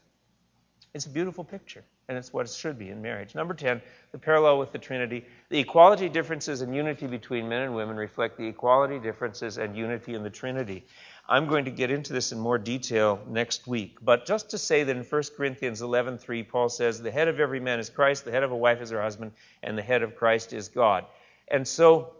It's 0.95 1.07
a 1.07 1.11
beautiful 1.11 1.43
picture, 1.43 1.85
and 2.09 2.19
it's 2.19 2.35
what 2.35 2.45
it 2.45 2.53
should 2.53 2.79
be 2.79 2.91
in 2.91 3.01
marriage. 3.01 3.35
Number 3.35 3.55
10, 3.55 3.81
the 4.11 4.19
parallel 4.19 4.59
with 4.59 4.73
the 4.73 4.79
Trinity. 4.79 5.25
The 5.49 5.59
equality 5.59 6.11
differences 6.11 6.61
and 6.61 6.77
unity 6.77 7.07
between 7.07 7.49
men 7.49 7.63
and 7.63 7.75
women 7.75 7.97
reflect 7.97 8.37
the 8.37 8.47
equality 8.47 8.99
differences 8.99 9.57
and 9.57 9.75
unity 9.75 10.15
in 10.15 10.23
the 10.23 10.29
Trinity. 10.29 10.85
I'm 11.27 11.47
going 11.47 11.65
to 11.65 11.71
get 11.71 11.91
into 11.91 12.13
this 12.13 12.33
in 12.33 12.39
more 12.39 12.59
detail 12.59 13.23
next 13.27 13.67
week. 13.67 13.97
But 14.03 14.27
just 14.27 14.51
to 14.51 14.59
say 14.59 14.85
that 14.85 14.95
in 14.95 15.03
1 15.03 15.23
Corinthians 15.35 15.81
11:3, 15.81 16.43
Paul 16.43 16.69
says, 16.69 17.01
"The 17.01 17.11
head 17.11 17.29
of 17.29 17.41
every 17.41 17.61
man 17.61 17.79
is 17.79 17.89
Christ, 17.89 18.27
the 18.27 18.33
head 18.33 18.43
of 18.43 18.53
a 18.53 18.57
wife 18.57 18.83
is 18.83 18.91
her 18.91 19.01
husband, 19.01 19.33
and 19.63 19.79
the 19.79 19.83
head 19.83 20.03
of 20.03 20.17
Christ 20.17 20.53
is 20.53 20.69
God." 20.69 21.07
And 21.49 21.67
so, 21.67 22.15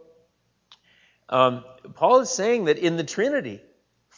um, 1.29 1.63
Paul 1.93 2.21
is 2.21 2.31
saying 2.31 2.65
that 2.65 2.79
in 2.79 2.97
the 2.97 3.03
Trinity, 3.03 3.61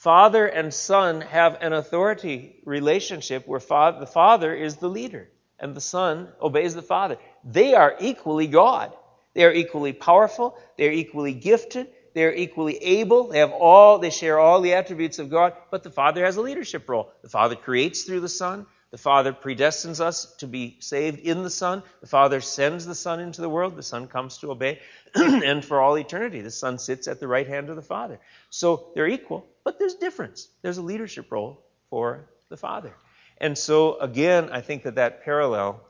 Father 0.06 0.46
and 0.46 0.72
Son 0.72 1.22
have 1.22 1.58
an 1.62 1.74
authority 1.74 2.62
relationship 2.64 3.48
where 3.48 3.60
father, 3.60 4.00
the 4.00 4.06
Father 4.06 4.54
is 4.54 4.76
the 4.76 4.88
leader 4.88 5.30
and 5.58 5.74
the 5.74 5.82
Son 5.82 6.28
obeys 6.40 6.76
the 6.76 6.84
Father. 6.84 7.18
They 7.44 7.74
are 7.74 7.96
equally 8.00 8.46
God. 8.46 8.96
They 9.34 9.46
are 9.46 9.52
equally 9.52 9.94
powerful. 9.94 10.60
They 10.78 10.88
are 10.88 10.92
equally 10.92 11.34
gifted. 11.34 11.88
They're 12.14 12.36
equally 12.36 12.78
able. 12.78 13.30
They 13.30 13.40
have 13.40 13.52
all, 13.52 13.98
they 13.98 14.12
share 14.12 14.38
all 14.38 14.62
the 14.62 14.76
attributes 14.76 15.18
of 15.18 15.32
God, 15.32 15.54
but 15.72 15.82
the 15.82 15.90
Father 15.90 16.24
has 16.24 16.38
a 16.38 16.42
leadership 16.44 16.88
role. 16.88 17.12
The 17.24 17.30
Father 17.30 17.56
creates 17.56 18.04
through 18.04 18.20
the 18.20 18.30
Son. 18.30 18.68
The 18.96 19.02
Father 19.02 19.34
predestines 19.34 20.00
us 20.00 20.34
to 20.38 20.48
be 20.48 20.78
saved 20.80 21.20
in 21.20 21.44
the 21.44 21.50
Son. 21.50 21.84
The 22.00 22.08
Father 22.08 22.40
sends 22.40 22.86
the 22.86 22.96
Son 22.96 23.20
into 23.20 23.42
the 23.42 23.50
world. 23.50 23.76
The 23.76 23.84
Son 23.84 24.08
comes 24.08 24.38
to 24.38 24.52
obey. 24.52 24.80
and 25.16 25.66
for 25.66 25.82
all 25.82 25.98
eternity, 25.98 26.40
the 26.40 26.50
Son 26.50 26.80
sits 26.80 27.10
at 27.10 27.20
the 27.20 27.28
right 27.28 27.46
hand 27.46 27.70
of 27.70 27.76
the 27.76 27.82
Father. 27.82 28.22
So 28.52 28.92
they're 28.96 29.06
equal, 29.10 29.46
but 29.66 29.80
there's 29.80 29.96
difference. 29.96 30.48
There's 30.62 30.78
a 30.78 30.82
leadership 30.82 31.30
role 31.30 31.62
for 31.90 32.30
the 32.48 32.56
Father. 32.56 32.96
And 33.38 33.58
so, 33.58 34.00
again, 34.00 34.48
I 34.50 34.62
think 34.62 34.84
that 34.84 34.96
that 34.96 35.26
parallel 35.26 35.82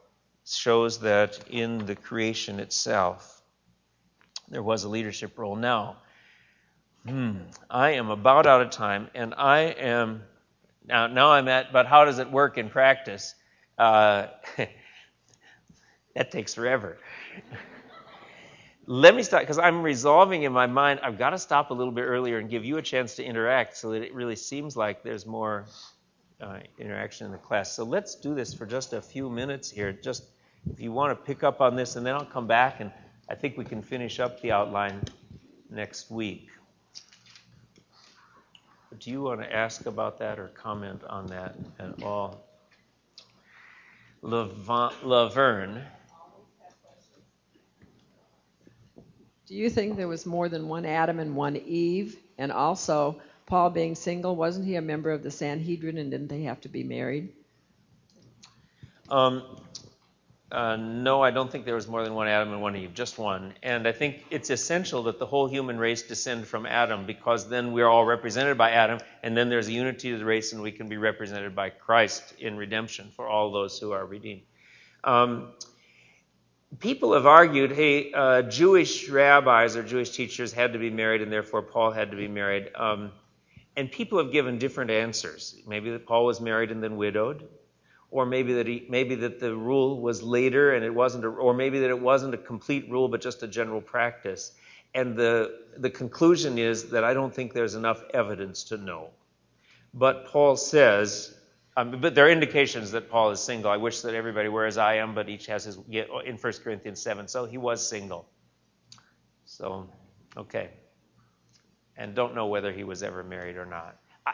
shows 0.43 1.01
that 1.01 1.39
in 1.47 1.85
the 1.85 1.95
creation 1.95 2.59
itself, 2.59 3.39
there 4.47 4.63
was 4.63 4.83
a 4.83 4.89
leadership 4.89 5.37
role. 5.37 5.55
Now, 5.55 5.97
hmm, 7.07 7.37
I 7.69 7.91
am 7.91 8.09
about 8.09 8.47
out 8.47 8.63
of 8.63 8.71
time, 8.71 9.11
and 9.13 9.35
I 9.35 9.59
am 9.59 10.23
now. 10.87 11.07
Now 11.07 11.31
I'm 11.31 11.47
at. 11.47 11.71
But 11.73 11.85
how 11.85 12.05
does 12.05 12.19
it 12.19 12.31
work 12.31 12.57
in 12.57 12.69
practice? 12.69 13.35
Uh, 13.77 14.27
that 16.15 16.31
takes 16.31 16.53
forever. 16.53 16.97
Let 18.87 19.15
me 19.15 19.23
start 19.23 19.43
because 19.43 19.57
I'm 19.57 19.81
resolving 19.81 20.43
in 20.43 20.53
my 20.53 20.67
mind. 20.67 20.99
I've 21.01 21.17
got 21.17 21.31
to 21.31 21.39
stop 21.39 21.71
a 21.71 21.73
little 21.73 21.93
bit 21.93 22.03
earlier 22.03 22.37
and 22.37 22.49
give 22.49 22.63
you 22.63 22.77
a 22.77 22.81
chance 22.81 23.15
to 23.15 23.23
interact, 23.23 23.77
so 23.77 23.91
that 23.91 24.03
it 24.03 24.13
really 24.13 24.35
seems 24.35 24.77
like 24.77 25.01
there's 25.01 25.25
more 25.25 25.65
uh, 26.39 26.59
interaction 26.77 27.25
in 27.25 27.31
the 27.31 27.39
class. 27.39 27.71
So 27.71 27.83
let's 27.83 28.15
do 28.15 28.35
this 28.35 28.53
for 28.53 28.65
just 28.65 28.93
a 28.93 29.01
few 29.01 29.29
minutes 29.29 29.71
here. 29.71 29.91
Just 29.91 30.25
if 30.71 30.79
you 30.79 30.91
want 30.91 31.11
to 31.11 31.25
pick 31.25 31.43
up 31.43 31.61
on 31.61 31.75
this, 31.75 31.95
and 31.95 32.05
then 32.05 32.13
I'll 32.13 32.25
come 32.25 32.47
back 32.47 32.79
and 32.79 32.91
I 33.27 33.33
think 33.33 33.57
we 33.57 33.65
can 33.65 33.81
finish 33.81 34.19
up 34.19 34.39
the 34.41 34.51
outline 34.51 35.01
next 35.69 36.11
week. 36.11 36.49
Do 38.99 39.11
you 39.11 39.21
want 39.21 39.41
to 39.41 39.53
ask 39.53 39.85
about 39.85 40.19
that 40.19 40.39
or 40.39 40.47
comment 40.49 41.03
on 41.09 41.27
that 41.27 41.55
at 41.79 42.01
all? 42.03 42.45
Laverne. 44.21 45.81
Do 49.47 49.55
you 49.55 49.69
think 49.69 49.95
there 49.95 50.07
was 50.07 50.25
more 50.25 50.49
than 50.49 50.67
one 50.67 50.85
Adam 50.85 51.19
and 51.19 51.35
one 51.35 51.55
Eve? 51.55 52.17
And 52.37 52.51
also, 52.51 53.21
Paul 53.45 53.69
being 53.69 53.95
single, 53.95 54.35
wasn't 54.35 54.65
he 54.65 54.75
a 54.75 54.81
member 54.81 55.11
of 55.11 55.21
the 55.21 55.29
Sanhedrin 55.29 55.97
and 55.97 56.09
didn't 56.09 56.29
they 56.29 56.43
have 56.43 56.61
to 56.61 56.69
be 56.69 56.83
married? 56.83 57.29
Um, 59.09 59.43
uh, 60.55 60.77
no, 60.77 61.21
I 61.21 61.31
don't 61.31 61.51
think 61.51 61.65
there 61.65 61.75
was 61.75 61.85
more 61.85 62.01
than 62.05 62.13
one 62.13 62.29
Adam 62.29 62.53
and 62.53 62.61
one 62.61 62.77
Eve, 62.77 62.93
just 62.93 63.17
one. 63.17 63.53
And 63.61 63.85
I 63.85 63.91
think 63.91 64.23
it's 64.29 64.49
essential 64.49 65.03
that 65.03 65.19
the 65.19 65.25
whole 65.25 65.47
human 65.47 65.77
race 65.77 66.03
descend 66.03 66.47
from 66.47 66.65
Adam 66.65 67.05
because 67.05 67.49
then 67.49 67.73
we're 67.73 67.89
all 67.89 68.05
represented 68.05 68.57
by 68.57 68.71
Adam, 68.71 68.99
and 69.21 69.35
then 69.35 69.49
there's 69.49 69.67
a 69.67 69.73
unity 69.73 70.13
of 70.13 70.19
the 70.19 70.23
race, 70.23 70.53
and 70.53 70.61
we 70.61 70.71
can 70.71 70.87
be 70.87 70.95
represented 70.95 71.57
by 71.57 71.71
Christ 71.71 72.35
in 72.39 72.55
redemption 72.55 73.11
for 73.17 73.27
all 73.27 73.51
those 73.51 73.77
who 73.77 73.91
are 73.91 74.05
redeemed. 74.05 74.43
Um, 75.03 75.49
people 76.79 77.11
have 77.15 77.25
argued, 77.25 77.73
hey, 77.73 78.13
uh, 78.13 78.43
Jewish 78.43 79.09
rabbis 79.09 79.75
or 79.75 79.83
Jewish 79.83 80.11
teachers 80.11 80.53
had 80.53 80.71
to 80.71 80.79
be 80.79 80.89
married, 80.89 81.21
and 81.21 81.29
therefore 81.29 81.63
Paul 81.63 81.91
had 81.91 82.11
to 82.11 82.17
be 82.17 82.29
married. 82.29 82.69
Um, 82.75 83.11
and 83.75 83.91
people 83.91 84.19
have 84.19 84.31
given 84.31 84.57
different 84.57 84.89
answers. 84.89 85.53
Maybe 85.67 85.91
that 85.91 86.05
Paul 86.05 86.25
was 86.25 86.39
married 86.39 86.71
and 86.71 86.81
then 86.81 86.95
widowed 86.95 87.45
or 88.11 88.25
maybe 88.25 88.53
that 88.53 88.67
he, 88.67 88.85
maybe 88.89 89.15
that 89.15 89.39
the 89.39 89.55
rule 89.55 89.99
was 89.99 90.23
later 90.23 90.73
and 90.73 90.85
it 90.85 90.93
wasn't, 90.93 91.25
a, 91.25 91.27
or 91.27 91.53
maybe 91.53 91.79
that 91.79 91.89
it 91.89 91.99
wasn't 91.99 92.33
a 92.33 92.37
complete 92.37 92.89
rule 92.89 93.07
but 93.07 93.21
just 93.21 93.43
a 93.43 93.47
general 93.47 93.81
practice. 93.81 94.53
And 94.93 95.17
the 95.17 95.59
the 95.77 95.89
conclusion 95.89 96.57
is 96.57 96.89
that 96.91 97.03
I 97.03 97.13
don't 97.13 97.33
think 97.33 97.51
there's 97.53 97.75
enough 97.75 98.01
evidence 98.13 98.63
to 98.65 98.77
know. 98.77 99.09
But 99.93 100.27
Paul 100.27 100.55
says, 100.55 101.35
um, 101.77 101.99
but 101.99 102.15
there 102.15 102.27
are 102.27 102.29
indications 102.29 102.91
that 102.91 103.09
Paul 103.09 103.31
is 103.31 103.41
single. 103.41 103.69
I 103.69 103.77
wish 103.77 104.01
that 104.01 104.13
everybody 104.15 104.47
were 104.47 104.65
as 104.65 104.77
I 104.77 104.95
am, 104.95 105.13
but 105.13 105.27
each 105.27 105.47
has 105.47 105.65
his 105.65 105.77
in 105.89 106.37
1 106.37 106.53
Corinthians 106.63 107.01
7. 107.01 107.27
So 107.27 107.45
he 107.45 107.57
was 107.57 107.85
single. 107.87 108.27
So, 109.45 109.89
okay. 110.37 110.69
And 111.97 112.15
don't 112.15 112.35
know 112.35 112.47
whether 112.47 112.71
he 112.71 112.83
was 112.83 113.03
ever 113.03 113.23
married 113.23 113.57
or 113.57 113.65
not. 113.65 113.97
I, 114.25 114.33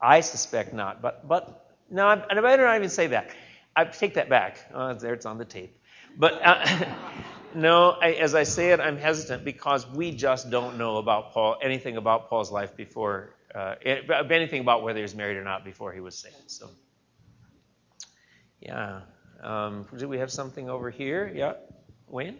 I 0.00 0.20
suspect 0.20 0.74
not, 0.74 1.00
but 1.00 1.26
but 1.26 1.71
no, 1.92 2.06
I, 2.06 2.24
I 2.28 2.40
better 2.40 2.64
not 2.64 2.76
even 2.76 2.88
say 2.88 3.08
that. 3.08 3.30
I 3.76 3.84
take 3.84 4.14
that 4.14 4.28
back. 4.28 4.58
Oh, 4.74 4.94
there, 4.94 5.14
it's 5.14 5.26
on 5.26 5.38
the 5.38 5.44
tape. 5.44 5.78
But 6.16 6.40
uh, 6.44 6.86
no, 7.54 7.90
I, 7.90 8.12
as 8.12 8.34
I 8.34 8.42
say 8.42 8.72
it, 8.72 8.80
I'm 8.80 8.96
hesitant 8.96 9.44
because 9.44 9.86
we 9.86 10.10
just 10.10 10.50
don't 10.50 10.78
know 10.78 10.96
about 10.96 11.32
Paul, 11.32 11.56
anything 11.62 11.98
about 11.98 12.28
Paul's 12.28 12.50
life 12.50 12.76
before, 12.76 13.34
uh, 13.54 13.76
anything 14.30 14.62
about 14.62 14.82
whether 14.82 14.98
he 14.98 15.02
was 15.02 15.14
married 15.14 15.36
or 15.36 15.44
not 15.44 15.64
before 15.64 15.92
he 15.92 16.00
was 16.00 16.18
saved. 16.18 16.50
So, 16.50 16.70
yeah. 18.60 19.02
Um, 19.42 19.86
do 19.96 20.08
we 20.08 20.18
have 20.18 20.30
something 20.30 20.70
over 20.70 20.90
here? 20.90 21.30
Yeah, 21.34 21.54
Wayne. 22.08 22.38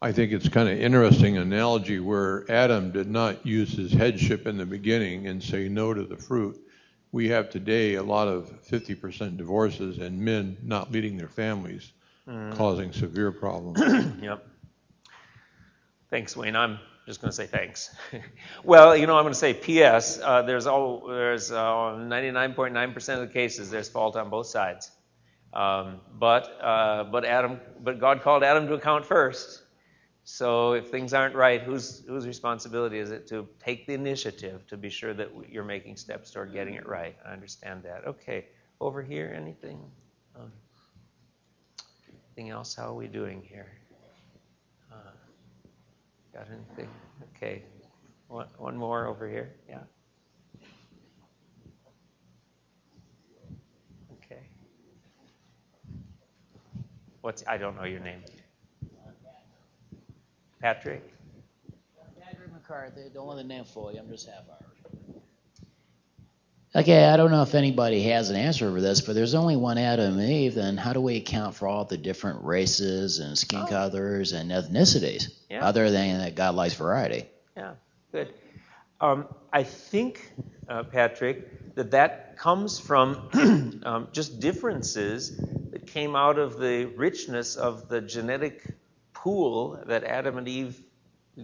I 0.00 0.12
think 0.12 0.32
it's 0.32 0.48
kind 0.48 0.68
of 0.68 0.78
interesting 0.80 1.36
analogy 1.38 1.98
where 1.98 2.44
Adam 2.50 2.92
did 2.92 3.10
not 3.10 3.44
use 3.44 3.72
his 3.72 3.92
headship 3.92 4.46
in 4.46 4.56
the 4.56 4.64
beginning 4.64 5.26
and 5.26 5.42
say 5.42 5.68
no 5.68 5.92
to 5.92 6.04
the 6.04 6.16
fruit 6.16 6.58
we 7.12 7.28
have 7.28 7.50
today 7.50 7.94
a 7.94 8.02
lot 8.02 8.28
of 8.28 8.50
50% 8.68 9.36
divorces 9.36 9.98
and 9.98 10.18
men 10.18 10.56
not 10.62 10.92
leading 10.92 11.16
their 11.16 11.28
families, 11.28 11.92
mm. 12.28 12.54
causing 12.54 12.92
severe 12.92 13.32
problems. 13.32 13.80
yep. 14.22 14.46
Thanks, 16.10 16.36
Wayne. 16.36 16.56
I'm 16.56 16.78
just 17.06 17.20
going 17.20 17.30
to 17.30 17.36
say 17.36 17.46
thanks. 17.46 17.94
well, 18.64 18.96
you 18.96 19.06
know, 19.06 19.16
I'm 19.16 19.24
going 19.24 19.32
to 19.32 19.38
say 19.38 19.54
P.S. 19.54 20.20
Uh, 20.22 20.42
there's 20.42 20.66
all 20.66 21.06
there's 21.06 21.50
99.9% 21.50 23.08
uh, 23.08 23.12
of 23.12 23.28
the 23.28 23.32
cases 23.32 23.70
there's 23.70 23.88
fault 23.88 24.16
on 24.16 24.30
both 24.30 24.46
sides. 24.46 24.90
Um, 25.52 26.00
but 26.18 26.44
uh, 26.60 27.04
but 27.04 27.24
Adam, 27.24 27.60
but 27.80 27.98
God 27.98 28.22
called 28.22 28.42
Adam 28.42 28.66
to 28.66 28.74
account 28.74 29.06
first. 29.06 29.62
So 30.30 30.74
if 30.74 30.90
things 30.90 31.14
aren't 31.14 31.34
right, 31.34 31.62
whose 31.62 32.04
whose 32.06 32.26
responsibility 32.26 32.98
is 32.98 33.10
it 33.10 33.26
to 33.28 33.48
take 33.64 33.86
the 33.86 33.94
initiative 33.94 34.66
to 34.66 34.76
be 34.76 34.90
sure 34.90 35.14
that 35.14 35.30
you're 35.50 35.64
making 35.64 35.96
steps 35.96 36.30
toward 36.30 36.52
getting 36.52 36.74
it 36.74 36.86
right? 36.86 37.16
I 37.24 37.32
understand 37.32 37.82
that. 37.84 38.06
Okay, 38.06 38.44
over 38.78 39.02
here, 39.02 39.32
anything? 39.34 39.80
Um, 40.36 40.52
anything 42.36 42.50
else? 42.50 42.74
How 42.74 42.88
are 42.90 42.94
we 42.94 43.06
doing 43.08 43.40
here? 43.42 43.72
Uh, 44.92 44.96
got 46.34 46.46
anything? 46.48 46.90
Okay, 47.34 47.62
one, 48.28 48.48
one 48.58 48.76
more 48.76 49.06
over 49.06 49.26
here. 49.26 49.54
Yeah. 49.66 49.78
Okay. 54.22 54.42
What's 57.22 57.42
I 57.46 57.56
don't 57.56 57.76
know 57.76 57.84
your 57.84 58.00
name. 58.00 58.20
Patrick? 60.60 61.02
Patrick 62.20 62.52
McCarthy. 62.52 63.02
Don't 63.12 63.26
want 63.26 63.38
the 63.38 63.44
name 63.44 63.64
for 63.64 63.92
you. 63.92 63.98
I'm 63.98 64.08
just 64.08 64.26
half 64.26 64.44
Irish. 64.48 64.78
Okay, 66.76 67.06
I 67.06 67.16
don't 67.16 67.30
know 67.30 67.42
if 67.42 67.54
anybody 67.54 68.02
has 68.02 68.28
an 68.28 68.36
answer 68.36 68.70
for 68.70 68.80
this, 68.80 69.00
but 69.00 69.14
there's 69.14 69.34
only 69.34 69.56
one 69.56 69.78
Adam 69.78 70.18
and 70.18 70.30
Eve. 70.30 70.54
Then 70.54 70.76
how 70.76 70.92
do 70.92 71.00
we 71.00 71.16
account 71.16 71.54
for 71.54 71.66
all 71.66 71.84
the 71.84 71.96
different 71.96 72.44
races 72.44 73.20
and 73.20 73.38
skin 73.38 73.62
oh. 73.62 73.66
colors 73.66 74.32
and 74.32 74.50
ethnicities, 74.50 75.32
yeah. 75.48 75.64
other 75.64 75.90
than 75.90 76.18
that 76.18 76.34
God 76.34 76.54
likes 76.54 76.74
variety? 76.74 77.24
Yeah, 77.56 77.72
good. 78.12 78.34
Um, 79.00 79.28
I 79.50 79.62
think, 79.62 80.30
uh, 80.68 80.82
Patrick, 80.82 81.74
that 81.74 81.92
that 81.92 82.36
comes 82.36 82.78
from 82.78 83.30
um, 83.84 84.08
just 84.12 84.38
differences 84.38 85.38
that 85.70 85.86
came 85.86 86.14
out 86.14 86.38
of 86.38 86.58
the 86.58 86.84
richness 86.84 87.56
of 87.56 87.88
the 87.88 88.02
genetic 88.02 88.62
pool 89.22 89.82
that 89.86 90.04
Adam 90.04 90.38
and 90.38 90.48
Eve 90.48 90.80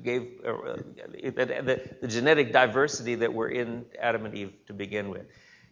gave, 0.03 0.41
uh, 0.47 0.77
the, 1.25 1.81
the 2.01 2.09
genetic 2.09 2.53
diversity 2.53 3.15
that 3.17 3.33
were 3.33 3.49
in 3.49 3.85
Adam 4.01 4.27
and 4.27 4.35
Eve 4.35 4.53
to 4.67 4.73
begin 4.73 5.09
with. 5.09 5.27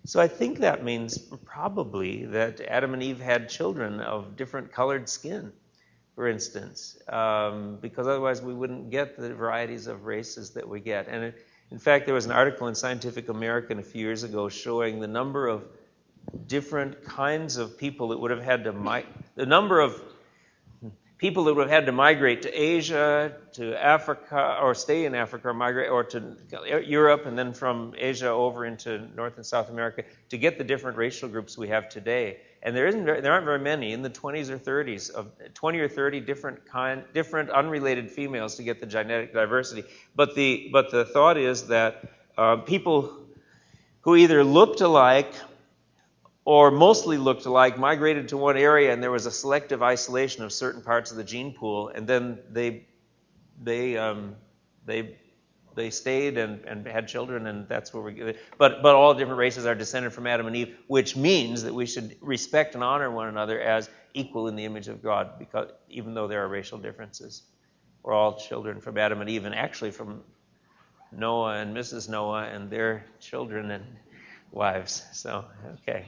So 0.04 0.20
I 0.20 0.28
think 0.28 0.58
that 0.58 0.84
means 0.84 1.18
probably 1.44 2.24
that 2.26 2.60
Adam 2.60 2.92
and 2.94 3.02
Eve 3.02 3.20
had 3.20 3.48
children 3.48 4.00
of 4.00 4.36
different 4.36 4.72
colored 4.72 5.08
skin, 5.08 5.52
for 6.16 6.26
instance, 6.26 6.98
um, 7.08 7.78
because 7.80 8.06
otherwise 8.08 8.42
we 8.42 8.52
wouldn't 8.52 8.90
get 8.90 9.16
the 9.16 9.32
varieties 9.32 9.86
of 9.86 10.04
races 10.04 10.50
that 10.50 10.68
we 10.68 10.80
get. 10.80 11.06
And 11.08 11.24
it, 11.24 11.46
in 11.70 11.78
fact, 11.78 12.06
there 12.06 12.14
was 12.14 12.26
an 12.26 12.32
article 12.32 12.66
in 12.66 12.74
Scientific 12.74 13.28
American 13.28 13.78
a 13.78 13.82
few 13.82 14.02
years 14.02 14.24
ago 14.24 14.48
showing 14.48 14.98
the 14.98 15.06
number 15.06 15.46
of 15.46 15.64
different 16.46 17.04
kinds 17.04 17.56
of 17.56 17.78
people 17.78 18.08
that 18.08 18.18
would 18.18 18.30
have 18.30 18.42
had 18.42 18.64
to 18.64 19.04
the 19.34 19.46
number 19.46 19.80
of 19.80 20.00
people 21.22 21.44
that 21.44 21.54
would 21.54 21.68
have 21.68 21.70
had 21.70 21.86
to 21.86 21.92
migrate 21.92 22.42
to 22.42 22.50
Asia, 22.50 23.32
to 23.52 23.80
Africa, 23.80 24.58
or 24.60 24.74
stay 24.74 25.04
in 25.04 25.14
Africa, 25.14 25.50
or 25.50 25.54
migrate, 25.54 25.88
or 25.88 26.02
to 26.02 26.36
Europe, 26.84 27.26
and 27.26 27.38
then 27.38 27.52
from 27.52 27.94
Asia 27.96 28.28
over 28.28 28.66
into 28.66 29.08
North 29.14 29.36
and 29.36 29.46
South 29.46 29.70
America 29.70 30.02
to 30.30 30.36
get 30.36 30.58
the 30.58 30.64
different 30.64 30.96
racial 30.96 31.28
groups 31.28 31.56
we 31.56 31.68
have 31.68 31.88
today. 31.88 32.40
And 32.64 32.74
there 32.74 32.88
isn't, 32.88 33.04
there 33.04 33.32
aren't 33.32 33.44
very 33.44 33.60
many 33.60 33.92
in 33.92 34.02
the 34.02 34.10
20s 34.10 34.50
or 34.50 34.58
30s 34.58 35.10
of 35.12 35.30
20 35.54 35.78
or 35.78 35.88
30 35.88 36.18
different 36.18 36.66
kind, 36.66 37.04
different 37.14 37.50
unrelated 37.50 38.10
females 38.10 38.56
to 38.56 38.64
get 38.64 38.80
the 38.80 38.86
genetic 38.86 39.32
diversity. 39.32 39.84
But 40.16 40.34
the, 40.34 40.70
but 40.72 40.90
the 40.90 41.04
thought 41.04 41.36
is 41.36 41.68
that 41.68 42.02
uh, 42.36 42.56
people 42.56 43.16
who 44.00 44.16
either 44.16 44.42
looked 44.42 44.80
alike 44.80 45.32
or 46.44 46.70
mostly 46.70 47.18
looked 47.18 47.46
alike 47.46 47.78
migrated 47.78 48.28
to 48.28 48.36
one 48.36 48.56
area 48.56 48.92
and 48.92 49.02
there 49.02 49.10
was 49.10 49.26
a 49.26 49.30
selective 49.30 49.82
isolation 49.82 50.42
of 50.42 50.52
certain 50.52 50.82
parts 50.82 51.10
of 51.10 51.16
the 51.16 51.24
gene 51.24 51.52
pool 51.52 51.88
and 51.88 52.06
then 52.06 52.38
they 52.50 52.86
they 53.62 53.96
um, 53.96 54.34
they 54.84 55.16
they 55.74 55.88
stayed 55.88 56.36
and, 56.36 56.64
and 56.64 56.86
had 56.86 57.06
children 57.08 57.46
and 57.46 57.68
that's 57.68 57.94
where 57.94 58.02
we 58.02 58.34
but 58.58 58.82
but 58.82 58.94
all 58.94 59.14
different 59.14 59.38
races 59.38 59.66
are 59.66 59.74
descended 59.74 60.12
from 60.12 60.26
Adam 60.26 60.46
and 60.46 60.56
Eve 60.56 60.76
which 60.88 61.16
means 61.16 61.62
that 61.62 61.74
we 61.74 61.86
should 61.86 62.16
respect 62.20 62.74
and 62.74 62.82
honor 62.82 63.10
one 63.10 63.28
another 63.28 63.60
as 63.60 63.88
equal 64.14 64.48
in 64.48 64.56
the 64.56 64.64
image 64.64 64.88
of 64.88 65.02
God 65.02 65.38
because 65.38 65.70
even 65.88 66.14
though 66.14 66.28
there 66.28 66.44
are 66.44 66.48
racial 66.48 66.78
differences. 66.78 67.42
We're 68.02 68.14
all 68.14 68.36
children 68.36 68.80
from 68.80 68.98
Adam 68.98 69.20
and 69.20 69.30
Eve 69.30 69.44
and 69.44 69.54
actually 69.54 69.92
from 69.92 70.22
Noah 71.12 71.54
and 71.58 71.76
Mrs. 71.76 72.08
Noah 72.08 72.46
and 72.46 72.68
their 72.68 73.04
children 73.20 73.70
and 73.70 73.84
wives. 74.50 75.04
So 75.12 75.44
okay 75.74 76.06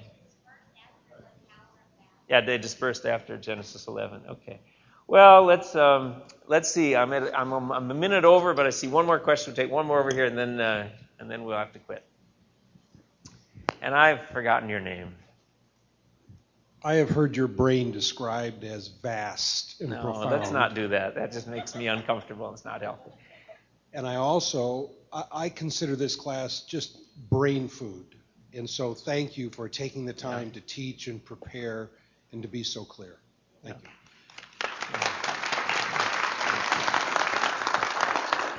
yeah, 2.28 2.40
they 2.40 2.58
dispersed 2.58 3.06
after 3.06 3.36
Genesis 3.36 3.86
11. 3.86 4.22
Okay. 4.30 4.60
Well, 5.06 5.44
let's 5.44 5.74
um, 5.76 6.22
let's 6.46 6.70
see. 6.70 6.96
I'm, 6.96 7.12
at, 7.12 7.38
I'm, 7.38 7.52
I'm 7.52 7.90
a 7.90 7.94
minute 7.94 8.24
over, 8.24 8.54
but 8.54 8.66
I 8.66 8.70
see 8.70 8.88
one 8.88 9.04
more 9.04 9.18
question. 9.18 9.50
We'll 9.50 9.56
take 9.56 9.70
one 9.70 9.86
more 9.86 10.00
over 10.00 10.14
here, 10.14 10.24
and 10.24 10.36
then 10.36 10.60
uh, 10.60 10.88
and 11.18 11.30
then 11.30 11.44
we'll 11.44 11.58
have 11.58 11.72
to 11.74 11.78
quit. 11.78 12.04
And 13.82 13.94
I've 13.94 14.26
forgotten 14.28 14.68
your 14.68 14.80
name. 14.80 15.14
I 16.82 16.94
have 16.94 17.10
heard 17.10 17.36
your 17.36 17.48
brain 17.48 17.92
described 17.92 18.64
as 18.64 18.88
vast 18.88 19.80
and 19.80 19.90
no, 19.90 20.02
profound. 20.02 20.30
let's 20.30 20.50
not 20.50 20.74
do 20.74 20.88
that. 20.88 21.14
That 21.14 21.32
just 21.32 21.48
makes 21.48 21.74
me 21.74 21.88
uncomfortable. 21.88 22.52
It's 22.52 22.64
not 22.64 22.82
healthy. 22.82 23.10
And 23.94 24.06
I 24.06 24.16
also 24.16 24.90
I, 25.12 25.24
I 25.32 25.48
consider 25.48 25.96
this 25.96 26.16
class 26.16 26.60
just 26.60 26.98
brain 27.30 27.68
food. 27.68 28.16
And 28.52 28.68
so 28.68 28.94
thank 28.94 29.36
you 29.36 29.50
for 29.50 29.68
taking 29.68 30.04
the 30.04 30.12
time 30.12 30.48
yeah. 30.48 30.54
to 30.54 30.60
teach 30.60 31.08
and 31.08 31.24
prepare 31.24 31.90
and 32.35 32.43
to 32.43 32.49
be 32.49 32.62
so 32.62 32.85
clear. 32.85 33.16
Thank 33.62 33.76
you. 33.82 33.89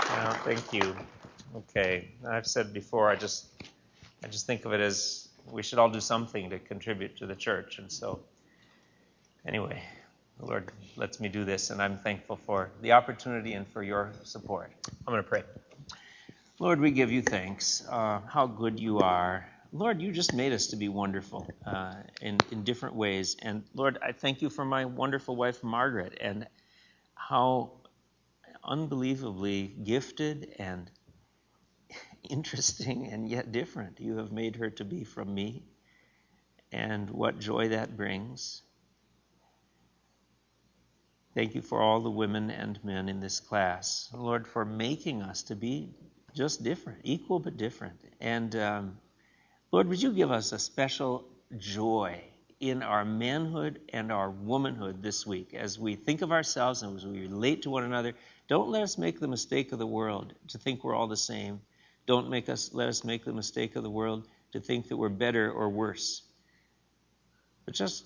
Well, 0.10 0.34
thank 0.44 0.74
you. 0.74 0.96
Okay, 1.56 2.10
I've 2.28 2.48
said 2.48 2.74
before, 2.74 3.10
I 3.10 3.16
just, 3.16 3.46
I 4.24 4.28
just 4.28 4.48
think 4.48 4.66
of 4.66 4.74
it 4.74 4.80
as 4.80 5.28
we 5.52 5.62
should 5.62 5.78
all 5.78 5.90
do 5.90 6.00
something 6.00 6.50
to 6.50 6.60
contribute 6.60 7.18
to 7.18 7.26
the 7.26 7.36
church, 7.36 7.78
and 7.78 7.92
so, 7.92 8.22
anyway, 9.46 9.82
the 10.40 10.46
Lord 10.46 10.72
lets 10.96 11.20
me 11.20 11.30
do 11.30 11.44
this, 11.46 11.70
and 11.70 11.82
I'm 11.82 11.98
thankful 11.98 12.38
for 12.38 12.72
the 12.82 12.94
opportunity 12.94 13.54
and 13.54 13.68
for 13.68 13.84
your 13.84 14.12
support. 14.24 14.72
I'm 14.88 15.14
going 15.14 15.24
to 15.24 15.30
pray. 15.30 15.44
Lord, 16.60 16.80
we 16.80 16.92
give 16.92 17.12
you 17.12 17.22
thanks. 17.22 17.86
Uh, 17.90 18.22
how 18.28 18.48
good 18.48 18.80
you 18.80 19.00
are. 19.00 19.48
Lord, 19.76 20.02
you 20.02 20.14
just 20.14 20.34
made 20.34 20.54
us 20.54 20.68
to 20.68 20.78
be 20.78 20.88
wonderful 20.88 21.46
uh, 21.66 21.96
in, 22.22 22.38
in 22.50 22.64
different 22.64 22.96
ways. 22.96 23.36
And 23.42 23.66
Lord, 23.74 24.00
I 24.02 24.14
thank 24.14 24.42
you 24.42 24.50
for 24.50 24.64
my 24.64 24.86
wonderful 24.86 25.36
wife, 25.36 25.66
Margaret, 25.66 26.18
and 26.22 26.48
how 27.14 27.82
unbelievably 28.64 29.76
gifted 29.84 30.56
and 30.60 30.90
interesting 32.30 33.08
and 33.12 33.28
yet 33.28 33.52
different 33.52 34.00
you 34.00 34.16
have 34.18 34.32
made 34.32 34.56
her 34.56 34.70
to 34.70 34.86
be 34.86 35.04
from 35.04 35.34
me, 35.34 35.66
and 36.72 37.10
what 37.10 37.40
joy 37.40 37.68
that 37.70 37.98
brings. 37.98 38.62
Thank 41.34 41.54
you 41.54 41.62
for 41.62 41.82
all 41.82 42.00
the 42.00 42.10
women 42.10 42.50
and 42.50 42.82
men 42.86 43.10
in 43.10 43.20
this 43.20 43.42
class. 43.42 44.10
Lord, 44.14 44.48
for 44.48 44.64
making 44.64 45.22
us 45.22 45.44
to 45.44 45.56
be 45.58 45.96
just 46.34 46.64
different, 46.64 47.02
equal 47.04 47.42
but 47.42 47.58
different. 47.58 48.00
And 48.22 48.56
um, 48.56 48.98
Lord, 49.76 49.90
would 49.90 50.02
you 50.02 50.14
give 50.14 50.32
us 50.32 50.54
a 50.54 50.58
special 50.58 51.28
joy 51.58 52.22
in 52.62 52.82
our 52.82 53.04
manhood 53.04 53.82
and 53.92 54.10
our 54.10 54.30
womanhood 54.30 55.04
this 55.04 55.28
week 55.28 55.54
as 55.54 55.78
we 55.78 55.96
think 55.98 56.22
of 56.22 56.32
ourselves 56.32 56.82
and 56.82 56.96
as 56.96 57.06
we 57.06 57.20
relate 57.20 57.64
to 57.64 57.70
one 57.70 57.84
another. 57.84 58.14
Don't 58.48 58.70
let 58.70 58.84
us 58.84 58.98
make 58.98 59.20
the 59.20 59.28
mistake 59.28 59.74
of 59.74 59.80
the 59.80 59.86
world 59.86 60.34
to 60.48 60.58
think 60.58 60.86
we're 60.86 60.96
all 60.96 61.08
the 61.08 61.18
same. 61.18 61.60
Don't 62.06 62.30
make 62.30 62.48
us 62.48 62.74
let 62.74 62.88
us 62.88 63.04
make 63.04 63.26
the 63.26 63.34
mistake 63.34 63.76
of 63.76 63.84
the 63.84 63.90
world 63.90 64.30
to 64.54 64.62
think 64.62 64.88
that 64.88 64.96
we're 64.96 65.10
better 65.10 65.52
or 65.52 65.68
worse. 65.68 66.22
But 67.66 67.74
just 67.74 68.06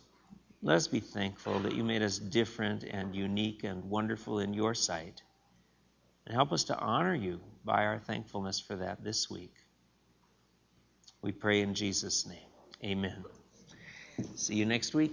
let 0.64 0.76
us 0.76 0.88
be 0.88 1.02
thankful 1.02 1.60
that 1.60 1.76
you 1.76 1.84
made 1.84 2.02
us 2.02 2.18
different 2.18 2.84
and 2.84 3.16
unique 3.16 3.64
and 3.64 3.84
wonderful 3.84 4.40
in 4.40 4.56
your 4.56 4.74
sight. 4.74 5.22
And 6.26 6.34
help 6.34 6.52
us 6.52 6.64
to 6.64 6.80
honor 6.80 7.14
you 7.14 7.40
by 7.64 7.86
our 7.86 8.00
thankfulness 8.00 8.60
for 8.60 8.76
that 8.78 9.04
this 9.04 9.30
week. 9.30 9.54
We 11.22 11.32
pray 11.32 11.62
in 11.62 11.74
Jesus' 11.74 12.26
name. 12.26 12.38
Amen. 12.84 13.26
See 14.36 14.56
you 14.56 14.66
next 14.66 14.94
week. 14.94 15.12